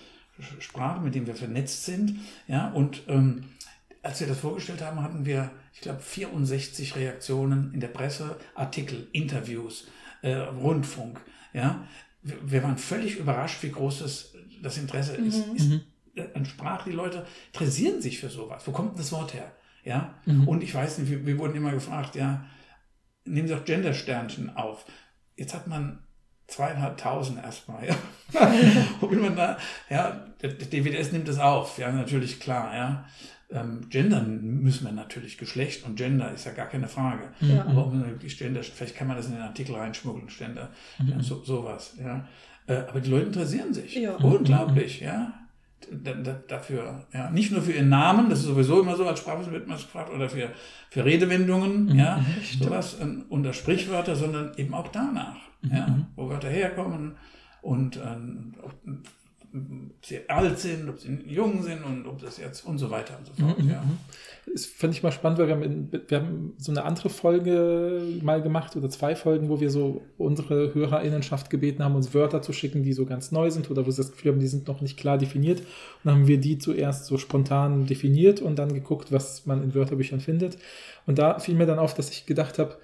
[0.61, 2.17] Sprache, mit dem wir vernetzt sind,
[2.49, 3.45] ja, und ähm,
[4.03, 9.09] als wir das vorgestellt haben, hatten wir, ich glaube, 64 Reaktionen in der Presse, Artikel,
[9.13, 9.87] Interviews,
[10.23, 11.21] äh, Rundfunk.
[11.53, 11.87] Ja,
[12.23, 15.47] wir, wir waren völlig überrascht, wie groß das, das Interesse ist.
[15.55, 15.81] ist
[16.17, 18.67] äh, an Sprache, die Leute interessieren sich für sowas.
[18.67, 19.53] Wo kommt denn das Wort her?
[19.85, 20.15] Ja,
[20.47, 22.45] und ich weiß nicht, wir, wir wurden immer gefragt, ja,
[23.25, 24.85] nehmen Sie doch Gendersternchen auf.
[25.35, 26.05] Jetzt hat man
[26.47, 27.97] zweieinhalbtausend erstmal, ja.
[29.01, 29.59] Wo will man da,
[29.91, 33.09] ja, der, der DWDS nimmt das auf, ja, natürlich klar, ja.
[33.53, 37.25] Ähm, gendern müssen wir natürlich, Geschlecht und Gender ist ja gar keine Frage.
[37.41, 37.67] Ja.
[37.67, 40.71] Aber ob man wirklich Gender, vielleicht kann man das in den Artikel reinschmuggeln, Gender,
[41.05, 42.27] ja, so, sowas, ja.
[42.67, 43.95] Äh, aber die Leute interessieren sich.
[43.95, 44.15] Ja.
[44.17, 45.35] Unglaublich, ja.
[45.91, 47.31] Da, da, dafür, ja.
[47.31, 50.13] Nicht nur für ihren Namen, das ist sowieso immer so, als Sprachwissenschaftler wird man gefragt,
[50.15, 50.51] oder für,
[50.89, 52.25] für Redewendungen, ja,
[52.59, 57.17] sowas, und, und Sprichwörter, sondern eben auch danach, ja, wo Wörter herkommen
[57.61, 58.55] und ähm,
[59.55, 63.19] ob sie alt sind, ob sie jung sind und ob das jetzt und so weiter
[63.19, 63.85] und so fort, ja.
[64.51, 68.03] Das fand ich mal spannend, weil wir haben, in, wir haben so eine andere Folge
[68.23, 72.53] mal gemacht oder zwei Folgen, wo wir so unsere Hörerinnenschaft gebeten haben, uns Wörter zu
[72.53, 74.81] schicken, die so ganz neu sind oder wo sie das Gefühl haben, die sind noch
[74.81, 75.61] nicht klar definiert.
[75.61, 75.67] Und
[76.05, 80.21] dann haben wir die zuerst so spontan definiert und dann geguckt, was man in Wörterbüchern
[80.21, 80.59] findet.
[81.07, 82.77] Und da fiel mir dann auf, dass ich gedacht habe,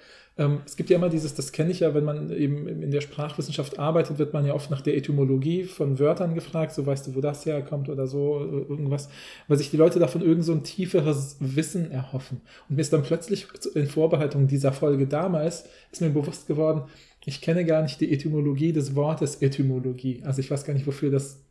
[0.65, 3.77] es gibt ja immer dieses, das kenne ich ja, wenn man eben in der Sprachwissenschaft
[3.77, 7.19] arbeitet, wird man ja oft nach der Etymologie von Wörtern gefragt, so weißt du, wo
[7.19, 9.09] das herkommt oder so, irgendwas,
[9.49, 12.39] weil sich die Leute davon irgend so ein tieferes Wissen erhoffen.
[12.69, 16.83] Und mir ist dann plötzlich in Vorbereitung dieser Folge damals, ist mir bewusst geworden,
[17.25, 20.21] ich kenne gar nicht die Etymologie des Wortes Etymologie.
[20.23, 21.43] Also ich weiß gar nicht, wofür das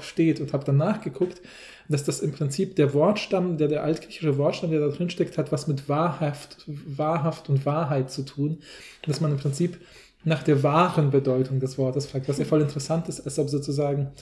[0.00, 1.42] steht und habe dann nachgeguckt,
[1.90, 5.50] dass das im Prinzip der Wortstamm, der, der altgriechische Wortstamm, der da drin steckt, hat
[5.50, 8.58] was mit wahrhaft, wahrhaft und Wahrheit zu tun.
[9.02, 9.76] Dass man im Prinzip
[10.22, 14.12] nach der wahren Bedeutung des Wortes fragt, was ja voll interessant ist, als ob sozusagen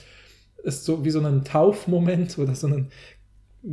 [0.63, 2.89] es so wie so einen Taufmoment oder so einen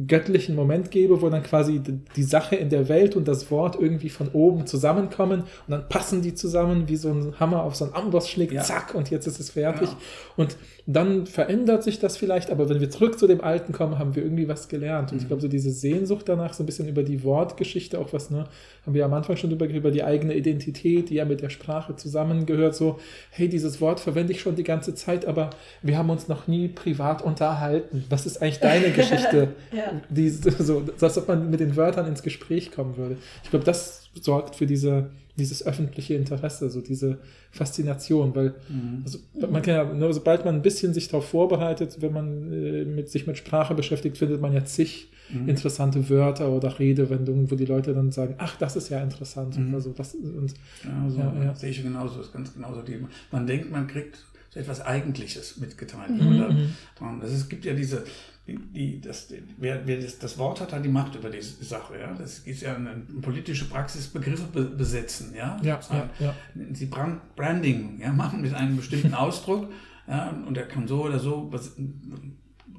[0.08, 1.80] göttlichen Moment gebe, wo dann quasi
[2.16, 6.22] die Sache in der Welt und das Wort irgendwie von oben zusammenkommen und dann passen
[6.22, 8.62] die zusammen, wie so ein Hammer auf so einen Amboss schlägt, Ja.
[8.62, 9.88] zack, und jetzt ist es fertig.
[9.88, 9.96] Ja.
[10.36, 10.56] Und
[10.88, 14.22] dann verändert sich das vielleicht, aber wenn wir zurück zu dem Alten kommen, haben wir
[14.24, 15.12] irgendwie was gelernt.
[15.12, 18.30] Und ich glaube, so diese Sehnsucht danach, so ein bisschen über die Wortgeschichte, auch was,
[18.30, 18.44] ne,
[18.84, 21.96] haben wir am Anfang schon geredet, über die eigene Identität, die ja mit der Sprache
[21.96, 22.98] zusammengehört, so,
[23.30, 25.50] hey, dieses Wort verwende ich schon die ganze Zeit, aber
[25.82, 28.04] wir haben uns noch nie privat unterhalten.
[28.08, 30.00] Was ist eigentlich deine Geschichte Ja.
[30.08, 33.16] Die, so, als ob man mit den Wörtern ins Gespräch kommen würde.
[33.44, 37.18] Ich glaube, das sorgt für diese, dieses öffentliche Interesse, so diese
[37.50, 39.02] Faszination, weil Mhm.
[39.04, 39.18] also,
[39.50, 43.10] man kann ja, nur sobald man ein bisschen sich darauf vorbereitet, wenn man äh, mit,
[43.10, 45.48] sich mit Sprache beschäftigt, findet man ja zig Mhm.
[45.48, 49.58] interessante Wörter oder Redewendungen, wo die Leute dann sagen, ach, das ist ja interessant.
[49.58, 49.74] Mhm.
[49.74, 50.54] Also das, und,
[50.84, 51.54] Ja, so, Ja, ja.
[51.56, 52.80] sehe ich genauso, ist ganz genauso.
[52.82, 52.96] Die,
[53.32, 56.10] man denkt, man kriegt so etwas Eigentliches mitgeteilt.
[56.10, 57.20] Mhm, Oder, mhm.
[57.20, 58.04] das ist, es gibt ja diese,
[58.46, 61.40] die, die, das, die, wer, wer das, das Wort hat, hat die Macht über die
[61.40, 61.98] Sache.
[61.98, 62.14] Ja?
[62.14, 65.34] Das ist ja eine, politische Praxis, Begriffe be, besetzen.
[65.34, 66.34] Ja, ja, ja, ja.
[66.72, 69.68] Sie Brand, Branding ja, machen mit einem bestimmten Ausdruck.
[70.06, 71.50] Ja, und der kann so oder so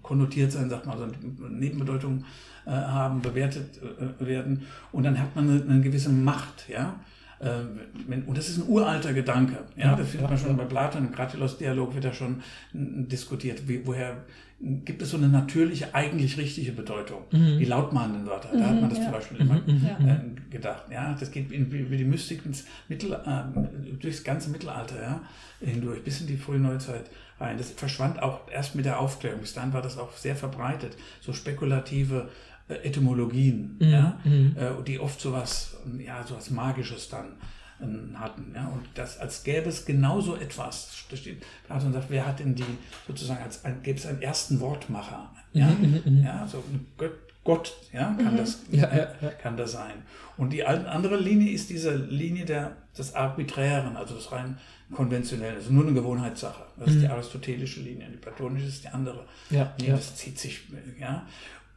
[0.02, 2.24] konnotiert sein, sagt man, also eine Nebenbedeutung
[2.66, 4.66] äh, haben, bewertet äh, werden.
[4.94, 6.70] Und dann hat man eine, eine gewisse Macht.
[6.70, 7.02] Ja?
[7.40, 7.64] Äh,
[8.08, 9.58] wenn, und das ist ein uralter Gedanke.
[9.76, 10.56] Ja, Ja, das findet ja, man schon ja.
[10.56, 12.42] bei Platon, im Gratilos-Dialog wird ja schon
[12.74, 13.68] diskutiert.
[13.68, 14.24] Wie, woher
[14.60, 17.24] gibt es so eine natürliche, eigentlich richtige Bedeutung?
[17.32, 17.60] Mhm.
[17.60, 18.50] Die lautmalenden Wörter.
[18.58, 19.04] Da hat man das ja.
[19.06, 20.16] zum Beispiel immer Ja.
[20.16, 20.84] äh, gedacht.
[20.92, 25.22] Ja, das geht in, über die Mystik ins Mittel, äh, durchs ganze Mittelalter ja,
[25.62, 27.06] hindurch, bis in die frühe Neuzeit
[27.40, 27.58] rein.
[27.58, 29.42] Das verschwand auch erst mit der Aufklärung.
[29.42, 30.98] Bis dahin war das auch sehr verbreitet.
[31.22, 32.30] So spekulative
[32.68, 34.56] äh, Etymologien, Mhm, ja, mhm.
[34.58, 37.34] äh, die oft sowas, ja, sowas Magisches dann
[37.82, 38.52] ähm, hatten.
[38.56, 41.06] Ja, und das, als gäbe es genauso etwas.
[41.10, 42.64] Da steht, Platon sagt, wer hat denn die
[43.08, 45.32] sozusagen, als ein, gäbe es einen ersten Wortmacher?
[45.54, 46.24] Ja, Mhm, mhm, mhm.
[46.24, 47.14] ja so ein Gott,
[47.44, 49.06] Gott ja, kann, das, Ja, ja,
[49.42, 49.94] kann das sein.
[50.36, 54.58] Und die andere Linie ist diese Linie der, des Arbiträren, also des rein
[54.94, 55.56] konventionellen.
[55.56, 56.64] Das ist nur eine Gewohnheitssache.
[56.78, 58.08] Das ist die aristotelische Linie.
[58.10, 59.26] Die platonische ist die andere.
[59.50, 59.96] Ja, Nee, ja.
[59.96, 60.62] das zieht sich,
[61.00, 61.26] ja.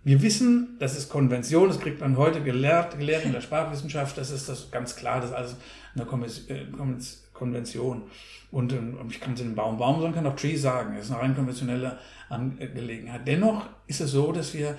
[0.02, 4.30] Wir wissen, das ist Konvention, das kriegt man heute gelehrt, gelehrt in der Sprachwissenschaft, das
[4.30, 5.56] ist das ganz klar, das ist alles
[5.94, 8.02] eine äh, Konven- Konvention.
[8.50, 11.12] Und ähm, ich kann zu dem Baum Baum sagen, kann auch Tree sagen, das ist
[11.12, 11.98] eine rein konventionelle
[12.28, 13.26] Angelegenheit.
[13.26, 14.78] Dennoch ist es so, dass wir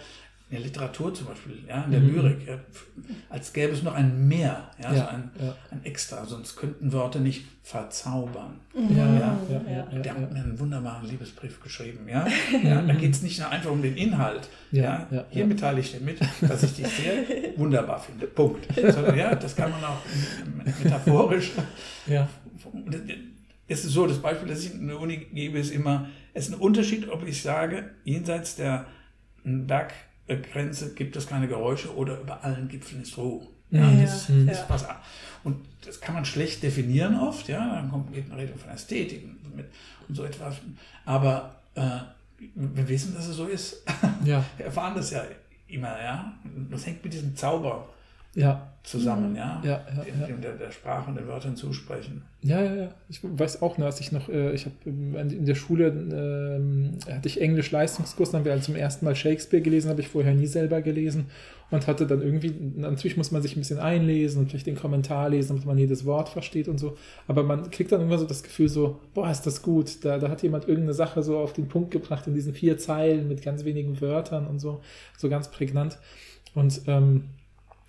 [0.51, 2.59] in der Literatur zum Beispiel, ja, in der Lyrik, ja,
[3.29, 5.55] als gäbe es noch ein Mehr, ja, Ja, so ein, ja.
[5.71, 8.59] ein Extra, sonst könnten Worte nicht verzaubern.
[8.73, 9.37] Ja, ja, Ja.
[9.49, 10.19] ja, ja, ja, Der ja.
[10.19, 12.05] hat mir einen wunderbaren Liebesbrief geschrieben.
[12.09, 12.27] Ja?
[12.63, 14.49] Ja, da geht es nicht nur einfach um den Inhalt.
[14.71, 15.47] Ja, Ja, ja, Hier ja.
[15.47, 18.27] mitteile ich dir mit, dass ich dich sehr wunderbar finde.
[18.27, 18.67] Punkt.
[18.75, 20.01] Sondern, ja, das kann man auch
[20.83, 21.51] metaphorisch.
[22.07, 22.27] Ja.
[23.69, 26.53] Es ist so, das Beispiel, das ich in der Uni gebe, ist immer, es ist
[26.55, 28.85] ein Unterschied, ob ich sage, jenseits der
[30.35, 33.47] Berggrenze gibt es keine Geräusche oder über allen Gipfeln ist Ruhe.
[33.69, 34.51] Ja, Ja, das ja.
[34.51, 34.85] ist was,
[35.43, 39.23] und das kann man schlecht definieren oft, ja, dann kommt geht eine Rede von Ästhetik
[39.23, 39.65] und, mit,
[40.07, 40.55] und so etwas.
[41.05, 41.81] Aber äh,
[42.55, 43.83] wir wissen, dass es so ist.
[44.23, 45.23] Ja, Wir erfahren das ja
[45.67, 46.33] immer, ja.
[46.69, 47.89] Das hängt mit diesem Zauber
[48.33, 49.61] ja, zusammen, ja.
[49.63, 50.35] Ja, ja, ja.
[50.37, 52.23] Der, der Sprache und den Wörtern zusprechen.
[52.41, 52.91] Ja, ja, ja.
[53.09, 57.27] Ich weiß auch, ne, als ich noch, äh, ich habe in der Schule, ähm, hatte
[57.27, 60.47] ich Englisch-Leistungskurs, dann haben wir halt zum ersten Mal Shakespeare gelesen, habe ich vorher nie
[60.47, 61.25] selber gelesen
[61.69, 65.29] und hatte dann irgendwie, natürlich muss man sich ein bisschen einlesen und vielleicht den Kommentar
[65.29, 68.43] lesen, damit man jedes Wort versteht und so, aber man kriegt dann irgendwann so das
[68.43, 71.67] Gefühl so, boah, ist das gut, da, da hat jemand irgendeine Sache so auf den
[71.67, 74.81] Punkt gebracht in diesen vier Zeilen mit ganz wenigen Wörtern und so,
[75.17, 75.99] so ganz prägnant
[76.55, 77.25] und ähm,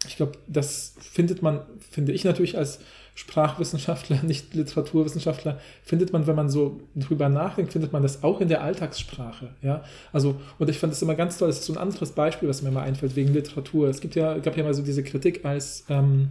[0.06, 2.80] ich glaube, das findet man, finde ich natürlich als
[3.14, 8.48] Sprachwissenschaftler, nicht Literaturwissenschaftler, findet man, wenn man so drüber nachdenkt, findet man das auch in
[8.48, 9.50] der Alltagssprache.
[9.62, 12.48] Ja, also, und ich fand das immer ganz toll, das ist so ein anderes Beispiel,
[12.48, 13.88] was mir mal einfällt, wegen Literatur.
[13.88, 16.30] Es gibt ja, gab ja mal so diese Kritik als, ähm,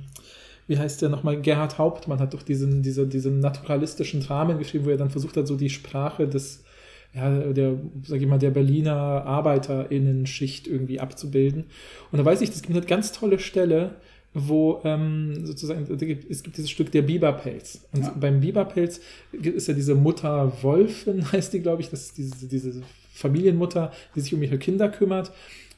[0.68, 4.90] wie heißt der nochmal, Gerhard Hauptmann hat doch diesen, diese, diesen naturalistischen Dramen geschrieben, wo
[4.90, 6.64] er dann versucht hat, so die Sprache des,
[7.14, 11.66] ja, der, sag ich mal, der Berliner ArbeiterInnen-Schicht irgendwie abzubilden.
[12.12, 13.96] Und da weiß ich, es gibt eine ganz tolle Stelle,
[14.34, 15.86] wo ähm, sozusagen,
[16.30, 17.86] es gibt dieses Stück der Biberpelz.
[17.92, 18.16] Und Ja.
[18.18, 19.02] beim Biberpelz
[19.34, 22.82] ist ja diese Mutter Wolfen, heißt die, glaube ich, das ist diese, diese
[23.14, 25.32] Familienmutter, die sich um ihre Kinder kümmert.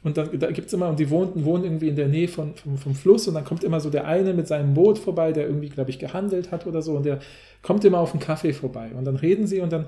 [0.03, 2.55] Und dann da gibt es immer, und die wohnen, wohnen irgendwie in der Nähe von,
[2.55, 5.47] vom, vom Fluss und dann kommt immer so der eine mit seinem Boot vorbei, der
[5.47, 7.19] irgendwie, glaube ich, gehandelt hat oder so und der
[7.61, 8.91] kommt immer auf einen Kaffee vorbei.
[8.95, 9.85] Und dann reden sie und dann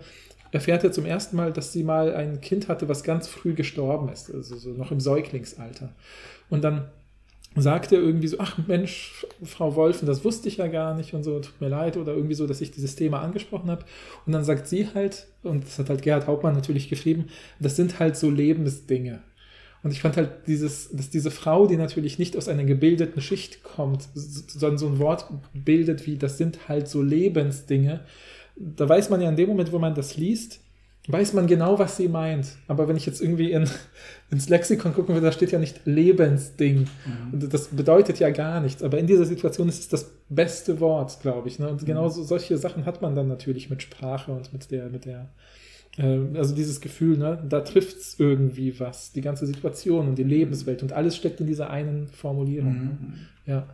[0.51, 4.09] erfährt er zum ersten Mal, dass sie mal ein Kind hatte, was ganz früh gestorben
[4.09, 5.93] ist, also so noch im Säuglingsalter.
[6.49, 6.89] Und dann
[7.55, 11.23] sagt er irgendwie so, ach Mensch, Frau Wolfen, das wusste ich ja gar nicht und
[11.23, 13.85] so, tut mir leid oder irgendwie so, dass ich dieses Thema angesprochen habe.
[14.25, 17.27] Und dann sagt sie halt, und das hat halt Gerhard Hauptmann natürlich geschrieben,
[17.59, 19.21] das sind halt so Lebensdinge.
[19.83, 23.63] Und ich fand halt dieses, dass diese Frau, die natürlich nicht aus einer gebildeten Schicht
[23.63, 28.01] kommt, sondern so ein Wort bildet wie, das sind halt so Lebensdinge,
[28.55, 30.61] da weiß man ja in dem Moment, wo man das liest,
[31.07, 32.47] weiß man genau, was sie meint.
[32.67, 33.69] Aber wenn ich jetzt irgendwie in,
[34.31, 36.87] ins Lexikon gucken will, da steht ja nicht Lebensding.
[37.31, 38.81] Und das bedeutet ja gar nichts.
[38.81, 41.59] Aber in dieser Situation ist es das beste Wort, glaube ich.
[41.59, 41.69] Ne?
[41.69, 45.05] Und genau so, solche Sachen hat man dann natürlich mit Sprache und mit der, mit
[45.05, 45.29] der
[45.97, 50.23] äh, also dieses Gefühl, ne, da trifft es irgendwie was, die ganze Situation und die
[50.23, 52.73] Lebenswelt und alles steckt in dieser einen Formulierung.
[52.73, 52.97] Ne?
[52.99, 53.13] Mhm.
[53.45, 53.67] Ja.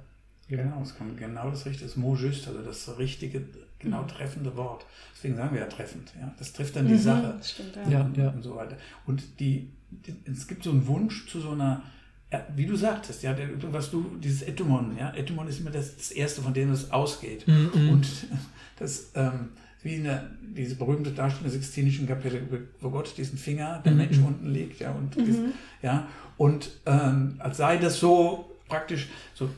[0.48, 3.42] Genau, es kommt genau das richtige, das mot juste, also das richtige,
[3.82, 4.86] genau treffende Wort.
[5.16, 6.12] Deswegen sagen wir ja treffend.
[6.20, 6.34] Ja?
[6.38, 7.36] Das trifft dann die Mhm, Sache.
[7.38, 7.92] das stimmt, Ja.
[7.92, 8.02] ja.
[8.02, 8.78] und, und so weiter.
[9.06, 11.84] Und die, die, es gibt so einen Wunsch zu so einer,
[12.32, 15.96] ja, wie du sagtest, ja, der, was du, dieses Etymon, ja, Etymon ist immer das,
[15.98, 17.48] das Erste, von dem es ausgeht.
[17.48, 17.90] Mhm.
[17.90, 18.08] Und
[18.80, 19.50] das, ähm,
[19.84, 22.42] wie in der, diese berühmte Darstellung der Sixtinischen Kapelle,
[22.80, 23.98] wo Gott diesen Finger, der Mhm.
[23.98, 25.40] Mensch unten legt, ja, und, dies-
[25.82, 29.50] ja, und ähm, als sei das so praktisch so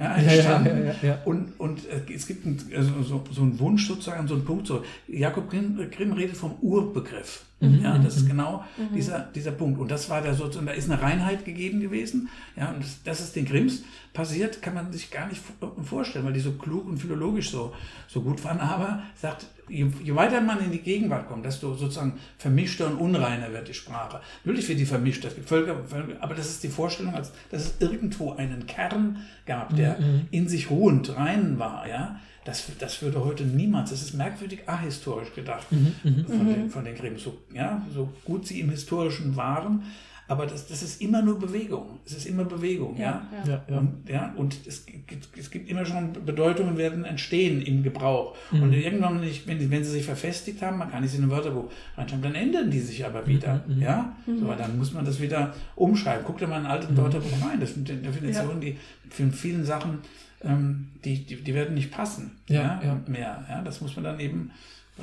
[0.00, 0.86] ja, Ja, ja, entstanden.
[0.86, 1.18] ja, ja, ja.
[1.26, 4.66] Und, und äh, es gibt ein, also so, so einen Wunsch sozusagen, so einen Punkt.
[4.66, 4.82] So.
[5.06, 7.44] Jakob Grimm, Grimm redet vom Urbegriff.
[7.60, 9.78] Ja, das ist genau dieser, dieser Punkt.
[9.78, 12.28] Und das war der sozusagen, da ist eine Reinheit gegeben gewesen.
[12.56, 15.40] Ja, und das, das ist den Grimms passiert, kann man sich gar nicht
[15.84, 17.72] vorstellen, weil die so klug und philologisch so,
[18.08, 18.58] so gut waren.
[18.58, 23.52] Aber sagt, je, je weiter man in die Gegenwart kommt, desto sozusagen vermischter und unreiner
[23.52, 24.20] wird die Sprache.
[24.44, 27.62] Natürlich wird die vermischt, es gibt Völker, Völker, aber das ist die Vorstellung, als dass
[27.62, 29.98] es irgendwo einen Kern gab, der
[30.30, 31.88] in sich ruhend rein war.
[31.88, 32.20] Ja?
[32.44, 37.18] Das, das würde heute niemals, das ist merkwürdig ahistorisch gedacht von, den, von den Grimm.
[37.18, 39.84] So, ja, so gut sie im Historischen waren,
[40.32, 42.00] aber das, das ist immer nur Bewegung.
[42.06, 42.96] Es ist immer Bewegung.
[42.98, 43.52] Ja, ja.
[43.52, 43.78] Ja, ja.
[43.78, 48.34] Und, ja, und es, gibt, es gibt immer schon Bedeutungen werden entstehen im Gebrauch.
[48.50, 51.70] Und irgendwann, nicht, wenn, wenn sie sich verfestigt haben, man kann es in ein Wörterbuch
[51.98, 53.62] reinschreiben, dann ändern die sich aber wieder.
[53.78, 54.16] Ja?
[54.26, 56.24] So, aber dann muss man das wieder umschreiben.
[56.26, 57.60] Guck dir mal in ein altes Wörterbuch rein.
[57.60, 58.78] Das sind Definitionen, die
[59.10, 59.98] für vielen Sachen,
[60.42, 63.00] ähm, die, die, die werden nicht passen Ja, ja.
[63.06, 63.44] mehr.
[63.50, 63.60] Ja?
[63.62, 64.50] Das muss man dann eben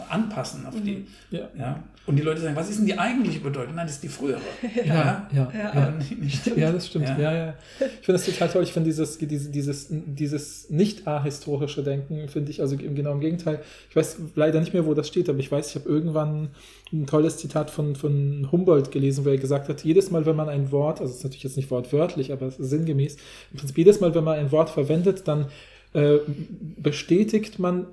[0.07, 1.06] anpassen auf die.
[1.32, 1.49] Ja.
[1.57, 1.84] Ja?
[2.06, 3.76] Und die Leute sagen, was ist denn die eigentliche Bedeutung?
[3.76, 4.41] Nein, das ist die frühere.
[4.84, 5.52] Ja, ja, Ja.
[5.53, 5.74] ja.
[5.74, 7.07] Aber nicht, nicht Ja, das stimmt.
[7.07, 7.20] Ja.
[7.20, 7.53] Ja, ja.
[7.80, 8.64] Ich finde das total toll.
[8.64, 13.20] Ich finde dieses, diese, dieses, dieses nicht ahistorische Denken, finde ich, also im genau im
[13.20, 13.61] Gegenteil.
[13.90, 16.49] Ich weiß leider nicht mehr, wo das steht, aber ich weiß, ich habe irgendwann
[16.91, 20.49] ein tolles Zitat von, von Humboldt gelesen, wo er gesagt hat, jedes Mal, wenn man
[20.49, 23.18] ein Wort, also es ist natürlich jetzt nicht wortwörtlich, aber sinngemäß,
[23.52, 25.48] im Prinzip jedes Mal, wenn man ein Wort verwendet, dann
[25.91, 27.88] bestätigt man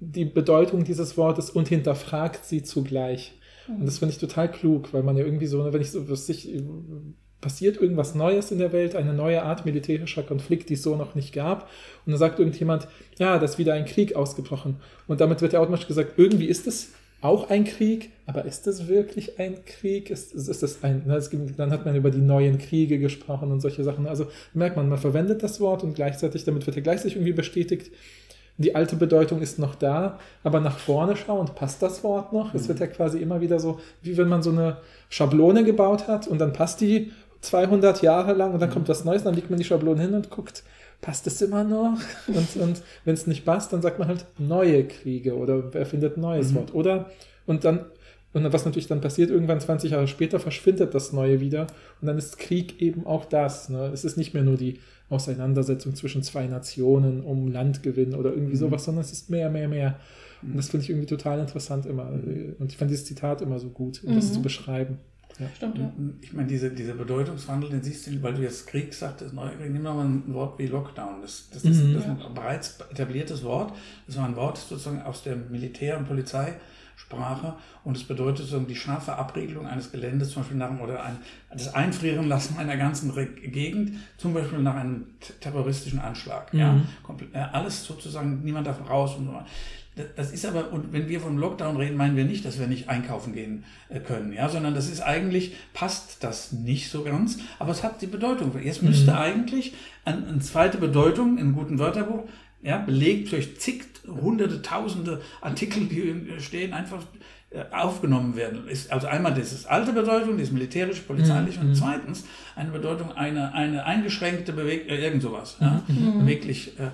[0.00, 3.34] die Bedeutung dieses Wortes und hinterfragt sie zugleich.
[3.68, 6.08] Und das finde ich total klug, weil man ja irgendwie so, ne, wenn ich so,
[6.08, 6.50] was sich
[7.40, 11.14] passiert irgendwas Neues in der Welt, eine neue Art militärischer Konflikt, die es so noch
[11.14, 11.70] nicht gab.
[12.04, 12.88] Und dann sagt irgendjemand,
[13.18, 14.76] ja, da ist wieder ein Krieg ausgebrochen.
[15.06, 18.86] Und damit wird ja automatisch gesagt, irgendwie ist es auch ein Krieg, aber ist es
[18.86, 20.10] wirklich ein Krieg?
[20.10, 23.50] Ist, ist, ist das ein, ne, gibt, dann hat man über die neuen Kriege gesprochen
[23.50, 24.06] und solche Sachen.
[24.06, 27.90] Also merkt man, man verwendet das Wort und gleichzeitig, damit wird ja gleichzeitig irgendwie bestätigt,
[28.58, 32.54] die alte Bedeutung ist noch da, aber nach vorne schauend passt das Wort noch.
[32.54, 34.78] Es wird ja quasi immer wieder so, wie wenn man so eine
[35.10, 39.22] Schablone gebaut hat und dann passt die 200 Jahre lang und dann kommt was Neues,
[39.22, 40.64] dann legt man die Schablone hin und guckt,
[41.00, 41.98] passt es immer noch?
[42.26, 46.20] Und, und wenn es nicht passt, dann sagt man halt neue Kriege oder erfindet ein
[46.20, 46.74] neues Wort.
[46.74, 47.10] Oder,
[47.46, 47.86] und dann,
[48.32, 51.66] und was natürlich dann passiert, irgendwann 20 Jahre später verschwindet das Neue wieder
[52.00, 53.68] und dann ist Krieg eben auch das.
[53.68, 53.90] Ne?
[53.92, 58.84] Es ist nicht mehr nur die Auseinandersetzung zwischen zwei Nationen um Landgewinn oder irgendwie sowas,
[58.84, 59.98] sondern es ist mehr, mehr, mehr.
[60.42, 62.10] Und das finde ich irgendwie total interessant immer.
[62.10, 64.98] Und ich fand dieses Zitat immer so gut, um das zu beschreiben.
[65.38, 65.46] Ja.
[65.54, 65.92] Stimmt, ja.
[66.20, 69.82] Ich meine, diese, dieser Bedeutungswandel, den siehst du, weil du jetzt Krieg sagtest, neu, nimm
[69.82, 71.22] mal ein Wort wie Lockdown.
[71.22, 71.94] Das, das, ist, Mhm.
[71.94, 73.72] das ist ein bereits etabliertes Wort.
[74.06, 77.54] Das war ein Wort sozusagen aus der Militär- und Polizeisprache
[77.84, 81.16] und es bedeutet sozusagen die scharfe Abriegelung eines Geländes, zum Beispiel nach einem, oder ein,
[81.50, 85.06] das Einfrieren lassen einer ganzen Re Gegend, zum Beispiel nach einem
[85.40, 86.52] terroristischen Anschlag.
[86.52, 86.72] Ja?
[86.72, 86.82] Mhm.
[87.06, 89.32] Komple- äh, alles sozusagen, niemand darf raus und so.
[89.32, 89.46] Das-
[90.16, 92.88] Das ist aber, und wenn wir vom Lockdown reden, meinen wir nicht, dass wir nicht
[92.88, 97.72] einkaufen gehen äh, können, ja, sondern das ist eigentlich, passt das nicht so ganz, aber
[97.72, 98.52] es hat die Bedeutung.
[98.62, 102.24] Jetzt müsste eigentlich eine, eine zweite Bedeutung in guten Wörterbuch,
[102.62, 107.04] ja, belegt durch zig, hunderte, tausende Artikel, die stehen, einfach
[107.50, 108.68] äh, aufgenommen werden.
[108.68, 112.24] Ist also einmal das ist alte Bedeutung, das ist militärisch, polizeilich und zweitens
[112.56, 116.90] eine Bedeutung, eine, eine eingeschränkte Beweg äh, irgend sowas, ja, beweglich äh,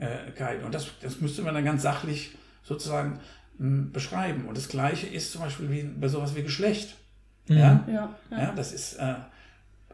[0.00, 0.64] äh, Guide.
[0.64, 2.32] Und das, das müsste man dann ganz sachlich
[2.62, 3.20] sozusagen
[3.58, 4.46] mh, beschreiben.
[4.46, 6.96] Und das Gleiche ist zum Beispiel wie bei sowas wie Geschlecht.
[7.46, 7.84] Ja?
[7.86, 8.38] Ja, ja.
[8.38, 9.14] Ja, das ist, äh,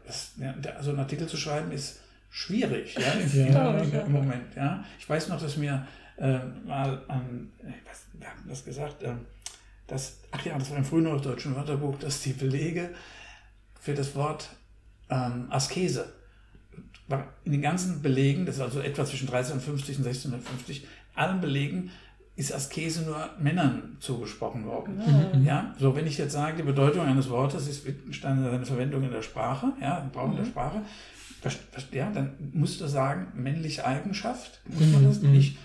[0.05, 1.99] das, ja, der- so einen Artikel zu schreiben ist
[2.29, 3.77] schwierig, ja, im, Ja.
[3.79, 4.83] im, im Moment, ja.
[4.99, 9.19] Ich weiß noch, dass mir äh, mal, ähm, weiß, wer hat das gesagt, ähm,
[9.87, 12.89] dass, ach ja, das war im frühnorddeutschen Wörterbuch, dass die Belege
[13.79, 14.49] für das Wort
[15.09, 16.11] ähm, Askese
[17.43, 21.91] in den ganzen Belegen, das ist also etwa zwischen 1350 und 1650, allen Belegen
[22.35, 24.99] ist Askese nur Männern zugesprochen worden.
[25.45, 29.11] Ja, so wenn ich jetzt sage, die Bedeutung eines Wortes ist Wittgenstein seine Verwendung in
[29.11, 30.81] der Sprache, ja, im Brauch der Sprache,
[31.91, 35.57] ja, dann musst du sagen, männliche Eigenschaft, muss man das nicht?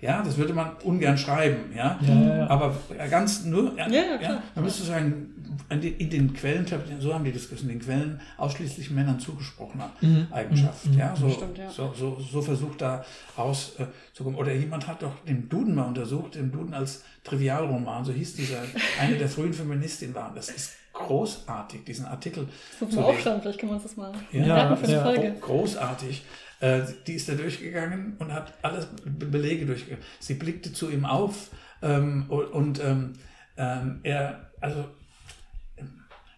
[0.00, 1.98] Ja, das würde man ungern schreiben, ja.
[2.02, 2.50] Ja, ja.
[2.50, 2.76] Aber
[3.08, 4.42] ganz nur, ja, Ja, ja, ja, klar.
[4.56, 5.33] man müsste sagen,
[5.68, 6.66] in den- Quellen,
[7.00, 9.84] so haben die das in den Quellen ausschließlich Männern zugesprochene
[10.30, 11.14] Eigenschaft, ja.
[11.16, 11.70] So, Stimmt, ja.
[11.70, 13.04] So, so, so versucht da
[13.36, 14.34] rauszukommen.
[14.38, 18.62] Oder jemand hat doch den Duden mal untersucht, den Duden als Trivialroman, so hieß dieser,
[19.00, 20.34] eine der frühen Feministinnen waren.
[20.34, 22.46] Das ist großartig, diesen Artikel.
[22.72, 24.92] Das muss zu man aufschreiben, vielleicht können wir uns das mal Ja, merken für eine
[24.94, 25.02] ja.
[25.04, 25.34] Folge.
[25.40, 26.24] Großartig.
[26.60, 30.04] Äh, Die ist da durchgegangen und hat alle Be- Belege durchgegangen.
[30.20, 31.50] Sie blickte zu ihm auf
[31.82, 33.12] ähm, und, und ähm,
[33.56, 34.84] ähm, er, also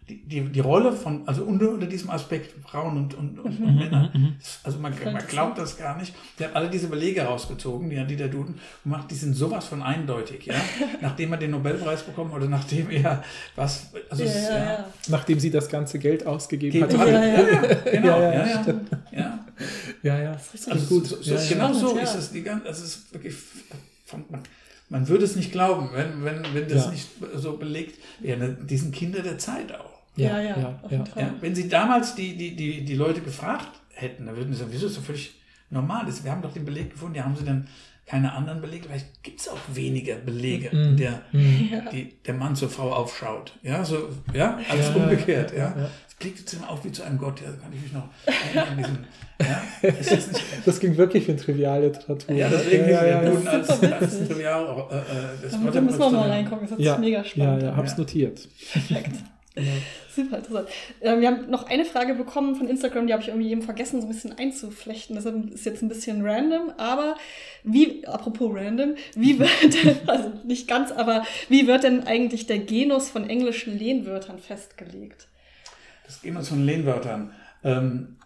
[0.09, 3.77] die, die, die Rolle von, also unter, unter diesem Aspekt Frauen und, und, und, und
[3.77, 4.13] Männer,
[4.63, 6.15] also man, man glaubt das gar nicht.
[6.39, 9.83] Der hat alle diese Belege rausgezogen, die, die der Duden macht, die sind sowas von
[9.83, 10.55] eindeutig, ja.
[11.01, 13.25] nachdem er den Nobelpreis bekommen oder nachdem er
[13.57, 14.85] was, also Ja, es ist, ja, ja.
[15.09, 16.93] Nachdem sie das ganze Geld ausgegeben hat.
[16.93, 17.25] Ja, ja.
[17.25, 18.75] ja, genau, Ja, ja, ja, ja,
[19.13, 19.45] ja.
[20.03, 20.33] Ja, ja.
[20.53, 21.07] richtig Also gut.
[21.07, 22.03] So, so, genau so Ja.
[22.05, 22.31] ist es.
[22.31, 23.35] Die ganze, also es ist wirklich,
[24.05, 24.43] von- man,
[24.89, 26.91] man würde es nicht glauben, wenn, wenn, wenn das Ja.
[26.93, 28.51] nicht so belegt wäre.
[28.55, 29.96] Die sind Kinder der Zeit auch.
[30.17, 31.23] Ja, ja, auf jeden Fall.
[31.23, 34.71] Ja, wenn sie damals die, die, die, die Leute gefragt hätten, dann würden sie sagen,
[34.73, 35.35] wieso ist das völlig
[35.71, 36.09] normal?
[36.09, 36.25] ist.
[36.25, 37.67] Wir haben doch den Beleg gefunden, ja, haben sie denn
[38.07, 38.85] keine anderen Belege?
[38.87, 40.83] Vielleicht gibt es auch weniger Belege, Mhm.
[40.85, 41.23] in der
[41.93, 43.53] die, der Mann zur Frau aufschaut.
[43.63, 45.53] Ja, so, ja, alles Ja, umgekehrt.
[45.53, 45.91] Ja, ja, ja.
[46.09, 48.69] Es blickt jetzt immer auf wie zu einem Gott, ja, kann ich mich noch erinnern
[48.71, 48.99] an diesen,
[49.41, 52.35] ja, das Das ging wirklich in Trivialliteratur.
[52.37, 53.29] ja, deswegen ja, ja, ja.
[53.31, 54.29] Duden als, als witzig.
[54.29, 55.03] Trivial, äh, äh,
[55.43, 57.63] das Da müssen wir mal reingucken, das ist Ja, mega ja, spannend.
[57.65, 57.99] ja, hab's Ja.
[57.99, 58.49] notiert.
[58.73, 59.17] Perfekt.
[60.15, 60.69] Super interessant.
[61.01, 64.01] Ähm, wir haben noch eine Frage bekommen von Instagram, die habe ich irgendwie eben vergessen,
[64.01, 65.17] so ein bisschen einzuflechten.
[65.17, 67.17] Deshalb ist jetzt ein bisschen random, aber
[67.65, 69.51] wie, apropos random, wie wird,
[70.07, 75.29] also nicht ganz, aber wie wird denn eigentlich der Genus von englischen Lehnwörtern festgelegt?
[76.05, 77.33] Das wir von Lehnwörtern.
[77.65, 78.17] Ähm,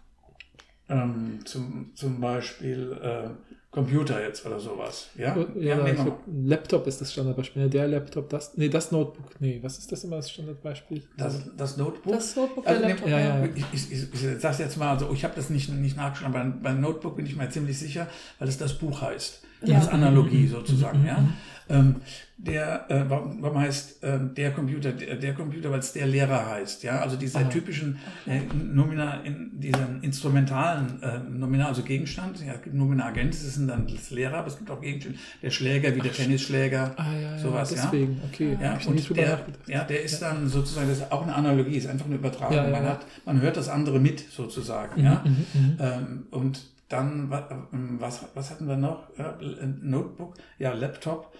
[0.89, 3.29] ähm, zum, zum Beispiel äh,
[3.71, 5.07] Computer jetzt oder sowas.
[5.17, 7.69] Ja, Ja, ja glaub, Laptop ist das Standardbeispiel.
[7.69, 9.39] Der Laptop, das, nee, das Notebook.
[9.39, 11.03] Nee, was ist das immer das Standardbeispiel?
[11.15, 12.13] Das, das Notebook.
[12.13, 13.09] Das Notebook, Also, der Laptop.
[13.09, 13.45] ja, ja.
[13.55, 16.43] Ich, ich, ich, ich sage jetzt mal, also ich habe das nicht, nicht nachgeschaut, aber
[16.43, 18.07] beim Notebook bin ich mir ziemlich sicher,
[18.39, 19.41] weil es das Buch heißt.
[19.63, 19.77] Ja.
[19.77, 21.05] Als Analogie sozusagen.
[21.05, 21.23] Ja.
[21.69, 21.95] Ähm,
[22.37, 26.49] der, äh, warum, warum heißt ähm, der Computer der, der Computer, weil es der Lehrer
[26.49, 26.81] heißt.
[26.81, 32.43] Ja, also diese typischen äh, Nomina, in diesen instrumentalen äh, Nominal, also Gegenstand.
[32.45, 35.19] Ja, es gibt Nominagent, das sind dann das Lehrer, aber es gibt auch Gegenstände.
[35.43, 36.95] Der Schläger, wie der Tennisschläger.
[36.97, 37.83] Ah, ja, ja, sowas, ja.
[37.83, 38.19] deswegen.
[38.31, 41.21] Okay, Ja, hab noch nicht und der, ja, der ist dann sozusagen, das ist auch
[41.21, 42.55] eine Analogie, ist einfach eine Übertragung.
[42.55, 42.89] Ja, ja, man, ja.
[42.89, 44.99] hat, man hört das andere mit sozusagen.
[44.99, 45.23] Mhm, ja?
[45.23, 45.77] mhm, mhm.
[45.79, 46.61] Ähm, und
[46.91, 47.31] dann,
[47.73, 49.07] ähm, was, was hatten wir noch?
[49.17, 51.33] Ein Notebook, ja, Laptop.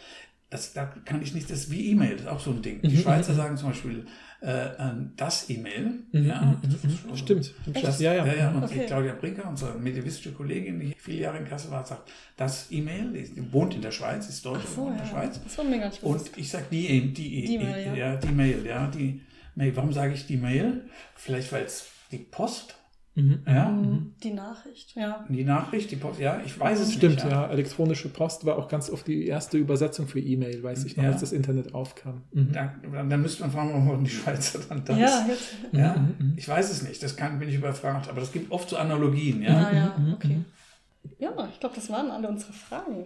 [0.50, 2.82] Das, da kann ich nicht, das ist wie E-Mail, das ist auch so ein Ding.
[2.82, 4.06] Die Mhm, Schweizer sagen zum Beispiel
[4.42, 4.68] äh,
[5.16, 6.04] das E-Mail.
[6.12, 7.16] Mhm, ja, mhm, mhm.
[7.16, 7.54] Stimmt.
[7.82, 8.26] Das, ja, ja.
[8.26, 8.52] ja, ja.
[8.52, 8.86] Und die Okay.
[8.86, 13.34] Claudia Brinker, unsere medivistische Kollegin, die viele Jahre in Kassel war, sagt, das E-Mail, die,
[13.34, 15.40] die wohnt in der Schweiz, ist deutsch, so, wohnt in der Schweiz.
[15.42, 16.30] Das war mir gar nicht bewusst.
[16.30, 17.94] Und ich sage die, die, Die Mail, ja.
[17.96, 18.16] ja.
[18.18, 19.22] die Mail, ja, die
[19.56, 19.74] Mail.
[19.78, 20.82] Warum sage ich die Mail?
[21.16, 22.76] Vielleicht, weil es die Post,
[23.14, 23.44] Mhm.
[23.46, 24.14] ja, Mhm.
[24.24, 25.26] Die Nachricht, ja.
[25.28, 27.30] die Nachricht, die Post, ja, ich weiß es Stimmt, nicht.
[27.30, 27.48] ja.
[27.50, 31.12] Elektronische Post war auch ganz oft die erste Übersetzung für E-Mail, weiß ich noch, Ja.
[31.12, 32.22] als das Internet aufkam.
[32.32, 32.52] Mhm.
[32.54, 34.98] Da, dann, dann müsste man fragen, warum die Schweizer dann das.
[34.98, 35.56] Ja, jetzt.
[35.74, 35.94] ja.
[35.98, 36.34] Mhm, mhm.
[36.38, 39.42] Ich weiß es nicht, das kann, bin ich überfragt, aber es gibt oft so Analogien,
[39.42, 39.58] ja.
[39.68, 40.38] Ah, ja, Mhm, okay.
[41.20, 43.06] Ja, ich glaube, das waren alle unsere Fragen.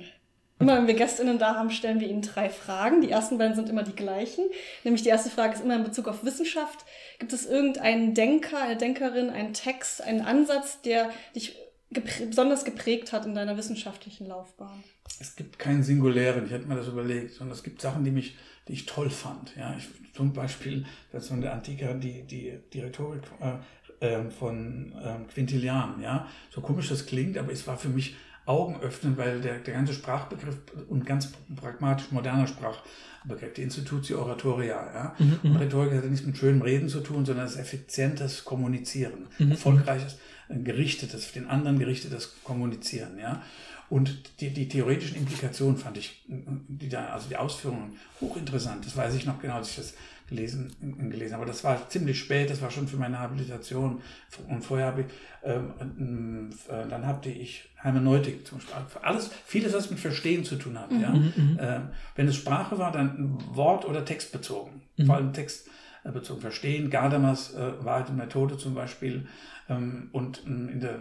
[0.59, 3.01] Immer wenn wir GästInnen da haben, stellen wir ihnen drei Fragen.
[3.01, 4.45] Die ersten beiden sind immer die gleichen.
[4.85, 6.85] Nämlich die erste Frage ist immer in Bezug auf Wissenschaft.
[7.19, 11.57] Gibt es irgendeinen Denker, eine Denkerin, einen Text, einen Ansatz, der dich
[11.91, 14.83] geprä besonders geprägt hat in deiner wissenschaftlichen Laufbahn?
[15.19, 18.37] Es gibt keinen singulären, ich hätte mir das überlegt, sondern es gibt Sachen, die mich,
[18.67, 19.55] die ich toll fand.
[19.57, 24.93] Ja, ich, zum Beispiel, das von der Antike, die, die, die Rhetorik äh, äh, von
[25.03, 28.15] ähm, Quintilian, ja, so komisch das klingt, aber es war für mich
[28.45, 30.57] augenöffnend, weil der, der ganze Sprachbegriff
[30.87, 36.37] und ganz pragmatisch moderner Sprachbegriff, die Institutio Oratoria, ja, und Rhetorik hat ja nichts mit
[36.37, 40.17] schönem Reden zu tun, sondern das effizientes Kommunizieren, erfolgreiches,
[40.49, 43.41] äh, gerichtetes, den anderen gerichtetes Kommunizieren, ja.
[43.89, 48.83] Und die, die theoretischen Implikationen fand ich, die da, also die Ausführungen, hochinteressant.
[48.83, 49.93] Das weiß ich noch genau, als ich das
[50.27, 50.75] gelesen,
[51.09, 51.43] gelesen habe.
[51.43, 54.01] Aber das war ziemlich spät, das war schon für meine Habilitation.
[54.47, 55.07] Und vorher habe ich,
[55.43, 59.01] ähm, äh, dann hatte ich Hermeneutik zum Beispiel.
[59.01, 60.91] Alles, vieles, was mit Verstehen zu tun hat.
[60.91, 61.13] Ja?
[61.37, 64.81] Ähm, wenn es Sprache war, dann Wort- oder Textbezogen.
[65.05, 66.41] Vor allem textbezogen.
[66.41, 69.27] Verstehen, Gadamas äh, Wahrheit und Methode zum Beispiel.
[69.69, 70.99] Ähm, und ähm, in der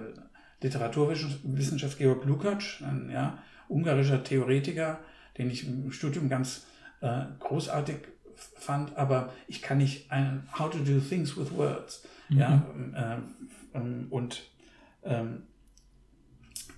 [0.63, 3.39] Literaturwissenschaft Georg Lukács, ein ja,
[3.69, 4.99] ungarischer Theoretiker,
[5.37, 6.67] den ich im Studium ganz
[7.01, 7.97] äh, großartig
[8.37, 12.03] fand, aber ich kann nicht einen How to do things with words.
[12.29, 14.43] Ja, äh, ähm, und
[15.03, 15.45] ähm,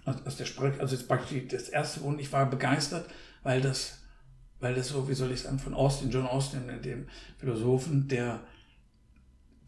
[0.04, 3.08] aus der Sprech, also jetzt praktisch das erste und ich war begeistert,
[3.42, 4.02] weil das,
[4.60, 7.08] weil das so, wie soll ich sagen, von Austin, John Austin, dem
[7.38, 8.40] Philosophen, der,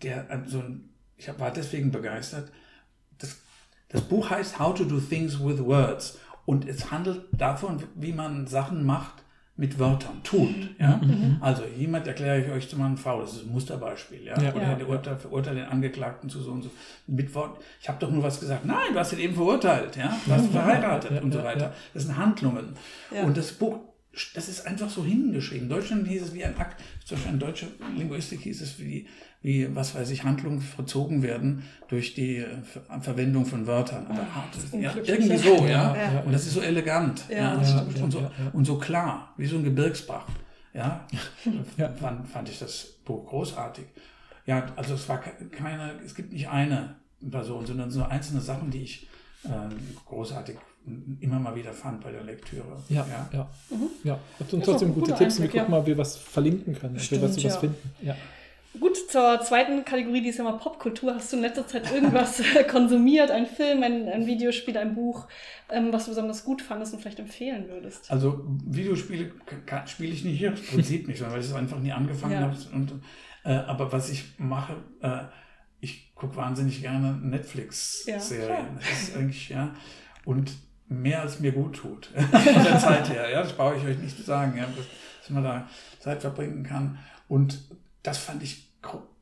[0.02, 2.52] der so ein, ich war deswegen begeistert.
[3.18, 3.38] Das,
[3.88, 8.46] das Buch heißt How to Do Things with Words und es handelt davon, wie man
[8.46, 9.24] Sachen macht,
[9.58, 10.54] mit Wörtern tut.
[10.78, 11.00] Ja?
[11.02, 11.36] Mhm.
[11.40, 14.24] Also jemand erkläre ich euch zu meinem V, das ist ein Musterbeispiel.
[14.24, 14.40] Ja?
[14.40, 14.74] ja Oder ja.
[14.76, 16.70] der Urteil, verurteilt den Angeklagten zu so und so.
[17.08, 18.64] Mit Wort, ich habe doch nur was gesagt.
[18.64, 19.96] Nein, du hast ihn eben verurteilt.
[19.96, 20.16] Ja?
[20.24, 21.74] Du hast ihn verheiratet ja, und so weiter.
[21.92, 22.74] Das sind Handlungen.
[23.10, 23.80] Und das Buch
[24.34, 25.64] das ist einfach so hingeschrieben.
[25.64, 27.66] In Deutschland hieß es wie ein Akt, zum Beispiel in deutscher
[27.96, 29.06] Linguistik hieß es wie,
[29.42, 34.06] wie, was weiß ich, Handlungen verzogen werden durch die Ver Verwendung von Wörtern.
[34.06, 34.26] Aber
[34.78, 35.96] ja, irgendwie so, ja.
[35.96, 36.20] ja.
[36.20, 37.24] Und das ist so elegant.
[37.28, 40.26] Ja, und, so, und so klar, wie so ein Gebirgsbach.
[40.74, 41.06] Ja,
[41.98, 43.84] fand, fand ich das Buch großartig.
[44.46, 46.96] Ja, also es war keine, es gibt nicht eine
[47.30, 49.08] Person, sondern so einzelne Sachen, die ich
[49.44, 49.48] äh,
[50.06, 50.56] großartig
[51.20, 52.82] immer mal wieder fand bei der Lektüre.
[52.88, 53.28] Ja, ja.
[53.32, 53.90] Ja, mhm.
[54.04, 54.18] ja.
[54.50, 55.40] Und trotzdem gute Tipps.
[55.40, 55.68] Wir gucken ja.
[55.68, 57.50] mal, ob wir was verlinken können, Stimmt, ob wir was, ja.
[57.50, 57.90] was finden.
[58.02, 58.16] Ja.
[58.78, 61.14] Gut, zur zweiten Kategorie, die ist ja mal Popkultur.
[61.14, 63.30] Hast du in letzter Zeit irgendwas konsumiert?
[63.30, 65.26] Ein Film, ein, ein Videospiel, ein Buch,
[65.70, 68.10] ähm, was du besonders gut fandest und vielleicht empfehlen würdest?
[68.10, 69.32] Also Videospiele
[69.86, 72.40] spiele ich nicht hier, im Prinzip nicht, weil ich es einfach nie angefangen ja.
[72.42, 72.56] habe.
[72.72, 72.92] Und,
[73.44, 75.20] äh, aber was ich mache, äh,
[75.80, 78.48] ich gucke wahnsinnig gerne Netflix-Serien.
[78.50, 79.74] Ja, das ist eigentlich, ja.
[80.24, 80.52] Und
[80.88, 82.06] mehr als mir gut tut.
[82.30, 83.30] Von der Zeit her.
[83.30, 85.68] Ja, das brauche ich euch nicht zu sagen, ja, dass man da
[86.00, 86.98] Zeit verbringen kann.
[87.28, 87.60] Und
[88.02, 88.68] das fand ich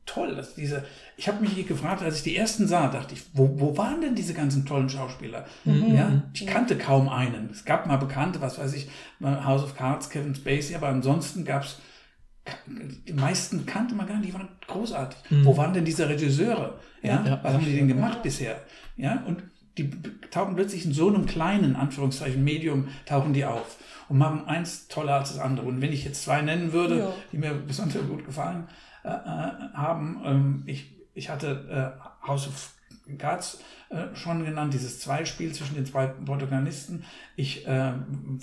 [0.07, 0.85] toll, dass diese,
[1.17, 4.15] ich habe mich gefragt, als ich die ersten sah, dachte ich, wo, wo waren denn
[4.15, 5.45] diese ganzen tollen Schauspieler?
[5.65, 5.93] Mhm.
[5.93, 7.49] Ja, ich kannte kaum einen.
[7.51, 8.89] Es gab mal Bekannte, was weiß ich,
[9.21, 11.77] House of Cards, Kevin Spacey, aber ansonsten gab es
[13.05, 15.19] die meisten kannte man gar nicht, die waren großartig.
[15.29, 15.45] Mhm.
[15.45, 16.79] Wo waren denn diese Regisseure?
[17.01, 18.61] Ja, ja was haben die denn gemacht bisher?
[18.95, 19.43] Ja, und
[19.77, 19.89] die
[20.31, 23.77] tauchen plötzlich in so einem kleinen, Anführungszeichen, Medium, tauchen die auf
[24.09, 25.67] und machen eins toller als das andere.
[25.67, 27.13] Und wenn ich jetzt zwei nennen würde, ja.
[27.31, 28.67] die mir besonders gut gefallen
[29.03, 29.11] äh, äh,
[29.73, 32.73] haben, ähm, ich, ich hatte äh, House of
[33.17, 33.59] Cards
[33.89, 37.05] äh, schon genannt, dieses Zweispiel zwischen den zwei Protagonisten.
[37.35, 37.93] Ich äh,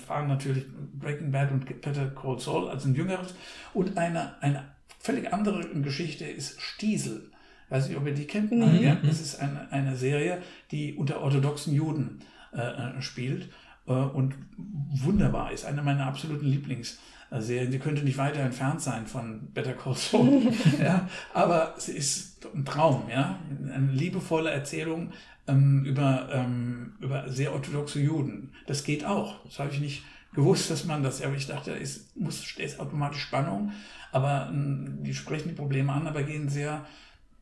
[0.05, 3.35] fahre natürlich Breaking Bad und Peter Call Saul als ein jüngeres.
[3.73, 4.63] Und eine, eine
[4.99, 7.31] völlig andere Geschichte ist Stiesel
[7.69, 8.51] weiß nicht, ob ihr die kennt.
[8.51, 8.79] Mhm.
[8.81, 12.19] Ja, das ist eine, eine Serie, die unter orthodoxen Juden
[12.53, 13.49] äh, äh, spielt
[13.87, 15.65] äh, und wunderbar ist.
[15.65, 17.71] Eine meiner absoluten Lieblingsserien.
[17.71, 20.53] Sie könnte nicht weiter entfernt sein von Better Call Saul.
[20.79, 23.09] ja, aber sie ist ein Traum.
[23.09, 23.39] Ja?
[23.73, 25.11] Eine liebevolle Erzählung
[25.47, 28.51] ähm, über, ähm, über sehr orthodoxe Juden.
[28.67, 29.43] Das geht auch.
[29.45, 33.21] Das habe ich nicht gewusst, dass man das, aber ich dachte, es muss, ist automatisch
[33.21, 33.71] Spannung,
[34.11, 36.85] aber ähm, die sprechen die Probleme an, aber gehen sehr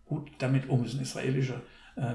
[0.05, 0.81] gut damit um.
[0.81, 1.61] Es ist eine israelische
[1.95, 2.13] äh,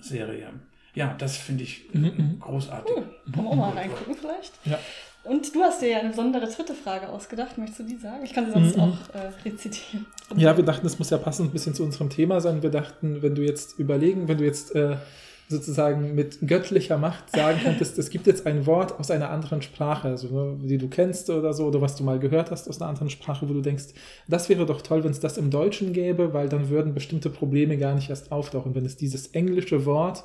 [0.00, 0.48] Serie.
[0.94, 2.40] Ja, das finde ich mhm, mhm.
[2.40, 2.96] großartig.
[2.96, 3.04] Cool.
[3.32, 4.52] Können wir auch mal reingucken vielleicht?
[4.64, 4.78] Ja.
[5.22, 7.58] Und du hast dir ja eine besondere dritte Frage ausgedacht.
[7.58, 8.24] Möchtest du die sagen?
[8.24, 8.82] Ich kann sie sonst mhm.
[8.82, 10.06] auch äh, rezitieren.
[10.34, 12.62] Ja, wir dachten, das muss ja passend ein bisschen zu unserem Thema sein.
[12.62, 14.96] Wir dachten, wenn du jetzt überlegen, wenn du jetzt äh,
[15.50, 20.08] sozusagen mit göttlicher Macht sagen könntest, es gibt jetzt ein Wort aus einer anderen Sprache,
[20.08, 23.10] also, die du kennst oder so, oder was du mal gehört hast aus einer anderen
[23.10, 23.86] Sprache, wo du denkst,
[24.28, 27.76] das wäre doch toll, wenn es das im Deutschen gäbe, weil dann würden bestimmte Probleme
[27.78, 28.76] gar nicht erst auftauchen.
[28.76, 30.22] Wenn es dieses englische Wort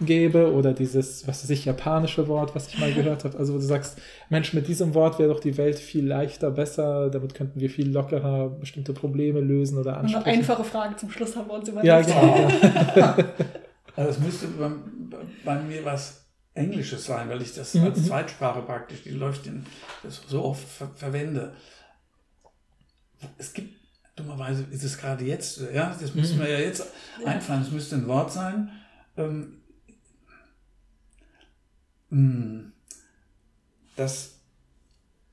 [0.00, 3.38] gäbe oder dieses, was weiß ich, japanische Wort, was ich mal gehört habe.
[3.38, 7.10] Also wo du sagst, Mensch, mit diesem Wort wäre doch die Welt viel leichter, besser,
[7.10, 10.16] damit könnten wir viel lockerer bestimmte Probleme lösen oder ansprechen.
[10.16, 12.08] Und eine einfache Frage zum Schluss haben wir uns überlegt.
[12.08, 13.28] Ja, genau.
[13.96, 14.70] Also es müsste bei,
[15.44, 17.84] bei, mir was Englisches sein, weil ich das mhm.
[17.84, 19.64] als Zweitsprache praktisch, die läuft in,
[20.02, 21.54] das so oft ver verwende.
[23.38, 23.74] Es gibt,
[24.16, 26.86] dummerweise ist es gerade jetzt, ja, das müssen wir ja jetzt
[27.24, 28.70] einfallen, es müsste ein Wort sein.
[29.16, 29.62] Ähm,
[32.10, 32.72] hm,
[33.96, 34.40] das,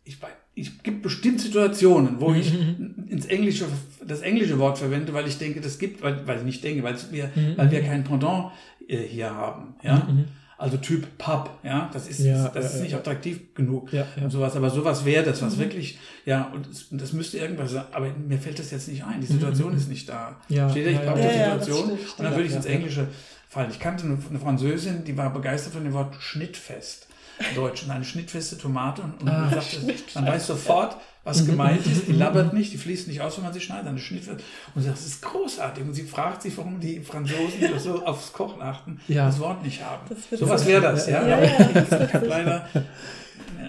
[0.03, 3.07] ich weiß, es gibt bestimmt Situationen, wo ich mhm.
[3.07, 3.65] ins Englische,
[4.05, 6.95] das englische Wort verwende, weil ich denke, das gibt, weil, weil ich nicht denke, weil
[7.11, 7.57] wir, mhm.
[7.57, 8.51] weil wir kein Pendant
[8.87, 9.95] äh, hier haben, ja.
[9.95, 10.25] Mhm.
[10.57, 12.99] Also Typ Pub, ja, das ist, ja, das ja, ist nicht ja.
[12.99, 13.89] attraktiv genug
[14.21, 15.61] und sowas, aber sowas wäre das, was mhm.
[15.61, 19.21] wirklich, ja, und das, das, müsste irgendwas sein, aber mir fällt das jetzt nicht ein,
[19.21, 19.77] die Situation mhm.
[19.79, 20.39] ist nicht da.
[20.49, 23.07] Ja, Steht ich brauche die Situation und dann würde ich ins Englische
[23.49, 23.71] fallen.
[23.71, 27.07] Ich kannte eine, eine Französin, die war begeistert von dem Wort Schnittfest.
[27.55, 29.77] Deutsch und eine schnittfeste Tomate und, und ah, man, sagte,
[30.15, 32.07] man weiß sofort, was gemeint ist.
[32.07, 33.88] Die labbert nicht, die fließt nicht aus, wenn man sie schneidet.
[33.88, 34.43] Eine Schnittfeste.
[34.73, 35.84] Und sie sagt, das ist großartig.
[35.84, 39.27] Und sie fragt sich, warum die Franzosen so aufs Kochen achten, ja.
[39.27, 40.03] das Wort nicht haben.
[40.31, 41.27] So was wäre das, ja.
[41.27, 42.68] ja, ja ich habe leider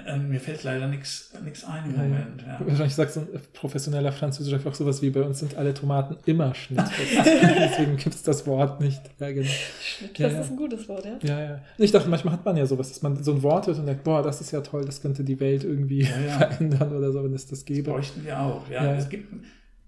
[0.06, 2.02] äh, mir fällt leider nichts ein im Ja.
[2.02, 2.42] Moment.
[2.46, 2.60] Ja.
[2.66, 6.54] Wahrscheinlich sagt so ein professioneller französischer Koch sowas wie, bei uns sind alle Tomaten immer
[6.54, 6.92] Schnittwurst.
[7.24, 9.00] Deswegen gibt es das Wort nicht.
[9.18, 9.46] Ja, genau.
[9.46, 10.40] Ja, Das ja.
[10.40, 11.18] ist ein gutes Wort, ja.
[11.22, 11.54] Ja, ja.
[11.78, 13.86] Und Ich dachte, manchmal hat man ja sowas, dass man so ein Wort hört und
[13.86, 16.38] denkt, boah, das ist ja toll, das könnte die Welt irgendwie Ja, ja.
[16.38, 17.90] verändern oder so, wenn es das Das gäbe.
[17.90, 18.68] bräuchten wir auch.
[18.70, 18.84] Ja.
[18.84, 18.94] Ja.
[18.94, 19.32] Es gibt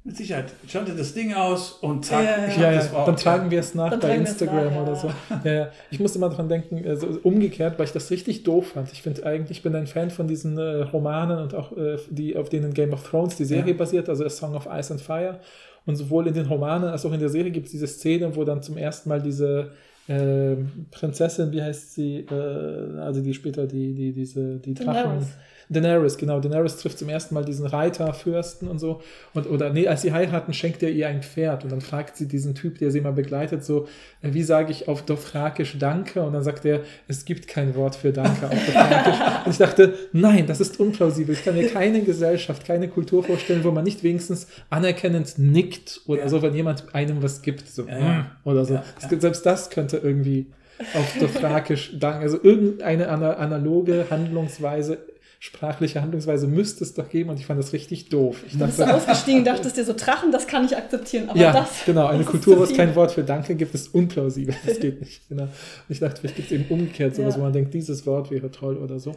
[0.06, 2.72] mit Sicherheit, schaltet das Ding aus und zack, Ja, ja, ich ja.
[2.72, 3.08] Ja, Wort.
[3.08, 4.82] dann tragen wir es nach Dann bei Instagram nach, ja.
[4.82, 5.10] oder so.
[5.44, 5.68] Ja, ja.
[5.90, 8.92] Ich musste immer dran denken, äh, so umgekehrt, weil ich das richtig doof fand.
[8.92, 12.36] Ich finde eigentlich, ich bin ein Fan von diesen äh, Romanen und auch äh, die,
[12.36, 13.78] auf denen Game of Thrones die Serie Ja.
[13.78, 15.40] basiert, also A Song of Ice and Fire.
[15.86, 18.44] Und sowohl in den Romanen als auch in der Serie gibt es diese Szene, wo
[18.44, 19.70] dann zum ersten Mal diese
[20.06, 20.56] äh,
[20.90, 25.26] Prinzessin, wie heißt sie, äh, also die später die, die, diese, die Drachen.
[25.68, 26.18] Daenerys.
[26.18, 26.40] Genau.
[26.40, 29.00] Daenerys trifft zum ersten Mal diesen Reiterfürsten und so.
[29.32, 31.64] Und, oder nee, als sie heiraten, schenkt er ihr ein Pferd.
[31.64, 33.86] Und dann fragt sie diesen Typ, der sie immer begleitet, so,
[34.22, 36.22] äh, wie sage ich auf Dothrakisch Danke?
[36.22, 39.46] Und dann sagt er, es gibt kein Wort für Danke auf Dothrakisch.
[39.46, 41.34] und ich dachte, nein, das ist unplausibel.
[41.34, 46.22] Ich kann mir keine Gesellschaft, keine Kultur vorstellen, wo man nicht wenigstens anerkennend nickt oder
[46.22, 46.28] Ja.
[46.28, 47.66] so, wenn jemand einem was gibt.
[47.68, 48.18] So, Ja, ja.
[48.44, 48.78] "Mm", oder so.
[49.18, 50.46] Selbst das könnte irgendwie
[50.94, 52.22] auf Dothrakisch danken.
[52.22, 54.98] Also irgendeine ana- analoge Handlungsweise,
[55.44, 58.42] sprachliche Handlungsweise müsste es doch geben und ich fand das richtig doof.
[58.46, 61.52] Ich Du bist dachte, ausgestiegen, dachtest dir so, Drachen, das kann ich akzeptieren, aber ja,
[61.52, 61.84] das.
[61.84, 64.54] genau, eine Kultur, wo es kein Wort für Danke gibt, ist unplausibel.
[64.64, 65.28] Das geht nicht.
[65.28, 65.42] Genau.
[65.42, 65.50] Und
[65.90, 67.40] ich dachte, vielleicht gibt es eben umgekehrt sowas, Ja.
[67.40, 69.14] wo man denkt, dieses Wort wäre toll oder so.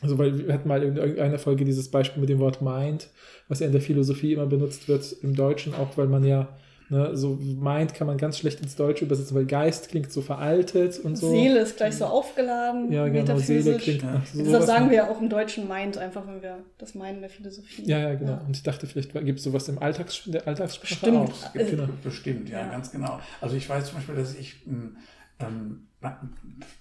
[0.00, 3.10] Also, weil wir hatten mal in irgendeiner Folge dieses Beispiel mit dem Wort Mind,
[3.48, 6.48] was ja in der Philosophie immer benutzt wird, im Deutschen auch, weil man ja,
[6.90, 10.98] ne, so Mind kann man ganz schlecht ins Deutsche übersetzen, weil Geist klingt so veraltet
[10.98, 11.30] und so.
[11.30, 13.82] Seele ist gleich so aufgeladen, Ja, genau, Seele metaphysisch.
[13.82, 14.12] klingt Ja.
[14.14, 17.20] nach so Deshalb sagen wir ja auch im Deutschen meint, einfach wenn wir das meinen
[17.20, 17.84] der Philosophie.
[17.86, 18.40] Ja, ja, genau.
[18.46, 21.16] Und ich dachte, vielleicht gibt es sowas im Alltags der Alltagssprache Bestimmt.
[21.16, 21.32] auch.
[21.46, 21.88] Es gibt Genau.
[22.04, 22.68] bestimmt, ja, Ja.
[22.68, 23.20] ganz genau.
[23.40, 24.96] Also ich weiß zum Beispiel, dass ich ähm,
[25.38, 25.86] ähm,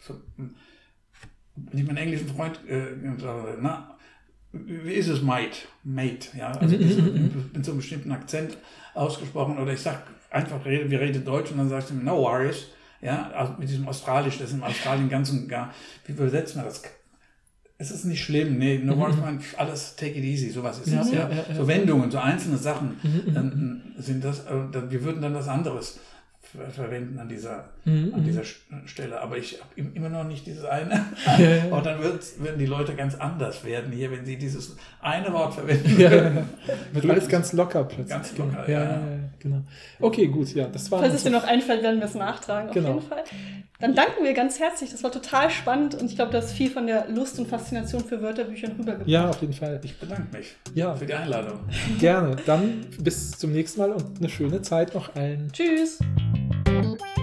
[0.01, 0.15] so,
[1.55, 2.85] wenn ich meinen englischen Freund äh,
[3.19, 3.95] sage, na,
[4.51, 5.59] wie ist es, mate?
[5.83, 7.01] Mate, ja, also mit so,
[7.53, 8.57] mit so einem bestimmten Akzent
[8.99, 12.17] ausgesprochen oder ich sag einfach, rede- wir reden Deutsch und dann sagst du mir, no
[12.17, 12.67] worries,
[13.01, 15.73] ja, also mit diesem Australisch, das ist in Australien ganz und gar,
[16.05, 16.81] wie übersetzt man das?
[17.81, 20.93] Es ist nicht schlimm, nee, no worries, man, alles take it easy, sowas ist Mhm.
[20.95, 21.29] Ja, es, ja.
[21.29, 21.55] ja, ja.
[21.55, 25.99] So Wendungen, so einzelne Sachen, Mhm, dann sind das, äh, wir würden dann was anderes
[26.73, 28.25] verwenden an dieser, Mhm, an mhm.
[28.25, 29.19] dieser St- Stelle.
[29.21, 31.05] Aber ich habe immer noch nicht dieses eine.
[31.37, 31.75] Ja.
[31.75, 35.99] Und dann werden die Leute ganz anders werden hier, wenn sie dieses eine Wort verwenden.
[35.99, 36.49] Ja, würden.
[36.93, 38.09] Wird alles ganz locker plötzlich.
[38.09, 38.79] Ganz locker, ja.
[38.79, 38.83] ja.
[38.85, 39.61] ja, ja, genau.
[39.99, 40.99] Okay, gut, ja, das war.
[40.99, 42.95] Falls es dir noch einfällt, werden wir es nachtragen, auf Genau.
[42.95, 43.23] jeden Fall.
[43.79, 44.91] Dann danken wir ganz herzlich.
[44.91, 48.03] Das war total spannend und ich glaube, du hast viel von der Lust und Faszination
[48.03, 49.07] für Wörterbüchern rübergebracht.
[49.07, 49.79] Ja, auf jeden Fall.
[49.83, 51.59] Ich bedanke mich Ja, für die Einladung.
[51.97, 52.35] gerne.
[52.45, 55.49] Dann bis zum nächsten Mal und eine schöne Zeit noch allen.
[55.53, 55.99] Tschüss.
[56.47, 57.18] Música